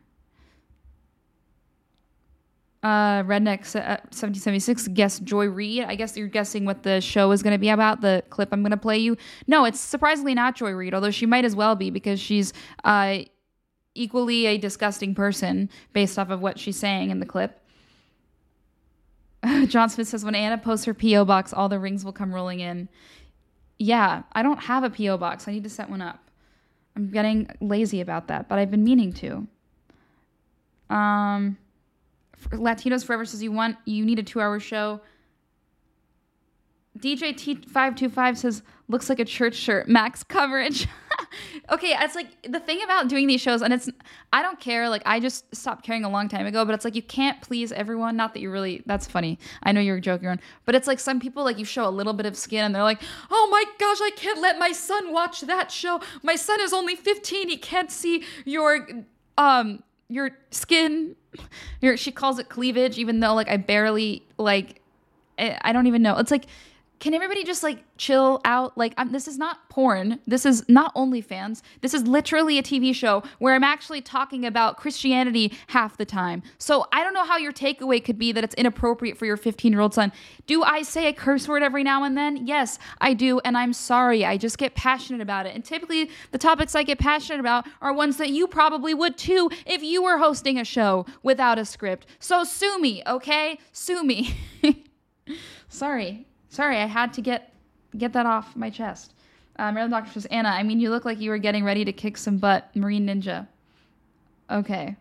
Uh, 2.84 3.24
Redneck 3.24 3.76
uh, 3.76 4.00
1776 4.14 4.90
guess 4.90 5.20
Joy 5.20 5.48
Reid. 5.48 5.84
I 5.84 5.96
guess 5.96 6.16
you're 6.16 6.28
guessing 6.28 6.64
what 6.64 6.84
the 6.84 7.02
show 7.02 7.32
is 7.32 7.42
going 7.42 7.54
to 7.54 7.60
be 7.60 7.70
about. 7.70 8.02
The 8.02 8.24
clip 8.30 8.50
I'm 8.52 8.62
going 8.62 8.72
to 8.72 8.78
play 8.78 8.98
you. 8.98 9.18
No, 9.48 9.66
it's 9.66 9.80
surprisingly 9.80 10.36
not 10.36 10.56
Joy 10.56 10.72
Reid, 10.72 10.94
although 10.94 11.12
she 11.12 11.26
might 11.26 11.44
as 11.44 11.56
well 11.56 11.76
be 11.76 11.90
because 11.90 12.20
she's 12.20 12.54
uh, 12.84 13.20
equally 13.96 14.46
a 14.46 14.58
disgusting 14.58 15.16
person 15.16 15.70
based 15.92 16.20
off 16.20 16.30
of 16.30 16.40
what 16.40 16.60
she's 16.60 16.78
saying 16.78 17.10
in 17.10 17.20
the 17.20 17.26
clip. 17.26 17.60
John 19.68 19.90
Smith 19.90 20.08
says 20.08 20.24
when 20.24 20.36
Anna 20.36 20.58
posts 20.58 20.86
her 20.86 20.94
PO 20.94 21.26
box, 21.26 21.54
all 21.54 21.70
the 21.70 21.80
rings 21.80 22.06
will 22.06 22.14
come 22.14 22.34
rolling 22.34 22.60
in. 22.60 22.90
Yeah, 23.80 24.24
I 24.34 24.44
don't 24.44 24.60
have 24.60 24.84
a 24.84 24.90
PO 24.90 25.18
box. 25.18 25.48
I 25.48 25.52
need 25.52 25.64
to 25.64 25.70
set 25.70 25.90
one 25.90 26.02
up. 26.02 26.27
I'm 26.98 27.12
getting 27.12 27.48
lazy 27.62 28.02
about 28.02 28.28
that, 28.28 28.50
but 28.50 28.58
I've 28.58 28.72
been 28.72 28.84
meaning 28.84 29.14
to. 29.14 29.48
Um. 30.90 31.58
Latinos 32.52 33.04
Forever 33.06 33.26
says 33.26 33.42
you 33.42 33.52
want 33.52 33.78
you 33.86 34.06
need 34.06 34.20
a 34.20 34.24
two 34.24 34.40
hour 34.40 34.60
show. 34.60 35.02
DJ 37.00 37.34
T525 37.34 38.38
says 38.38 38.64
looks 38.88 39.10
like 39.10 39.20
a 39.20 39.26
church 39.26 39.56
shirt. 39.56 39.88
Max 39.88 40.24
coverage. 40.24 40.88
okay, 41.72 41.96
it's 42.00 42.16
like 42.16 42.28
the 42.44 42.60
thing 42.60 42.82
about 42.84 43.08
doing 43.08 43.28
these 43.28 43.42
shows, 43.42 43.62
and 43.62 43.74
it's 43.74 43.90
I 44.32 44.42
don't 44.42 44.60
care. 44.60 44.90
Like 44.90 45.04
I 45.06 45.20
just 45.20 45.54
stopped 45.56 45.86
caring 45.86 46.04
a 46.04 46.10
long 46.10 46.30
time 46.30 46.46
ago, 46.46 46.66
but 46.66 46.74
it's 46.74 46.86
like 46.86 46.96
you 46.96 47.02
can't 47.02 47.42
please 47.42 47.72
everyone. 47.72 48.16
Not 48.16 48.34
that 48.34 48.40
you 48.40 48.52
really. 48.52 48.84
That's 48.86 49.08
funny. 49.08 49.40
I 49.64 49.72
know 49.72 49.82
you're 49.82 50.00
joking 50.00 50.28
around, 50.28 50.42
but 50.66 50.76
it's 50.76 50.88
like 50.88 51.00
some 51.00 51.20
people 51.20 51.44
like 51.44 51.58
you 51.58 51.66
show 51.66 51.88
a 51.88 51.92
little 51.92 52.14
bit 52.14 52.26
of 52.26 52.38
skin, 52.38 52.66
and 52.66 52.76
they're 52.76 52.84
like, 52.84 53.02
oh 53.32 53.48
my 53.52 53.64
gosh, 53.80 54.00
I 54.02 54.12
can't 54.16 54.42
let 54.42 54.60
my 54.60 54.72
son 54.72 55.12
watch 55.12 55.42
that 55.42 55.72
show. 55.72 56.02
My 56.24 56.36
son 56.36 56.62
is 56.62 56.74
only 56.74 56.96
15. 56.96 57.50
He 57.50 57.58
can't 57.58 57.92
see 57.92 58.24
your 58.46 58.88
um 59.38 59.84
your 60.10 60.32
skin 60.52 61.16
your 61.82 61.98
she 61.98 62.12
calls 62.12 62.40
it 62.40 62.50
cleavage 62.50 62.98
even 62.98 63.20
though 63.20 63.34
like 63.34 63.50
i 63.50 63.58
barely 63.58 64.26
like 64.38 64.82
i, 65.38 65.58
I 65.62 65.74
don't 65.74 65.88
even 65.88 66.02
know 66.02 66.18
it's 66.18 66.32
like 66.32 66.46
can 67.00 67.14
everybody 67.14 67.44
just 67.44 67.62
like 67.62 67.84
chill 67.98 68.42
out? 68.44 68.78
Like 68.78 68.94
I'm, 68.98 69.12
this 69.12 69.28
is 69.28 69.38
not 69.38 69.70
porn. 69.70 70.20
This 70.26 70.46
is 70.46 70.68
not 70.68 70.96
OnlyFans. 70.96 71.62
This 71.82 71.94
is 71.94 72.04
literally 72.04 72.58
a 72.58 72.64
tv 72.64 72.94
show 72.94 73.24
where 73.40 73.54
i'm 73.54 73.64
actually 73.64 74.02
talking 74.02 74.46
about 74.46 74.78
christianity 74.78 75.54
half 75.68 75.98
the 75.98 76.06
time. 76.06 76.42
So 76.58 76.86
i 76.92 77.04
don't 77.04 77.14
know 77.14 77.26
how 77.26 77.38
your 77.38 77.54
takeaway 77.54 78.04
could 78.04 78.18
be 78.18 78.32
that 78.32 78.44
it's 78.44 78.56
inappropriate 78.56 79.18
for 79.18 79.26
your 79.26 79.38
15 79.38 79.72
year 79.72 79.82
old 79.82 79.94
son. 79.94 80.12
Do 80.48 80.64
i 80.64 80.82
say 80.82 81.08
a 81.08 81.14
curse 81.14 81.48
word 81.48 81.62
every 81.62 81.84
now 81.84 82.04
and 82.04 82.18
then? 82.18 82.48
Yes 82.48 82.80
i 83.00 83.14
do 83.14 83.40
and 83.40 83.58
i'm 83.58 83.74
sorry. 83.74 84.26
I 84.26 84.38
just 84.38 84.58
get 84.58 84.76
passionate 84.76 85.22
about 85.22 85.46
it. 85.46 85.54
And 85.56 85.64
typically 85.64 86.10
the 86.32 86.38
topics 86.38 86.76
i 86.76 86.84
get 86.84 87.00
passionate 87.00 87.40
about 87.40 87.68
are 87.82 87.94
ones 87.94 88.18
that 88.18 88.30
you 88.30 88.48
probably 88.48 88.94
would 88.94 89.18
too 89.18 89.50
if 89.66 89.84
you 89.84 90.04
were 90.04 90.18
hosting 90.18 90.58
a 90.58 90.66
show 90.66 91.06
without 91.24 91.60
a 91.60 91.66
script. 91.66 92.08
So 92.20 92.44
sue 92.44 92.80
me 92.80 93.04
okay? 93.06 93.60
Sue 93.72 94.04
me. 94.04 94.36
Sorry 95.70 96.27
Sorry, 96.58 96.78
I 96.78 96.88
had 96.88 97.14
to 97.14 97.22
get 97.22 97.54
get 97.96 98.14
that 98.14 98.26
off 98.26 98.56
my 98.56 98.72
chest. 98.72 99.14
Marilyn 99.60 99.92
Doctor 99.92 100.12
says, 100.12 100.26
Anna, 100.26 100.50
I 100.50 100.64
mean, 100.64 100.80
you 100.80 100.90
look 100.90 101.06
like 101.06 101.20
you 101.20 101.30
were 101.30 101.38
getting 101.38 101.64
ready 101.64 101.86
to 101.86 101.94
kick 101.94 102.18
some 102.18 102.40
butt. 102.40 102.76
Marine 102.76 103.06
Ninja. 103.06 103.48
Okay. 104.50 104.96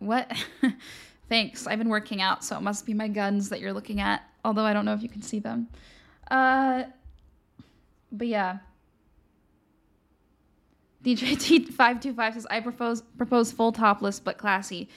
What? 0.00 0.28
Thanks. 1.28 1.68
I've 1.68 1.78
been 1.78 1.88
working 1.88 2.20
out, 2.20 2.42
so 2.42 2.56
it 2.56 2.60
must 2.60 2.86
be 2.86 2.92
my 2.92 3.06
guns 3.06 3.50
that 3.50 3.60
you're 3.60 3.72
looking 3.72 4.00
at. 4.00 4.22
although 4.44 4.64
I 4.64 4.72
don't 4.72 4.84
know 4.84 4.94
if 4.94 5.02
you 5.04 5.08
can 5.08 5.22
see 5.22 5.38
them. 5.38 5.68
Uh, 6.28 6.82
but 8.10 8.26
yeah. 8.26 8.58
DJ 11.04 11.36
T525 11.76 12.34
says, 12.34 12.46
I 12.50 12.58
propose, 12.58 13.02
propose 13.16 13.52
full 13.52 13.70
topless 13.70 14.18
but 14.18 14.38
classy. 14.38 14.88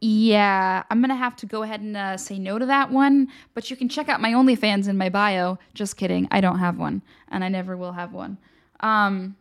Yeah, 0.00 0.82
I'm 0.90 1.00
to 1.08 1.14
have 1.14 1.36
to 1.36 1.46
go 1.46 1.62
ahead 1.62 1.80
and 1.80 1.96
uh, 1.96 2.16
say 2.18 2.38
no 2.38 2.58
to 2.58 2.66
that 2.66 2.90
one, 2.90 3.28
but 3.54 3.70
you 3.70 3.76
can 3.76 3.88
check 3.88 4.08
out 4.08 4.20
my 4.20 4.32
OnlyFans 4.32 4.88
in 4.88 4.98
my 4.98 5.08
bio. 5.08 5.58
Just 5.72 5.96
kidding. 5.96 6.28
I 6.30 6.40
don't 6.40 6.58
have 6.58 6.78
one, 6.78 7.00
and 7.28 7.42
I 7.42 7.48
never 7.48 7.76
will 7.76 7.92
have 7.92 8.12
one. 8.12 8.36
Um, 8.80 9.36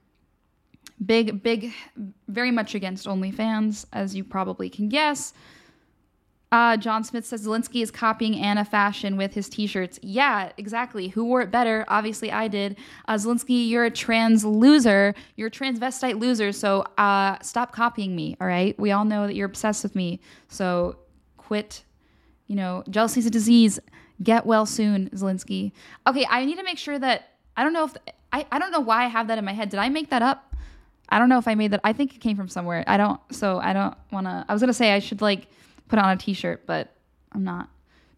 big, 1.06 1.44
big, 1.44 1.74
very 2.30 2.52
much 2.52 2.74
against 2.74 3.06
OnlyFans, 3.06 3.86
as 3.92 4.16
you 4.16 4.24
probably 4.24 4.70
can 4.70 4.88
guess. 4.88 5.34
Uh, 6.52 6.78
John 6.78 7.04
Smith 7.04 7.26
says 7.26 7.46
Zelensky 7.46 7.82
is 7.82 7.92
copying 7.92 8.38
Anna 8.40 8.64
fashion 8.64 9.18
with 9.18 9.34
his 9.34 9.50
t-shirts. 9.50 10.00
Yeah, 10.02 10.52
exactly. 10.58 11.10
Who 11.10 11.26
wore 11.26 11.42
it 11.42 11.52
better? 11.52 11.84
Obviously, 11.88 12.32
I 12.32 12.48
did. 12.48 12.78
Uh, 13.08 13.16
Zelensky, 13.16 13.68
you're 13.68 13.86
a 13.86 13.92
trans 13.92 14.46
loser. 14.46 15.16
You're 15.36 15.48
a 15.48 15.52
transvestite 15.52 16.20
loser. 16.20 16.52
So 16.52 16.86
uh, 16.98 17.40
stop 17.42 17.72
copying 17.72 18.16
me. 18.16 18.38
All 18.40 18.48
right. 18.48 18.78
We 18.80 18.92
all 18.92 19.06
know 19.06 19.28
that 19.28 19.36
you're 19.36 19.48
obsessed 19.48 19.84
with 19.84 19.96
me. 19.96 20.20
So 20.48 21.00
quit. 21.38 21.84
You 22.48 22.56
know, 22.56 22.84
jealousy's 22.90 23.26
a 23.26 23.32
disease. 23.32 23.80
Get 24.24 24.46
well 24.46 24.66
soon, 24.66 25.10
Zelensky. 25.10 25.74
Okay, 26.08 26.26
I 26.30 26.46
need 26.46 26.58
to 26.58 26.64
make 26.64 26.78
sure 26.78 26.98
that 26.98 27.32
I 27.58 27.64
don't 27.64 27.74
know 27.74 27.86
if 27.86 27.96
I, 28.32 28.46
I 28.52 28.60
don't 28.60 28.72
know 28.72 28.80
why 28.80 29.04
I 29.04 29.08
have 29.08 29.28
that 29.28 29.38
in 29.38 29.44
my 29.44 29.54
head. 29.54 29.70
Did 29.70 29.80
I 29.80 29.90
make 29.90 30.10
that 30.12 30.22
up? 30.22 30.56
I 31.10 31.20
don't 31.20 31.28
know 31.30 31.38
if 31.38 31.48
I 31.48 31.56
made 31.56 31.72
that. 31.72 31.82
I 31.84 31.92
think 31.94 32.16
it 32.16 32.20
came 32.20 32.38
from 32.38 32.48
somewhere. 32.48 32.84
I 32.88 32.98
don't. 32.98 33.20
So 33.32 33.60
I 33.60 33.74
don't 33.74 33.96
want 34.12 34.28
to. 34.28 34.46
I 34.48 34.54
was 34.54 34.62
gonna 34.62 34.74
say 34.74 34.94
I 34.94 35.00
should 35.00 35.22
like 35.22 35.48
put 35.88 36.00
on 36.00 36.10
a 36.12 36.18
t-shirt, 36.18 36.66
but 36.66 36.94
I'm 37.32 37.44
not. 37.44 37.70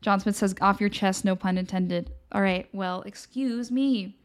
John 0.01 0.19
Smith 0.19 0.35
says, 0.35 0.55
off 0.61 0.79
your 0.79 0.89
chest, 0.89 1.25
no 1.25 1.35
pun 1.35 1.57
intended. 1.57 2.11
All 2.31 2.41
right, 2.41 2.67
well, 2.71 3.01
excuse 3.01 3.71
me. 3.71 4.15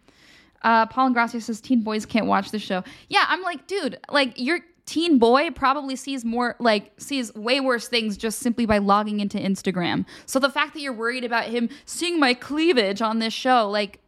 Uh, 0.62 0.86
Paul 0.86 1.10
Ingrassi 1.10 1.42
says, 1.42 1.60
teen 1.60 1.82
boys 1.82 2.06
can't 2.06 2.26
watch 2.26 2.50
the 2.50 2.58
show. 2.58 2.84
Yeah, 3.08 3.24
I'm 3.28 3.42
like, 3.42 3.66
dude, 3.66 3.98
like, 4.10 4.38
your 4.38 4.60
teen 4.86 5.18
boy 5.18 5.50
probably 5.50 5.96
sees 5.96 6.24
more, 6.24 6.56
like, 6.58 6.92
sees 6.98 7.34
way 7.34 7.60
worse 7.60 7.88
things 7.88 8.16
just 8.16 8.38
simply 8.38 8.66
by 8.66 8.78
logging 8.78 9.20
into 9.20 9.38
Instagram. 9.38 10.04
So 10.26 10.38
the 10.38 10.50
fact 10.50 10.74
that 10.74 10.80
you're 10.80 10.92
worried 10.92 11.24
about 11.24 11.46
him 11.46 11.68
seeing 11.84 12.20
my 12.20 12.34
cleavage 12.34 13.02
on 13.02 13.18
this 13.18 13.32
show, 13.32 13.68
like, 13.68 13.98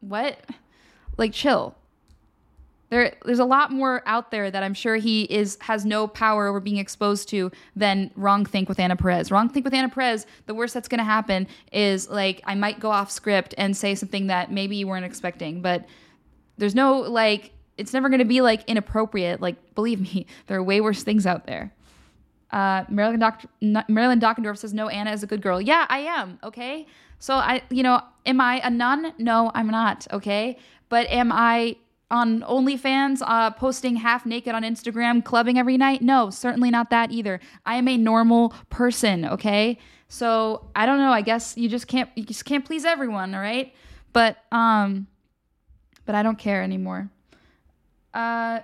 what? 0.00 0.38
Like, 1.18 1.32
chill. 1.32 1.74
There, 2.90 3.14
there's 3.24 3.38
a 3.38 3.44
lot 3.44 3.72
more 3.72 4.02
out 4.06 4.30
there 4.30 4.50
that 4.50 4.62
I'm 4.62 4.74
sure 4.74 4.96
he 4.96 5.22
is 5.24 5.58
has 5.62 5.84
no 5.84 6.06
power 6.06 6.46
over 6.46 6.60
being 6.60 6.76
exposed 6.76 7.28
to 7.30 7.50
than 7.74 8.10
wrong 8.14 8.44
think 8.44 8.68
with 8.68 8.78
Anna 8.78 8.94
Perez. 8.96 9.30
Wrong 9.30 9.48
think 9.48 9.64
with 9.64 9.74
Anna 9.74 9.88
Perez. 9.88 10.26
The 10.46 10.54
worst 10.54 10.74
that's 10.74 10.88
going 10.88 10.98
to 10.98 11.04
happen 11.04 11.46
is 11.72 12.08
like 12.08 12.42
I 12.44 12.54
might 12.54 12.80
go 12.80 12.90
off 12.90 13.10
script 13.10 13.54
and 13.58 13.76
say 13.76 13.94
something 13.94 14.28
that 14.28 14.52
maybe 14.52 14.76
you 14.76 14.86
weren't 14.86 15.04
expecting, 15.04 15.60
but 15.60 15.86
there's 16.58 16.74
no 16.74 17.00
like 17.00 17.52
it's 17.76 17.92
never 17.92 18.08
going 18.08 18.20
to 18.20 18.24
be 18.24 18.40
like 18.40 18.62
inappropriate. 18.68 19.40
Like 19.40 19.74
believe 19.74 20.00
me, 20.00 20.26
there 20.46 20.58
are 20.58 20.62
way 20.62 20.80
worse 20.80 21.02
things 21.02 21.26
out 21.26 21.46
there. 21.46 21.72
Uh, 22.50 22.84
Marilyn, 22.88 23.20
Marilyn 23.88 24.20
Dockendorf 24.20 24.58
says 24.58 24.72
no. 24.72 24.88
Anna 24.88 25.10
is 25.10 25.24
a 25.24 25.26
good 25.26 25.42
girl. 25.42 25.60
Yeah, 25.60 25.86
I 25.88 26.00
am. 26.00 26.38
Okay, 26.44 26.86
so 27.18 27.34
I, 27.34 27.62
you 27.68 27.82
know, 27.82 28.00
am 28.26 28.40
I 28.40 28.60
a 28.62 28.70
nun? 28.70 29.12
No, 29.18 29.50
I'm 29.54 29.66
not. 29.66 30.06
Okay, 30.12 30.56
but 30.88 31.08
am 31.08 31.32
I 31.32 31.76
on 32.14 32.40
OnlyFans, 32.42 33.20
uh, 33.26 33.50
posting 33.50 33.96
half 33.96 34.24
naked 34.24 34.54
on 34.54 34.62
Instagram, 34.62 35.24
clubbing 35.24 35.58
every 35.58 35.76
night? 35.76 36.00
No, 36.00 36.30
certainly 36.30 36.70
not 36.70 36.90
that 36.90 37.10
either. 37.10 37.40
I 37.66 37.74
am 37.74 37.88
a 37.88 37.96
normal 37.96 38.54
person, 38.70 39.24
okay? 39.26 39.78
So 40.08 40.68
I 40.76 40.86
don't 40.86 40.98
know. 40.98 41.10
I 41.10 41.22
guess 41.22 41.56
you 41.56 41.68
just 41.68 41.88
can't 41.88 42.08
you 42.14 42.24
just 42.24 42.44
can't 42.44 42.64
please 42.64 42.84
everyone, 42.84 43.34
all 43.34 43.40
right? 43.40 43.74
But 44.12 44.38
um, 44.52 45.08
but 46.06 46.14
I 46.14 46.22
don't 46.22 46.38
care 46.38 46.62
anymore. 46.62 47.10
Uh, 48.14 48.60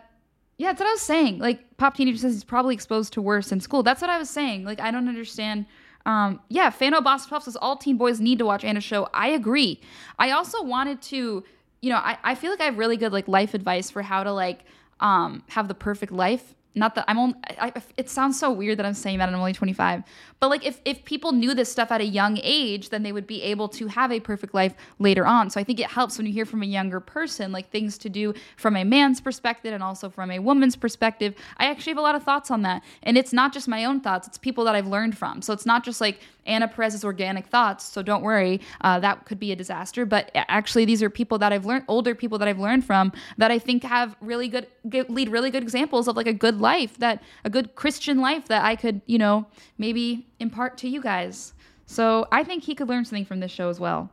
yeah, 0.59 0.69
that's 0.69 0.81
what 0.81 0.89
I 0.89 0.93
was 0.93 1.01
saying. 1.01 1.39
Like 1.39 1.77
Pop 1.77 1.97
Teenager 1.97 2.19
says 2.19 2.35
he's 2.35 2.45
probably 2.45 2.75
exposed 2.75 3.13
to 3.15 3.23
worse 3.23 3.51
in 3.51 3.61
school. 3.61 3.83
That's 3.83 4.01
what 4.01 4.11
I 4.11 4.19
was 4.19 4.31
saying. 4.31 4.65
Like 4.65 4.81
I 4.81 4.91
don't 4.91 5.09
understand. 5.09 5.67
Um, 6.07 6.41
yeah, 6.49 6.71
Fano 6.71 7.01
Boss 7.01 7.27
12 7.27 7.45
says 7.45 7.57
all 7.57 7.77
teen 7.77 7.97
boys 7.97 8.21
need 8.21 8.39
to 8.39 8.47
watch 8.47 8.65
Anna's 8.65 8.85
show. 8.85 9.09
I 9.13 9.29
agree. 9.29 9.81
I 10.19 10.31
also 10.31 10.63
wanted 10.63 11.03
to 11.03 11.45
you 11.81 11.91
know, 11.91 11.97
I, 11.97 12.19
I 12.23 12.35
feel 12.35 12.51
like 12.51 12.61
I 12.61 12.65
have 12.65 12.79
really 12.79 12.97
good 12.97 13.13
like 13.13 13.29
life 13.29 13.55
advice 13.55 13.91
for 13.91 14.03
how 14.03 14.23
to 14.23 14.33
like 14.33 14.65
um 15.01 15.43
have 15.49 15.67
the 15.69 15.75
perfect 15.75 16.13
life 16.13 16.55
not 16.75 16.95
that 16.95 17.05
I'm 17.09 17.19
only, 17.19 17.35
I, 17.61 17.73
I, 17.75 17.83
it 17.97 18.09
sounds 18.09 18.39
so 18.39 18.51
weird 18.53 18.79
that 18.79 18.87
I'm 18.87 18.95
saying 18.95 19.19
that 19.19 19.29
and 19.29 19.35
I'm 19.35 19.41
only 19.41 19.53
25, 19.53 20.05
but 20.39 20.51
like 20.51 20.65
if, 20.65 20.81
if 20.85 21.05
people 21.05 21.33
knew 21.33 21.53
this 21.53 21.71
stuff 21.71 21.91
at 21.91 22.01
a 22.01 22.05
young 22.05 22.39
age, 22.43 22.91
then 22.91 23.03
they 23.03 23.11
would 23.11 23.27
be 23.27 23.43
able 23.43 23.69
to 23.71 23.89
have 23.89 24.13
a 24.13 24.21
perfect 24.21 24.55
life 24.55 24.75
later 25.01 25.27
on. 25.27 25.51
So 25.51 25.61
I 25.61 25.65
think 25.65 25.81
it 25.81 25.89
helps 25.89 26.17
when 26.17 26.27
you 26.27 26.33
hear 26.33 26.47
from 26.47 26.63
a 26.63 26.67
younger 26.67 27.01
person, 27.01 27.51
like 27.51 27.71
things 27.71 27.99
to 27.99 28.09
do 28.09 28.35
from 28.57 28.77
a 28.77 28.85
man's 28.85 29.21
perspective 29.21 29.75
and 29.75 29.83
also 29.83 30.09
from 30.09 30.31
a 30.31 30.39
woman's 30.39 30.77
perspective. 30.77 31.35
I 31.57 31.67
actually 31.67 31.91
have 31.91 31.99
a 31.99 32.03
lot 32.03 32.15
of 32.15 32.23
thoughts 32.23 32.53
on 32.53 32.63
that. 32.63 32.83
And 33.03 33.19
it's 33.19 33.33
not 33.33 33.53
just 33.53 33.67
my 33.67 33.85
own 33.85 34.01
thoughts, 34.01 34.29
it's 34.29 34.39
people 34.39 34.65
that 34.65 34.77
I've 34.77 34.87
learned 34.87 35.19
from. 35.19 35.43
So 35.43 35.53
it's 35.53 35.67
not 35.67 35.85
just 35.85 36.01
like 36.01 36.21
Anna 36.47 36.69
Perez's 36.69 37.05
organic 37.05 37.47
thoughts. 37.47 37.85
So 37.85 38.03
don't 38.03 38.23
worry, 38.23 38.61
uh, 38.81 39.01
that 39.01 39.25
could 39.27 39.39
be 39.39 39.53
a 39.53 39.57
disaster. 39.57 40.07
But 40.07 40.31
actually, 40.35 40.85
these 40.85 41.03
are 41.03 41.11
people 41.11 41.39
that 41.39 41.53
I've 41.53 41.67
learned, 41.67 41.85
older 41.89 42.15
people 42.15 42.39
that 42.39 42.49
I've 42.49 42.59
learned 42.59 42.85
from 42.85 43.13
that 43.39 43.51
I 43.51 43.59
think 43.59 43.83
have 43.85 44.17
really 44.21 44.49
good, 44.49 44.67
lead 44.85 45.29
really 45.29 45.51
good 45.51 45.63
examples 45.63 46.09
of 46.09 46.17
like 46.17 46.27
a 46.27 46.33
good 46.33 46.61
life 46.61 46.99
that 46.99 47.23
a 47.45 47.51
good 47.51 47.75
Christian 47.75 48.21
life 48.21 48.49
that 48.49 48.65
I 48.65 48.77
could, 48.77 49.01
you 49.07 49.19
know, 49.19 49.47
maybe 49.79 50.27
impart 50.39 50.79
to 50.79 50.89
you 50.89 51.01
guys. 51.01 51.53
So 51.87 52.27
I 52.31 52.45
think 52.45 52.65
he 52.65 52.75
could 52.75 52.89
learn 52.89 53.05
something 53.05 53.25
from 53.25 53.41
this 53.41 53.51
show 53.51 53.69
as 53.69 53.81
well. 53.81 54.11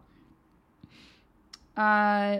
Uh, 1.75 2.39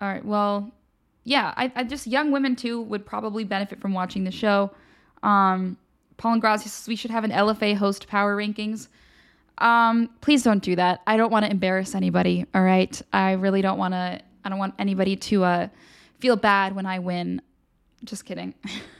all 0.00 0.08
right. 0.08 0.24
Well, 0.24 0.72
yeah, 1.30 1.54
I, 1.56 1.70
I, 1.76 1.84
just 1.84 2.08
young 2.08 2.32
women 2.32 2.56
too 2.56 2.82
would 2.82 3.06
probably 3.06 3.44
benefit 3.44 3.80
from 3.80 3.94
watching 3.94 4.24
the 4.24 4.32
show. 4.32 4.72
Um, 5.22 5.76
Paul 6.16 6.40
Ingrassi 6.40 6.64
says 6.64 6.88
we 6.88 6.96
should 6.96 7.12
have 7.12 7.22
an 7.22 7.30
LFA 7.30 7.76
host 7.76 8.08
power 8.08 8.36
rankings. 8.36 8.88
Um, 9.58 10.10
please 10.22 10.42
don't 10.42 10.60
do 10.60 10.74
that. 10.74 11.02
I 11.06 11.16
don't 11.16 11.30
want 11.30 11.44
to 11.44 11.50
embarrass 11.50 11.94
anybody. 11.94 12.46
All 12.52 12.62
right. 12.62 13.00
I 13.12 13.32
really 13.34 13.62
don't 13.62 13.78
want 13.78 13.94
to. 13.94 14.20
I 14.44 14.48
don't 14.48 14.58
want 14.58 14.74
anybody 14.80 15.14
to 15.14 15.44
uh, 15.44 15.68
feel 16.18 16.34
bad 16.34 16.74
when 16.74 16.84
I 16.84 16.98
win. 16.98 17.40
Just 18.02 18.24
kidding. 18.24 18.52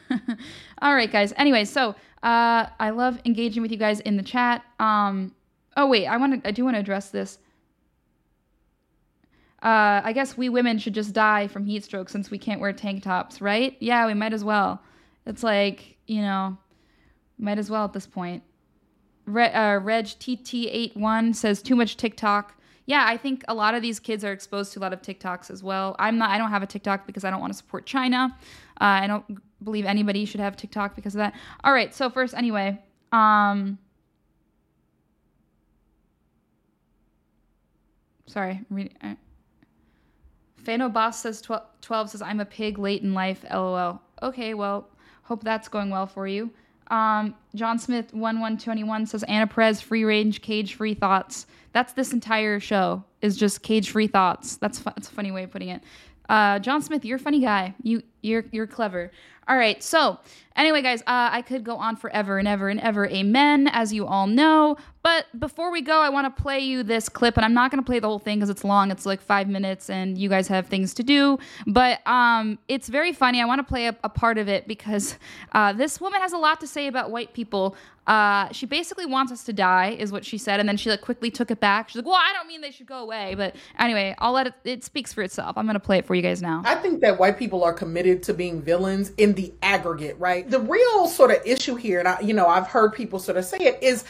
all 0.82 0.94
right, 0.94 1.10
guys. 1.10 1.32
Anyway, 1.36 1.64
so 1.64 1.96
uh, 2.22 2.66
I 2.78 2.90
love 2.90 3.18
engaging 3.24 3.60
with 3.60 3.72
you 3.72 3.78
guys 3.78 3.98
in 4.00 4.16
the 4.16 4.22
chat. 4.22 4.62
Um, 4.78 5.34
oh 5.76 5.88
wait, 5.88 6.06
I 6.06 6.16
want 6.16 6.44
to. 6.44 6.48
I 6.48 6.52
do 6.52 6.62
want 6.62 6.76
to 6.76 6.80
address 6.80 7.10
this. 7.10 7.38
Uh, 9.62 10.00
I 10.02 10.12
guess 10.14 10.36
we 10.36 10.48
women 10.48 10.78
should 10.78 10.94
just 10.94 11.12
die 11.12 11.46
from 11.46 11.66
heat 11.66 11.84
stroke 11.84 12.08
since 12.08 12.30
we 12.30 12.38
can't 12.38 12.60
wear 12.60 12.72
tank 12.72 13.02
tops, 13.02 13.40
right? 13.40 13.76
Yeah, 13.80 14.06
we 14.06 14.14
might 14.14 14.32
as 14.32 14.42
well. 14.42 14.82
It's 15.26 15.42
like 15.42 15.98
you 16.06 16.22
know, 16.22 16.58
might 17.38 17.58
as 17.58 17.70
well 17.70 17.84
at 17.84 17.92
this 17.92 18.06
point. 18.06 18.42
Re- 19.26 19.52
uh, 19.52 19.78
Reg 19.78 20.06
TT81 20.06 21.36
says 21.36 21.62
too 21.62 21.76
much 21.76 21.96
TikTok. 21.96 22.54
Yeah, 22.86 23.04
I 23.06 23.16
think 23.16 23.44
a 23.46 23.54
lot 23.54 23.74
of 23.74 23.82
these 23.82 24.00
kids 24.00 24.24
are 24.24 24.32
exposed 24.32 24.72
to 24.72 24.80
a 24.80 24.82
lot 24.82 24.92
of 24.92 25.00
TikToks 25.02 25.50
as 25.50 25.62
well. 25.62 25.94
I'm 25.98 26.18
not. 26.18 26.30
I 26.30 26.38
don't 26.38 26.50
have 26.50 26.62
a 26.62 26.66
TikTok 26.66 27.06
because 27.06 27.22
I 27.22 27.30
don't 27.30 27.40
want 27.40 27.52
to 27.52 27.56
support 27.56 27.86
China. 27.86 28.36
Uh, 28.80 28.84
I 28.84 29.06
don't 29.06 29.24
believe 29.62 29.84
anybody 29.84 30.24
should 30.24 30.40
have 30.40 30.56
TikTok 30.56 30.96
because 30.96 31.14
of 31.14 31.18
that. 31.18 31.34
All 31.62 31.72
right. 31.72 31.94
So 31.94 32.10
first, 32.10 32.34
anyway, 32.34 32.82
um, 33.12 33.78
sorry, 38.26 38.52
I'm 38.52 38.76
reading. 38.76 38.96
Uh, 39.00 39.14
Fano 40.70 40.88
Boss 40.88 41.18
says 41.18 41.40
12, 41.42 41.62
12 41.80 42.10
says 42.10 42.22
I'm 42.22 42.38
a 42.38 42.44
pig 42.44 42.78
late 42.78 43.02
in 43.02 43.12
life. 43.12 43.44
LOL. 43.52 44.00
Okay, 44.22 44.54
well, 44.54 44.86
hope 45.24 45.42
that's 45.42 45.66
going 45.66 45.90
well 45.90 46.06
for 46.06 46.28
you. 46.28 46.48
Um, 46.92 47.34
John 47.56 47.76
Smith 47.76 48.14
1121 48.14 49.06
says 49.06 49.24
Anna 49.24 49.48
Perez 49.48 49.80
free 49.80 50.04
range 50.04 50.42
cage 50.42 50.74
free 50.74 50.94
thoughts. 50.94 51.46
That's 51.72 51.92
this 51.94 52.12
entire 52.12 52.60
show 52.60 53.02
is 53.20 53.36
just 53.36 53.64
cage 53.64 53.90
free 53.90 54.06
thoughts. 54.06 54.58
That's 54.58 54.78
fu- 54.78 54.90
that's 54.94 55.08
a 55.08 55.12
funny 55.12 55.32
way 55.32 55.42
of 55.42 55.50
putting 55.50 55.70
it. 55.70 55.82
Uh, 56.28 56.60
John 56.60 56.82
Smith, 56.82 57.04
you're 57.04 57.16
a 57.16 57.20
funny 57.20 57.40
guy. 57.40 57.74
You 57.82 58.04
you're 58.22 58.44
you're 58.52 58.68
clever. 58.68 59.10
All 59.48 59.56
right. 59.56 59.82
So 59.82 60.20
anyway, 60.54 60.82
guys, 60.82 61.00
uh, 61.02 61.30
I 61.32 61.42
could 61.42 61.64
go 61.64 61.74
on 61.78 61.96
forever 61.96 62.38
and 62.38 62.46
ever 62.46 62.68
and 62.68 62.78
ever. 62.78 63.08
Amen, 63.08 63.66
as 63.66 63.92
you 63.92 64.06
all 64.06 64.28
know. 64.28 64.76
But 65.02 65.26
before 65.38 65.72
we 65.72 65.80
go, 65.80 66.00
I 66.00 66.10
want 66.10 66.34
to 66.34 66.42
play 66.42 66.60
you 66.60 66.82
this 66.82 67.08
clip, 67.08 67.36
and 67.36 67.44
I'm 67.44 67.54
not 67.54 67.70
going 67.70 67.82
to 67.82 67.86
play 67.86 68.00
the 68.00 68.06
whole 68.06 68.18
thing 68.18 68.38
because 68.38 68.50
it's 68.50 68.64
long. 68.64 68.90
It's 68.90 69.06
like 69.06 69.20
five 69.20 69.48
minutes, 69.48 69.88
and 69.88 70.18
you 70.18 70.28
guys 70.28 70.46
have 70.48 70.66
things 70.66 70.92
to 70.94 71.02
do. 71.02 71.38
But 71.66 72.06
um, 72.06 72.58
it's 72.68 72.88
very 72.88 73.12
funny. 73.12 73.40
I 73.40 73.46
want 73.46 73.60
to 73.60 73.64
play 73.64 73.86
a, 73.86 73.96
a, 74.04 74.10
part 74.10 74.36
of 74.36 74.48
it 74.48 74.68
because 74.68 75.16
uh, 75.52 75.72
this 75.72 76.00
woman 76.00 76.20
has 76.20 76.32
a 76.32 76.38
lot 76.38 76.60
to 76.60 76.66
say 76.66 76.86
about 76.86 77.10
white 77.10 77.32
people. 77.32 77.76
Uh, 78.06 78.50
she 78.50 78.66
basically 78.66 79.06
wants 79.06 79.30
us 79.30 79.44
to 79.44 79.52
die, 79.52 79.90
is 79.90 80.10
what 80.10 80.24
she 80.24 80.36
said, 80.36 80.58
and 80.58 80.68
then 80.68 80.76
she 80.76 80.90
like 80.90 81.00
quickly 81.00 81.30
took 81.30 81.50
it 81.50 81.60
back. 81.60 81.88
She's 81.88 81.96
like, 81.96 82.06
"Well, 82.06 82.14
I 82.16 82.32
don't 82.32 82.48
mean 82.48 82.60
they 82.60 82.72
should 82.72 82.86
go 82.86 82.98
away." 82.98 83.34
But 83.36 83.54
anyway, 83.78 84.14
I'll 84.18 84.32
let 84.32 84.48
it. 84.48 84.54
It 84.64 84.84
speaks 84.84 85.12
for 85.12 85.22
itself. 85.22 85.56
I'm 85.56 85.64
going 85.64 85.74
to 85.74 85.80
play 85.80 85.98
it 85.98 86.06
for 86.06 86.14
you 86.14 86.22
guys 86.22 86.42
now. 86.42 86.62
I 86.64 86.74
think 86.74 87.00
that 87.02 87.18
white 87.18 87.38
people 87.38 87.62
are 87.62 87.72
committed 87.72 88.22
to 88.24 88.34
being 88.34 88.60
villains 88.60 89.12
in 89.16 89.34
the 89.34 89.52
aggregate, 89.62 90.18
right? 90.18 90.48
The 90.50 90.60
real 90.60 91.06
sort 91.06 91.30
of 91.30 91.38
issue 91.46 91.76
here, 91.76 92.00
and 92.00 92.08
I, 92.08 92.20
you 92.20 92.34
know, 92.34 92.48
I've 92.48 92.66
heard 92.66 92.94
people 92.94 93.18
sort 93.18 93.38
of 93.38 93.44
say 93.44 93.58
it, 93.58 93.78
is 93.80 94.04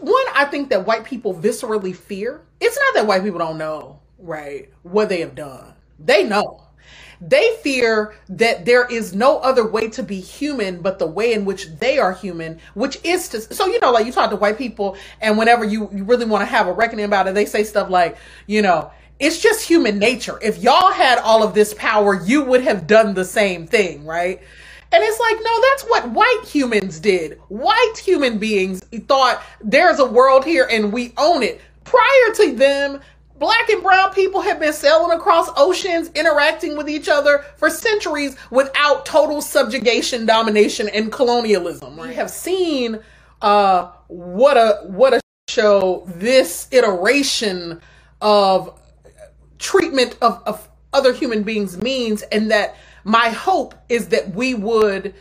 one, 0.00 0.24
I 0.34 0.46
think 0.46 0.70
that 0.70 0.86
white 0.86 1.04
people 1.04 1.34
viscerally 1.34 1.94
fear. 1.94 2.42
It's 2.60 2.78
not 2.78 2.94
that 2.94 3.06
white 3.06 3.22
people 3.22 3.38
don't 3.38 3.58
know, 3.58 4.00
right, 4.18 4.70
what 4.82 5.08
they 5.08 5.20
have 5.20 5.34
done. 5.34 5.74
They 5.98 6.24
know. 6.24 6.62
They 7.20 7.56
fear 7.62 8.16
that 8.30 8.64
there 8.64 8.84
is 8.84 9.14
no 9.14 9.38
other 9.38 9.64
way 9.64 9.88
to 9.90 10.02
be 10.02 10.18
human 10.18 10.82
but 10.82 10.98
the 10.98 11.06
way 11.06 11.32
in 11.32 11.44
which 11.44 11.68
they 11.78 11.98
are 11.98 12.12
human, 12.12 12.58
which 12.74 12.98
is 13.04 13.28
to. 13.28 13.40
So, 13.40 13.66
you 13.66 13.78
know, 13.78 13.92
like 13.92 14.06
you 14.06 14.12
talk 14.12 14.30
to 14.30 14.36
white 14.36 14.58
people, 14.58 14.96
and 15.20 15.38
whenever 15.38 15.64
you, 15.64 15.88
you 15.92 16.02
really 16.02 16.24
want 16.26 16.42
to 16.42 16.46
have 16.46 16.66
a 16.66 16.72
reckoning 16.72 17.04
about 17.04 17.28
it, 17.28 17.34
they 17.34 17.46
say 17.46 17.62
stuff 17.62 17.90
like, 17.90 18.16
you 18.48 18.60
know, 18.60 18.90
it's 19.20 19.38
just 19.40 19.62
human 19.62 20.00
nature. 20.00 20.36
If 20.42 20.58
y'all 20.58 20.90
had 20.90 21.18
all 21.18 21.44
of 21.44 21.54
this 21.54 21.74
power, 21.74 22.20
you 22.24 22.42
would 22.42 22.62
have 22.62 22.88
done 22.88 23.14
the 23.14 23.24
same 23.24 23.68
thing, 23.68 24.04
right? 24.04 24.42
And 24.92 25.02
it's 25.02 25.18
like, 25.18 25.36
no, 25.42 25.60
that's 25.70 25.82
what 25.84 26.10
white 26.10 26.44
humans 26.46 27.00
did. 27.00 27.40
White 27.48 27.94
human 27.96 28.38
beings 28.38 28.84
thought 29.08 29.42
there's 29.62 29.98
a 29.98 30.04
world 30.04 30.44
here 30.44 30.68
and 30.70 30.92
we 30.92 31.14
own 31.16 31.42
it. 31.42 31.62
Prior 31.84 32.34
to 32.36 32.54
them, 32.54 33.00
black 33.38 33.70
and 33.70 33.82
brown 33.82 34.12
people 34.12 34.42
have 34.42 34.60
been 34.60 34.72
sailing 34.72 35.16
across 35.18 35.48
oceans, 35.56 36.10
interacting 36.14 36.76
with 36.76 36.90
each 36.90 37.08
other 37.08 37.44
for 37.56 37.70
centuries 37.70 38.36
without 38.50 39.06
total 39.06 39.40
subjugation, 39.40 40.26
domination, 40.26 40.88
and 40.90 41.10
colonialism. 41.10 41.96
We 41.96 42.14
have 42.14 42.30
seen 42.30 43.00
uh, 43.40 43.90
what 44.08 44.56
a 44.56 44.80
what 44.84 45.14
a 45.14 45.20
show 45.48 46.04
this 46.06 46.68
iteration 46.70 47.80
of 48.20 48.78
treatment 49.58 50.16
of, 50.22 50.42
of 50.46 50.68
other 50.92 51.12
human 51.12 51.42
beings 51.42 51.76
means 51.82 52.22
and 52.22 52.50
that 52.50 52.76
my 53.04 53.28
hope 53.30 53.74
is 53.88 54.08
that 54.08 54.34
we 54.34 54.54
would 54.54 55.14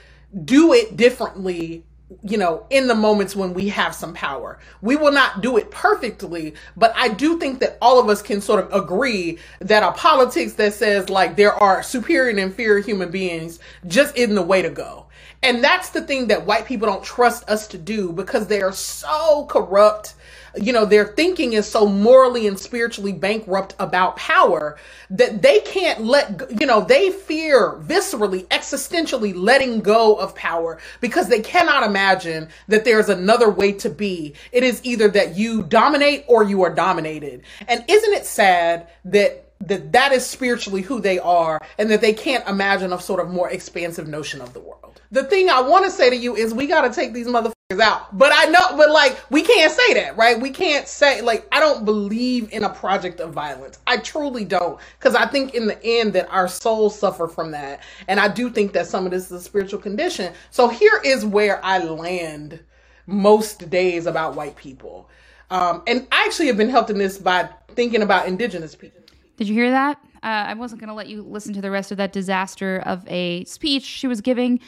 do 0.46 0.74
it 0.74 0.96
differently 0.96 1.86
you 2.24 2.38
know 2.38 2.66
in 2.70 2.88
the 2.88 2.96
moments 2.96 3.36
when 3.36 3.54
we 3.54 3.70
have 3.70 3.96
some 3.96 4.14
power. 4.14 4.60
We 4.82 4.96
will 4.96 5.12
not 5.12 5.42
do 5.42 5.58
it 5.58 5.72
perfectly 5.72 6.56
but 6.76 6.94
i 6.96 7.08
do 7.08 7.40
think 7.40 7.60
that 7.60 7.78
all 7.82 8.00
of 8.00 8.10
us 8.10 8.22
can 8.22 8.42
sort 8.42 8.64
of 8.64 8.74
agree 8.74 9.38
that 9.60 9.84
a 9.84 9.92
politics 9.94 10.54
that 10.54 10.74
says 10.74 11.10
like 11.10 11.36
there 11.36 11.54
are 11.54 11.82
superior 11.84 12.30
and 12.30 12.40
inferior 12.40 12.82
human 12.82 13.12
beings 13.12 13.60
just 13.88 14.16
isn't 14.18 14.36
the 14.36 14.42
way 14.42 14.62
to 14.62 14.70
go. 14.70 15.08
And 15.44 15.64
that's 15.64 15.90
the 15.90 16.02
thing 16.02 16.28
that 16.28 16.46
white 16.46 16.66
people 16.66 16.88
don't 16.88 17.04
trust 17.04 17.50
us 17.50 17.68
to 17.70 17.78
do 17.78 18.12
because 18.12 18.48
they 18.48 18.62
are 18.62 18.72
so 18.72 19.46
corrupt 19.50 20.14
you 20.56 20.74
know, 20.74 20.86
their 20.86 21.06
thinking 21.06 21.54
is 21.54 21.68
so 21.68 21.86
morally 21.86 22.48
and 22.48 22.60
spiritually 22.60 23.14
bankrupt 23.14 23.76
about 23.80 24.16
power 24.18 24.78
that 25.10 25.42
they 25.42 25.60
can't 25.62 26.04
let, 26.04 26.60
you 26.60 26.68
know, 26.68 26.82
they 26.82 27.12
fear 27.12 27.80
viscerally, 27.84 28.46
existentially 28.48 29.34
letting 29.36 29.82
go 29.82 30.16
of 30.16 30.36
power 30.36 30.80
because 31.00 31.28
they 31.28 31.42
cannot 31.42 31.84
imagine 31.84 32.50
that 32.68 32.86
there's 32.86 33.10
another 33.10 33.50
way 33.50 33.72
to 33.72 33.90
be. 33.90 34.34
It 34.52 34.64
is 34.64 34.82
either 34.84 35.08
that 35.10 35.36
you 35.36 35.64
dominate 35.64 36.26
or 36.28 36.44
you 36.44 36.64
are 36.64 36.74
dominated. 36.74 37.44
And 37.68 37.84
isn't 37.88 38.14
it 38.14 38.26
sad 38.26 38.88
that 39.06 39.48
that 39.68 39.92
that 39.92 40.12
is 40.12 40.26
spiritually 40.26 40.82
who 40.82 41.00
they 41.00 41.20
are 41.20 41.62
and 41.78 41.90
that 41.92 42.02
they 42.02 42.14
can't 42.14 42.48
imagine 42.48 42.92
a 42.94 43.00
sort 43.00 43.20
of 43.20 43.30
more 43.30 43.50
expansive 43.50 44.08
notion 44.08 44.42
of 44.42 44.54
the 44.54 44.60
world. 44.60 45.02
The 45.12 45.24
thing 45.24 45.50
I 45.50 45.62
want 45.62 45.86
to 45.86 45.92
say 45.92 46.10
to 46.10 46.16
you 46.16 46.36
is 46.36 46.54
we 46.54 46.68
got 46.68 46.82
to 46.82 46.94
take 46.94 47.14
these 47.14 47.28
motherfuckers 47.28 47.54
out. 47.80 48.18
But 48.18 48.32
I 48.34 48.46
know, 48.46 48.78
but 48.78 48.90
like, 48.90 49.20
we 49.30 49.42
can't 49.42 49.72
say 49.72 49.94
that, 49.96 50.18
right? 50.18 50.40
We 50.40 50.50
can't 50.50 50.88
say, 50.88 51.22
like, 51.22 51.48
I 51.52 51.60
don't 51.60 51.86
believe 51.86 52.52
in 52.52 52.64
a 52.64 52.70
project 52.70 53.20
of 53.20 53.34
violence. 53.34 53.80
I 53.88 53.98
truly 53.98 54.46
don't. 54.46 54.80
Because 55.00 55.16
I 55.16 55.26
think 55.26 55.54
in 55.54 55.68
the 55.68 55.84
end 55.84 56.14
that 56.14 56.30
our 56.30 56.48
souls 56.48 56.98
suffer 56.98 57.28
from 57.28 57.52
that. 57.52 57.82
And 58.08 58.20
I 58.20 58.28
do 58.28 58.50
think 58.50 58.74
that 58.74 58.88
some 58.88 59.06
of 59.06 59.12
this 59.12 59.26
is 59.26 59.32
a 59.32 59.42
spiritual 59.42 59.80
condition. 59.80 60.34
So 60.50 60.68
here 60.68 61.02
is 61.06 61.26
where 61.26 61.64
I 61.64 61.80
land 61.80 62.60
most 63.08 63.70
days 63.70 64.06
about 64.06 64.36
white 64.36 64.56
people. 64.56 65.10
Um, 65.50 65.84
and 65.88 66.08
I 66.12 66.24
actually 66.26 66.48
have 66.48 66.58
been 66.58 66.70
helped 66.70 66.90
in 66.90 66.98
this 66.98 67.18
by 67.18 67.50
thinking 67.76 68.02
about 68.02 68.28
indigenous 68.28 68.76
people. 68.76 69.02
Did 69.38 69.48
you 69.48 69.54
hear 69.54 69.72
that? 69.72 70.00
Uh, 70.24 70.28
I 70.48 70.54
wasn't 70.54 70.80
going 70.80 70.90
to 70.90 70.94
let 70.94 71.08
you 71.08 71.24
listen 71.24 71.52
to 71.56 71.62
the 71.62 71.72
rest 71.72 71.92
of 71.92 71.98
that 71.98 72.14
disaster 72.14 72.84
of 72.86 73.04
a 73.08 73.44
speech 73.46 73.84
she 73.84 74.06
was 74.06 74.22
giving. 74.22 74.60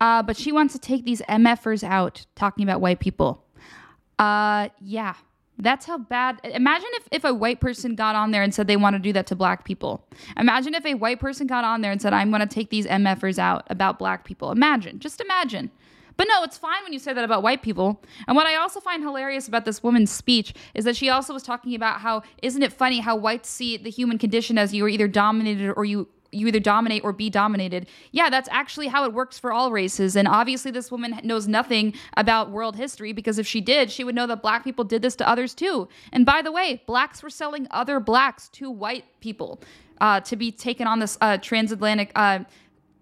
Uh, 0.00 0.22
but 0.22 0.36
she 0.36 0.50
wants 0.50 0.72
to 0.72 0.78
take 0.78 1.04
these 1.04 1.20
MFers 1.22 1.84
out 1.84 2.24
talking 2.34 2.64
about 2.64 2.80
white 2.80 3.00
people. 3.00 3.44
Uh, 4.18 4.68
yeah, 4.80 5.14
that's 5.58 5.86
how 5.86 5.98
bad. 5.98 6.40
Imagine 6.44 6.88
if, 6.94 7.08
if 7.12 7.24
a 7.24 7.34
white 7.34 7.60
person 7.60 7.94
got 7.94 8.14
on 8.14 8.30
there 8.30 8.42
and 8.42 8.54
said 8.54 8.66
they 8.66 8.76
want 8.76 8.94
to 8.94 9.00
do 9.00 9.12
that 9.12 9.26
to 9.28 9.36
black 9.36 9.64
people. 9.64 10.06
Imagine 10.36 10.74
if 10.74 10.84
a 10.86 10.94
white 10.94 11.20
person 11.20 11.46
got 11.46 11.64
on 11.64 11.82
there 11.82 11.92
and 11.92 12.00
said, 12.00 12.12
I'm 12.12 12.30
going 12.30 12.40
to 12.40 12.46
take 12.46 12.70
these 12.70 12.86
MFers 12.86 13.38
out 13.38 13.66
about 13.68 13.98
black 13.98 14.24
people. 14.24 14.50
Imagine, 14.50 14.98
just 14.98 15.20
imagine. 15.20 15.70
But 16.16 16.28
no, 16.28 16.42
it's 16.42 16.58
fine 16.58 16.82
when 16.82 16.92
you 16.92 16.98
say 16.98 17.14
that 17.14 17.24
about 17.24 17.42
white 17.42 17.62
people. 17.62 18.02
And 18.26 18.36
what 18.36 18.46
I 18.46 18.56
also 18.56 18.78
find 18.78 19.02
hilarious 19.02 19.48
about 19.48 19.64
this 19.64 19.82
woman's 19.82 20.10
speech 20.10 20.52
is 20.74 20.84
that 20.84 20.96
she 20.96 21.08
also 21.08 21.32
was 21.32 21.42
talking 21.42 21.74
about 21.74 22.00
how, 22.00 22.22
isn't 22.42 22.62
it 22.62 22.72
funny 22.72 23.00
how 23.00 23.16
whites 23.16 23.48
see 23.48 23.78
the 23.78 23.90
human 23.90 24.18
condition 24.18 24.58
as 24.58 24.74
you 24.74 24.84
are 24.84 24.88
either 24.88 25.08
dominated 25.08 25.70
or 25.70 25.86
you 25.86 26.08
you 26.32 26.46
either 26.46 26.60
dominate 26.60 27.04
or 27.04 27.12
be 27.12 27.30
dominated. 27.30 27.86
Yeah, 28.12 28.30
that's 28.30 28.48
actually 28.50 28.88
how 28.88 29.04
it 29.04 29.12
works 29.12 29.38
for 29.38 29.52
all 29.52 29.72
races. 29.72 30.16
And 30.16 30.28
obviously, 30.28 30.70
this 30.70 30.90
woman 30.90 31.20
knows 31.24 31.48
nothing 31.48 31.94
about 32.16 32.50
world 32.50 32.76
history 32.76 33.12
because 33.12 33.38
if 33.38 33.46
she 33.46 33.60
did, 33.60 33.90
she 33.90 34.04
would 34.04 34.14
know 34.14 34.26
that 34.26 34.42
black 34.42 34.64
people 34.64 34.84
did 34.84 35.02
this 35.02 35.16
to 35.16 35.28
others 35.28 35.54
too. 35.54 35.88
And 36.12 36.24
by 36.24 36.42
the 36.42 36.52
way, 36.52 36.82
blacks 36.86 37.22
were 37.22 37.30
selling 37.30 37.66
other 37.70 38.00
blacks 38.00 38.48
to 38.50 38.70
white 38.70 39.04
people 39.20 39.60
uh, 40.00 40.20
to 40.20 40.36
be 40.36 40.50
taken 40.50 40.86
on 40.86 40.98
this 40.98 41.18
uh, 41.20 41.38
transatlantic. 41.38 42.12
Uh, 42.14 42.40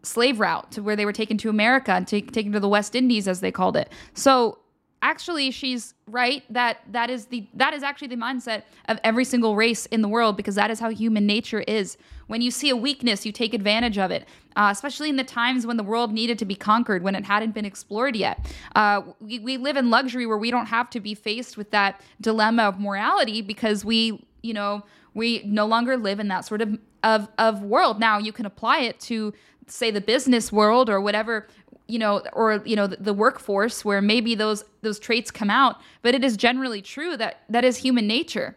slave 0.04 0.38
route 0.38 0.70
to 0.70 0.80
where 0.80 0.94
they 0.94 1.04
were 1.04 1.12
taken 1.12 1.36
to 1.36 1.50
America 1.50 1.92
and 1.92 2.06
t- 2.06 2.22
taken 2.22 2.52
to 2.52 2.60
the 2.60 2.68
West 2.68 2.94
Indies 2.94 3.26
as 3.26 3.40
they 3.40 3.50
called 3.50 3.76
it. 3.76 3.92
So 4.14 4.58
actually 5.02 5.50
she's 5.50 5.94
right 6.06 6.42
that 6.50 6.78
that 6.90 7.10
is 7.10 7.26
the 7.26 7.46
that 7.54 7.72
is 7.72 7.82
actually 7.82 8.08
the 8.08 8.16
mindset 8.16 8.62
of 8.88 8.98
every 9.04 9.24
single 9.24 9.54
race 9.54 9.86
in 9.86 10.02
the 10.02 10.08
world 10.08 10.36
because 10.36 10.54
that 10.54 10.70
is 10.70 10.80
how 10.80 10.90
human 10.90 11.26
nature 11.26 11.60
is. 11.60 11.96
When 12.26 12.42
you 12.42 12.50
see 12.50 12.68
a 12.68 12.76
weakness 12.76 13.24
you 13.24 13.32
take 13.32 13.54
advantage 13.54 13.98
of 13.98 14.10
it 14.10 14.26
uh, 14.58 14.70
especially 14.72 15.08
in 15.08 15.16
the 15.16 15.24
times 15.24 15.66
when 15.66 15.76
the 15.76 15.84
world 15.84 16.12
needed 16.12 16.38
to 16.40 16.44
be 16.44 16.56
conquered 16.56 17.02
when 17.04 17.14
it 17.14 17.24
hadn't 17.24 17.54
been 17.54 17.64
explored 17.64 18.16
yet. 18.16 18.44
Uh, 18.74 19.02
we, 19.20 19.38
we 19.38 19.56
live 19.56 19.76
in 19.76 19.88
luxury 19.88 20.26
where 20.26 20.36
we 20.36 20.50
don't 20.50 20.66
have 20.66 20.90
to 20.90 21.00
be 21.00 21.14
faced 21.14 21.56
with 21.56 21.70
that 21.70 22.00
dilemma 22.20 22.64
of 22.64 22.80
morality 22.80 23.40
because 23.40 23.84
we 23.84 24.26
you 24.42 24.52
know 24.52 24.82
we 25.14 25.42
no 25.44 25.64
longer 25.64 25.96
live 25.96 26.18
in 26.18 26.28
that 26.28 26.44
sort 26.44 26.60
of 26.60 26.76
of, 27.04 27.28
of 27.38 27.62
world. 27.62 28.00
Now 28.00 28.18
you 28.18 28.32
can 28.32 28.46
apply 28.46 28.80
it 28.80 28.98
to 29.00 29.32
say 29.68 29.90
the 29.90 30.00
business 30.00 30.50
world 30.50 30.90
or 30.90 31.00
whatever 31.00 31.46
you 31.88 31.98
know 31.98 32.22
or 32.34 32.62
you 32.64 32.76
know 32.76 32.86
the, 32.86 32.96
the, 32.96 33.14
workforce 33.14 33.84
where 33.84 34.00
maybe 34.00 34.34
those 34.34 34.62
those 34.82 34.98
traits 34.98 35.30
come 35.30 35.50
out 35.50 35.80
but 36.02 36.14
it 36.14 36.22
is 36.22 36.36
generally 36.36 36.82
true 36.82 37.16
that 37.16 37.42
that 37.48 37.64
is 37.64 37.78
human 37.78 38.06
nature. 38.06 38.56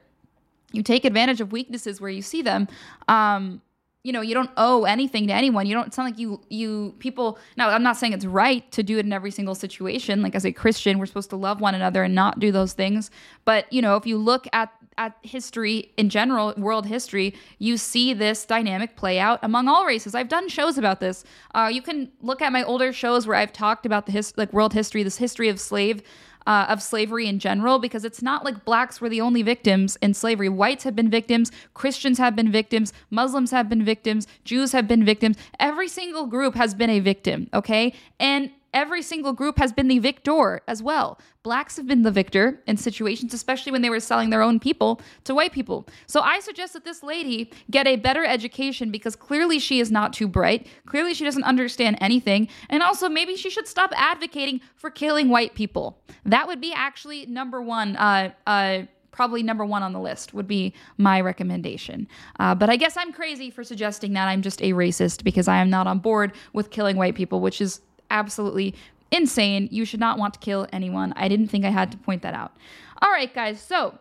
You 0.73 0.83
take 0.83 1.03
advantage 1.03 1.41
of 1.41 1.51
weaknesses 1.51 1.99
where 1.99 2.11
you 2.11 2.21
see 2.21 2.41
them. 2.41 2.67
Um 3.07 3.61
you 4.03 4.11
know 4.11 4.21
you 4.21 4.33
don't 4.33 4.49
owe 4.57 4.83
anything 4.83 5.27
to 5.27 5.33
anyone. 5.33 5.65
You 5.65 5.75
don't 5.75 5.95
not 5.97 6.03
like 6.03 6.19
you 6.19 6.41
you 6.49 6.95
people 6.99 7.39
now 7.55 7.69
i'm 7.69 7.83
not 7.83 7.97
saying 7.97 8.13
it's 8.13 8.25
right 8.25 8.69
to 8.71 8.83
do 8.83 8.97
it 8.97 9.05
in 9.05 9.13
every 9.13 9.31
single 9.31 9.55
situation. 9.55 10.21
Like 10.21 10.35
as 10.35 10.45
a 10.45 10.51
christian 10.51 10.99
we're 10.99 11.05
supposed 11.05 11.29
to 11.29 11.35
love 11.35 11.61
one 11.61 11.75
another 11.75 12.03
and 12.03 12.13
not 12.13 12.39
do 12.39 12.51
those 12.51 12.73
things. 12.73 13.11
But 13.45 13.71
you 13.71 13.81
know 13.81 13.95
if 13.95 14.05
you 14.05 14.17
look 14.17 14.45
at 14.53 14.73
at 14.97 15.15
history 15.21 15.91
in 15.97 16.09
general, 16.09 16.53
world 16.57 16.85
history, 16.85 17.33
you 17.59 17.77
see 17.77 18.13
this 18.13 18.45
dynamic 18.45 18.95
play 18.95 19.19
out 19.19 19.39
among 19.41 19.67
all 19.67 19.85
races. 19.85 20.15
I've 20.15 20.29
done 20.29 20.49
shows 20.49 20.77
about 20.77 20.99
this. 20.99 21.23
Uh, 21.55 21.69
you 21.71 21.81
can 21.81 22.11
look 22.21 22.41
at 22.41 22.51
my 22.51 22.63
older 22.63 22.91
shows 22.93 23.25
where 23.25 23.37
I've 23.37 23.53
talked 23.53 23.85
about 23.85 24.05
the 24.05 24.11
his, 24.11 24.33
like 24.37 24.51
world 24.53 24.73
history, 24.73 25.03
this 25.03 25.17
history 25.17 25.49
of 25.49 25.59
slave. 25.59 26.01
Uh, 26.47 26.65
of 26.69 26.81
slavery 26.81 27.27
in 27.27 27.37
general, 27.37 27.77
because 27.77 28.03
it's 28.03 28.23
not 28.23 28.43
like 28.43 28.65
blacks 28.65 28.99
were 28.99 29.09
the 29.09 29.21
only 29.21 29.43
victims 29.43 29.95
in 30.01 30.11
slavery. 30.11 30.49
Whites 30.49 30.83
have 30.83 30.95
been 30.95 31.07
victims, 31.07 31.51
Christians 31.75 32.17
have 32.17 32.35
been 32.35 32.51
victims, 32.51 32.93
Muslims 33.11 33.51
have 33.51 33.69
been 33.69 33.85
victims, 33.85 34.25
Jews 34.43 34.71
have 34.71 34.87
been 34.87 35.05
victims. 35.05 35.37
Every 35.59 35.87
single 35.87 36.25
group 36.25 36.55
has 36.55 36.73
been 36.73 36.89
a 36.89 36.99
victim, 36.99 37.47
okay? 37.53 37.93
And 38.19 38.49
every 38.73 39.01
single 39.01 39.33
group 39.33 39.57
has 39.57 39.71
been 39.71 39.87
the 39.87 39.99
victor 39.99 40.61
as 40.67 40.81
well. 40.81 41.19
Blacks 41.43 41.77
have 41.77 41.87
been 41.87 42.03
the 42.03 42.11
victor 42.11 42.61
in 42.67 42.77
situations, 42.77 43.33
especially 43.33 43.71
when 43.71 43.81
they 43.81 43.89
were 43.89 43.99
selling 43.99 44.29
their 44.29 44.41
own 44.41 44.59
people 44.59 45.01
to 45.23 45.33
white 45.33 45.51
people. 45.51 45.87
So 46.05 46.21
I 46.21 46.39
suggest 46.39 46.73
that 46.73 46.85
this 46.85 47.01
lady 47.03 47.51
get 47.69 47.87
a 47.87 47.95
better 47.95 48.23
education 48.23 48.91
because 48.91 49.15
clearly 49.15 49.59
she 49.59 49.79
is 49.79 49.91
not 49.91 50.13
too 50.13 50.27
bright. 50.27 50.67
Clearly 50.85 51.13
she 51.13 51.23
doesn't 51.23 51.43
understand 51.43 51.97
anything. 51.99 52.47
And 52.69 52.83
also, 52.83 53.09
maybe 53.09 53.35
she 53.35 53.49
should 53.49 53.67
stop 53.67 53.91
advocating 53.95 54.61
for 54.75 54.89
killing 54.89 55.29
white 55.29 55.55
people. 55.55 55.99
That 56.25 56.47
would 56.47 56.61
be 56.61 56.73
actually 56.73 57.25
number 57.25 57.61
one. 57.61 57.95
Uh, 57.95 58.31
uh, 58.45 58.83
probably 59.11 59.43
number 59.43 59.65
one 59.65 59.83
on 59.83 59.93
the 59.93 59.99
list 59.99 60.33
would 60.33 60.47
be 60.47 60.73
my 60.97 61.21
recommendation. 61.21 62.07
Uh, 62.39 62.55
but 62.55 62.69
I 62.69 62.77
guess 62.77 62.95
I'm 62.97 63.11
crazy 63.11 63.49
for 63.49 63.63
suggesting 63.63 64.13
that 64.13 64.27
I'm 64.27 64.41
just 64.41 64.61
a 64.61 64.71
racist 64.71 65.23
because 65.23 65.47
I 65.47 65.57
am 65.57 65.69
not 65.69 65.85
on 65.85 65.99
board 65.99 66.33
with 66.53 66.71
killing 66.71 66.95
white 66.95 67.15
people, 67.15 67.41
which 67.41 67.61
is 67.61 67.81
absolutely 68.11 68.75
insane. 69.11 69.67
You 69.71 69.85
should 69.85 69.99
not 69.99 70.17
want 70.17 70.33
to 70.35 70.39
kill 70.39 70.67
anyone. 70.71 71.13
I 71.15 71.27
didn't 71.27 71.47
think 71.47 71.65
I 71.65 71.69
had 71.69 71.91
to 71.91 71.97
point 71.97 72.21
that 72.21 72.33
out. 72.33 72.55
All 73.01 73.09
right, 73.11 73.33
guys. 73.33 73.59
So 73.61 73.97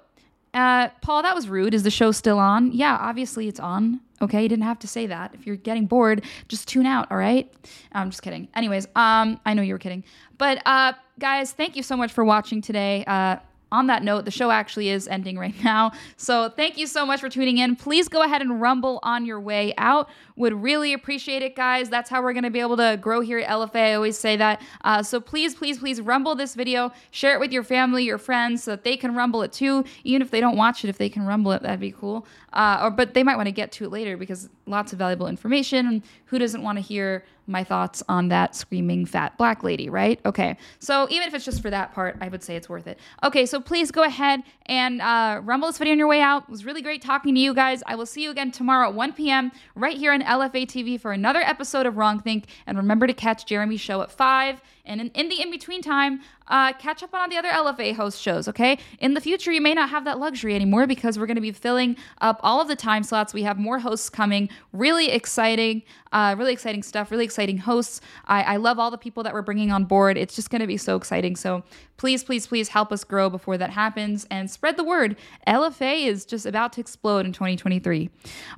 Uh, 0.53 0.89
Paul, 1.01 1.23
that 1.23 1.35
was 1.35 1.49
rude. 1.49 1.75
Is 1.75 1.85
the 1.85 1.91
show 1.93 2.11
still 2.11 2.39
on? 2.41 2.73
Yeah, 2.73 2.97
obviously 3.01 3.47
it's 3.47 3.61
on. 3.61 4.01
Okay, 4.21 4.43
you 4.43 4.49
didn't 4.49 4.65
have 4.65 4.81
to 4.81 4.89
say 4.89 5.07
that. 5.07 5.33
If 5.33 5.47
you're 5.47 5.55
getting 5.57 5.87
bored, 5.87 6.25
just 6.49 6.67
tune 6.67 6.87
out. 6.87 7.07
All 7.11 7.17
right. 7.17 7.49
I'm 7.93 8.11
just 8.11 8.21
kidding. 8.23 8.49
Anyways, 8.55 8.87
um, 8.97 9.39
I 9.47 9.55
know 9.55 9.63
you 9.63 9.73
were 9.75 9.79
kidding, 9.79 10.03
but 10.39 10.61
uh, 10.67 10.95
guys, 11.21 11.53
thank 11.53 11.77
you 11.77 11.85
so 11.85 11.97
much 11.97 12.13
for 12.13 12.25
watching 12.25 12.61
today. 12.63 13.05
Uh, 13.07 13.37
on 13.73 13.87
that 13.87 14.03
note, 14.03 14.25
the 14.25 14.33
show 14.33 14.51
actually 14.51 14.89
is 14.91 15.07
ending 15.07 15.39
right 15.39 15.55
now. 15.65 15.93
So 16.17 16.49
thank 16.49 16.77
you 16.77 16.89
so 16.89 17.07
much 17.07 17.21
for 17.21 17.29
tuning 17.29 17.59
in. 17.59 17.77
Please 17.77 18.09
go 18.09 18.23
ahead 18.23 18.43
and 18.43 18.61
rumble 18.61 18.99
on 19.05 19.25
your 19.25 19.39
way 19.39 19.73
out. 19.79 20.09
Would 20.41 20.55
really 20.55 20.95
appreciate 20.95 21.43
it, 21.43 21.55
guys. 21.55 21.91
That's 21.91 22.09
how 22.09 22.23
we're 22.23 22.33
going 22.33 22.45
to 22.45 22.51
be 22.51 22.61
able 22.61 22.79
to 22.79 22.99
grow 22.99 23.21
here 23.21 23.41
at 23.41 23.49
LFA. 23.49 23.91
I 23.91 23.95
always 23.95 24.17
say 24.17 24.37
that. 24.39 24.63
Uh, 24.83 25.03
so 25.03 25.21
please, 25.21 25.55
please, 25.55 25.79
please 25.79 26.01
rumble 26.01 26.35
this 26.35 26.55
video. 26.55 26.93
Share 27.11 27.35
it 27.35 27.41
with 27.41 27.53
your 27.53 27.63
family, 27.63 28.05
your 28.05 28.17
friends, 28.17 28.65
so 28.65 28.71
that 28.71 28.83
they 28.83 28.97
can 28.97 29.15
rumble 29.15 29.43
it 29.43 29.53
too. 29.53 29.85
Even 30.03 30.23
if 30.23 30.31
they 30.31 30.41
don't 30.41 30.57
watch 30.57 30.83
it, 30.83 30.89
if 30.89 30.97
they 30.97 31.11
can 31.11 31.27
rumble 31.27 31.53
it, 31.53 31.61
that'd 31.63 31.79
be 31.79 31.93
cool. 31.93 32.27
Uh, 32.55 32.81
or 32.83 32.91
but 32.91 33.13
they 33.13 33.23
might 33.23 33.37
want 33.37 33.49
to 33.49 33.53
get 33.53 33.71
to 33.73 33.85
it 33.85 33.91
later 33.91 34.17
because 34.17 34.49
lots 34.67 34.95
of 34.95 34.99
valuable 34.99 35.27
information. 35.27 36.03
Who 36.27 36.39
doesn't 36.39 36.63
want 36.63 36.79
to 36.79 36.83
hear 36.83 37.25
my 37.51 37.65
thoughts 37.65 38.03
on 38.09 38.29
that 38.29 38.55
screaming 38.55 39.05
fat 39.05 39.37
black 39.37 39.63
lady, 39.63 39.91
right? 39.91 40.21
Okay. 40.25 40.57
So 40.79 41.09
even 41.11 41.27
if 41.27 41.35
it's 41.35 41.45
just 41.45 41.61
for 41.61 41.71
that 41.71 41.93
part, 41.93 42.17
I 42.21 42.29
would 42.29 42.43
say 42.43 42.57
it's 42.57 42.69
worth 42.69 42.87
it. 42.87 42.99
Okay, 43.25 43.45
so 43.45 43.61
please 43.61 43.91
go 43.91 44.05
ahead 44.05 44.43
and 44.67 45.03
uh, 45.03 45.41
rumble 45.43 45.69
this 45.69 45.79
video 45.79 45.93
on 45.93 45.99
your 45.99 46.07
way 46.07 46.21
out. 46.21 46.45
It 46.45 46.51
was 46.51 46.65
really 46.65 46.81
great 46.81 47.03
talking 47.03 47.35
to 47.35 47.41
you 47.41 47.53
guys. 47.53 47.83
I 47.87 47.97
will 47.97 48.07
see 48.07 48.23
you 48.23 48.31
again 48.31 48.53
tomorrow 48.53 48.89
at 48.89 48.95
1 48.95 49.13
p.m. 49.15 49.51
right 49.75 49.97
here 49.97 50.13
on 50.13 50.23
LFA 50.31 50.65
TV 50.65 50.99
for 50.99 51.13
another 51.13 51.41
episode 51.41 51.87
of 51.87 51.97
Wrong 51.97 52.21
Think. 52.21 52.45
And 52.67 52.79
remember 52.79 53.07
to 53.09 53.13
catch 53.13 53.45
Jeremy's 53.47 53.81
show 53.81 54.01
at 54.01 54.13
5. 54.13 54.63
And 54.85 55.01
in, 55.01 55.09
in 55.11 55.29
the 55.29 55.43
in 55.43 55.51
between 55.51 55.83
time, 55.83 56.21
uh, 56.51 56.73
catch 56.75 57.03
up 57.03 57.15
on 57.15 57.21
all 57.21 57.29
the 57.29 57.37
other 57.37 57.49
LFA 57.49 57.95
host 57.95 58.21
shows, 58.21 58.49
okay? 58.49 58.79
In 58.99 59.15
the 59.15 59.21
future, 59.21 59.53
you 59.53 59.61
may 59.61 59.73
not 59.73 59.89
have 59.89 60.05
that 60.05 60.19
luxury 60.19 60.55
anymore 60.55 60.87
because 60.87 61.19
we're 61.19 61.27
going 61.27 61.37
to 61.37 61.41
be 61.41 61.53
filling 61.53 61.97
up 62.21 62.41
all 62.43 62.61
of 62.61 62.69
the 62.69 62.77
time 62.77 63.03
slots. 63.03 63.33
We 63.33 63.45
have 63.45 63.59
more 63.59 63.79
hosts 63.79 64.11
coming. 64.11 64.49
Really 64.73 65.11
exciting, 65.11 65.83
uh, 66.13 66.35
really 66.37 66.53
exciting 66.53 66.83
stuff, 66.83 67.11
really 67.11 67.25
exciting 67.25 67.59
hosts. 67.59 68.01
I, 68.27 68.43
I 68.43 68.57
love 68.57 68.79
all 68.79 68.91
the 68.91 68.99
people 68.99 69.23
that 69.23 69.33
we're 69.33 69.43
bringing 69.43 69.71
on 69.71 69.85
board. 69.85 70.19
It's 70.19 70.35
just 70.35 70.51
going 70.51 70.61
to 70.61 70.67
be 70.67 70.77
so 70.77 70.97
exciting. 70.97 71.37
So 71.37 71.63
please, 71.97 72.25
please, 72.25 72.47
please 72.47 72.69
help 72.69 72.91
us 72.91 73.05
grow 73.05 73.31
before 73.31 73.57
that 73.59 73.71
happens 73.71 74.27
and 74.31 74.51
spread 74.51 74.77
the 74.77 74.85
word. 74.85 75.17
LFA 75.47 76.07
is 76.07 76.25
just 76.25 76.47
about 76.47 76.73
to 76.73 76.81
explode 76.81 77.27
in 77.27 77.33
2023. 77.33 78.11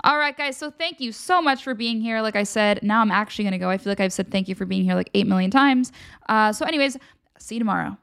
All 0.04 0.16
right, 0.16 0.36
guys. 0.36 0.56
So 0.56 0.70
thank 0.70 1.00
you 1.00 1.12
so 1.12 1.42
much 1.42 1.62
for 1.62 1.74
being 1.74 2.00
here. 2.00 2.22
Like 2.22 2.36
I 2.36 2.44
said, 2.44 2.82
now 2.82 3.00
I'm 3.00 3.10
actually 3.10 3.44
going 3.44 3.52
to 3.52 3.58
go. 3.58 3.68
I 3.68 3.78
feel 3.78 3.90
like 3.90 4.00
I've 4.00 4.12
said 4.12 4.30
thank 4.30 4.48
you 4.48 4.54
for 4.54 4.64
being 4.64 4.84
here 4.84 4.94
like 4.94 5.10
8 5.12 5.26
million 5.26 5.50
times. 5.50 5.92
Uh, 6.28 6.52
so, 6.52 6.64
anyways, 6.64 6.96
see 7.42 7.56
you 7.56 7.60
tomorrow. 7.60 7.96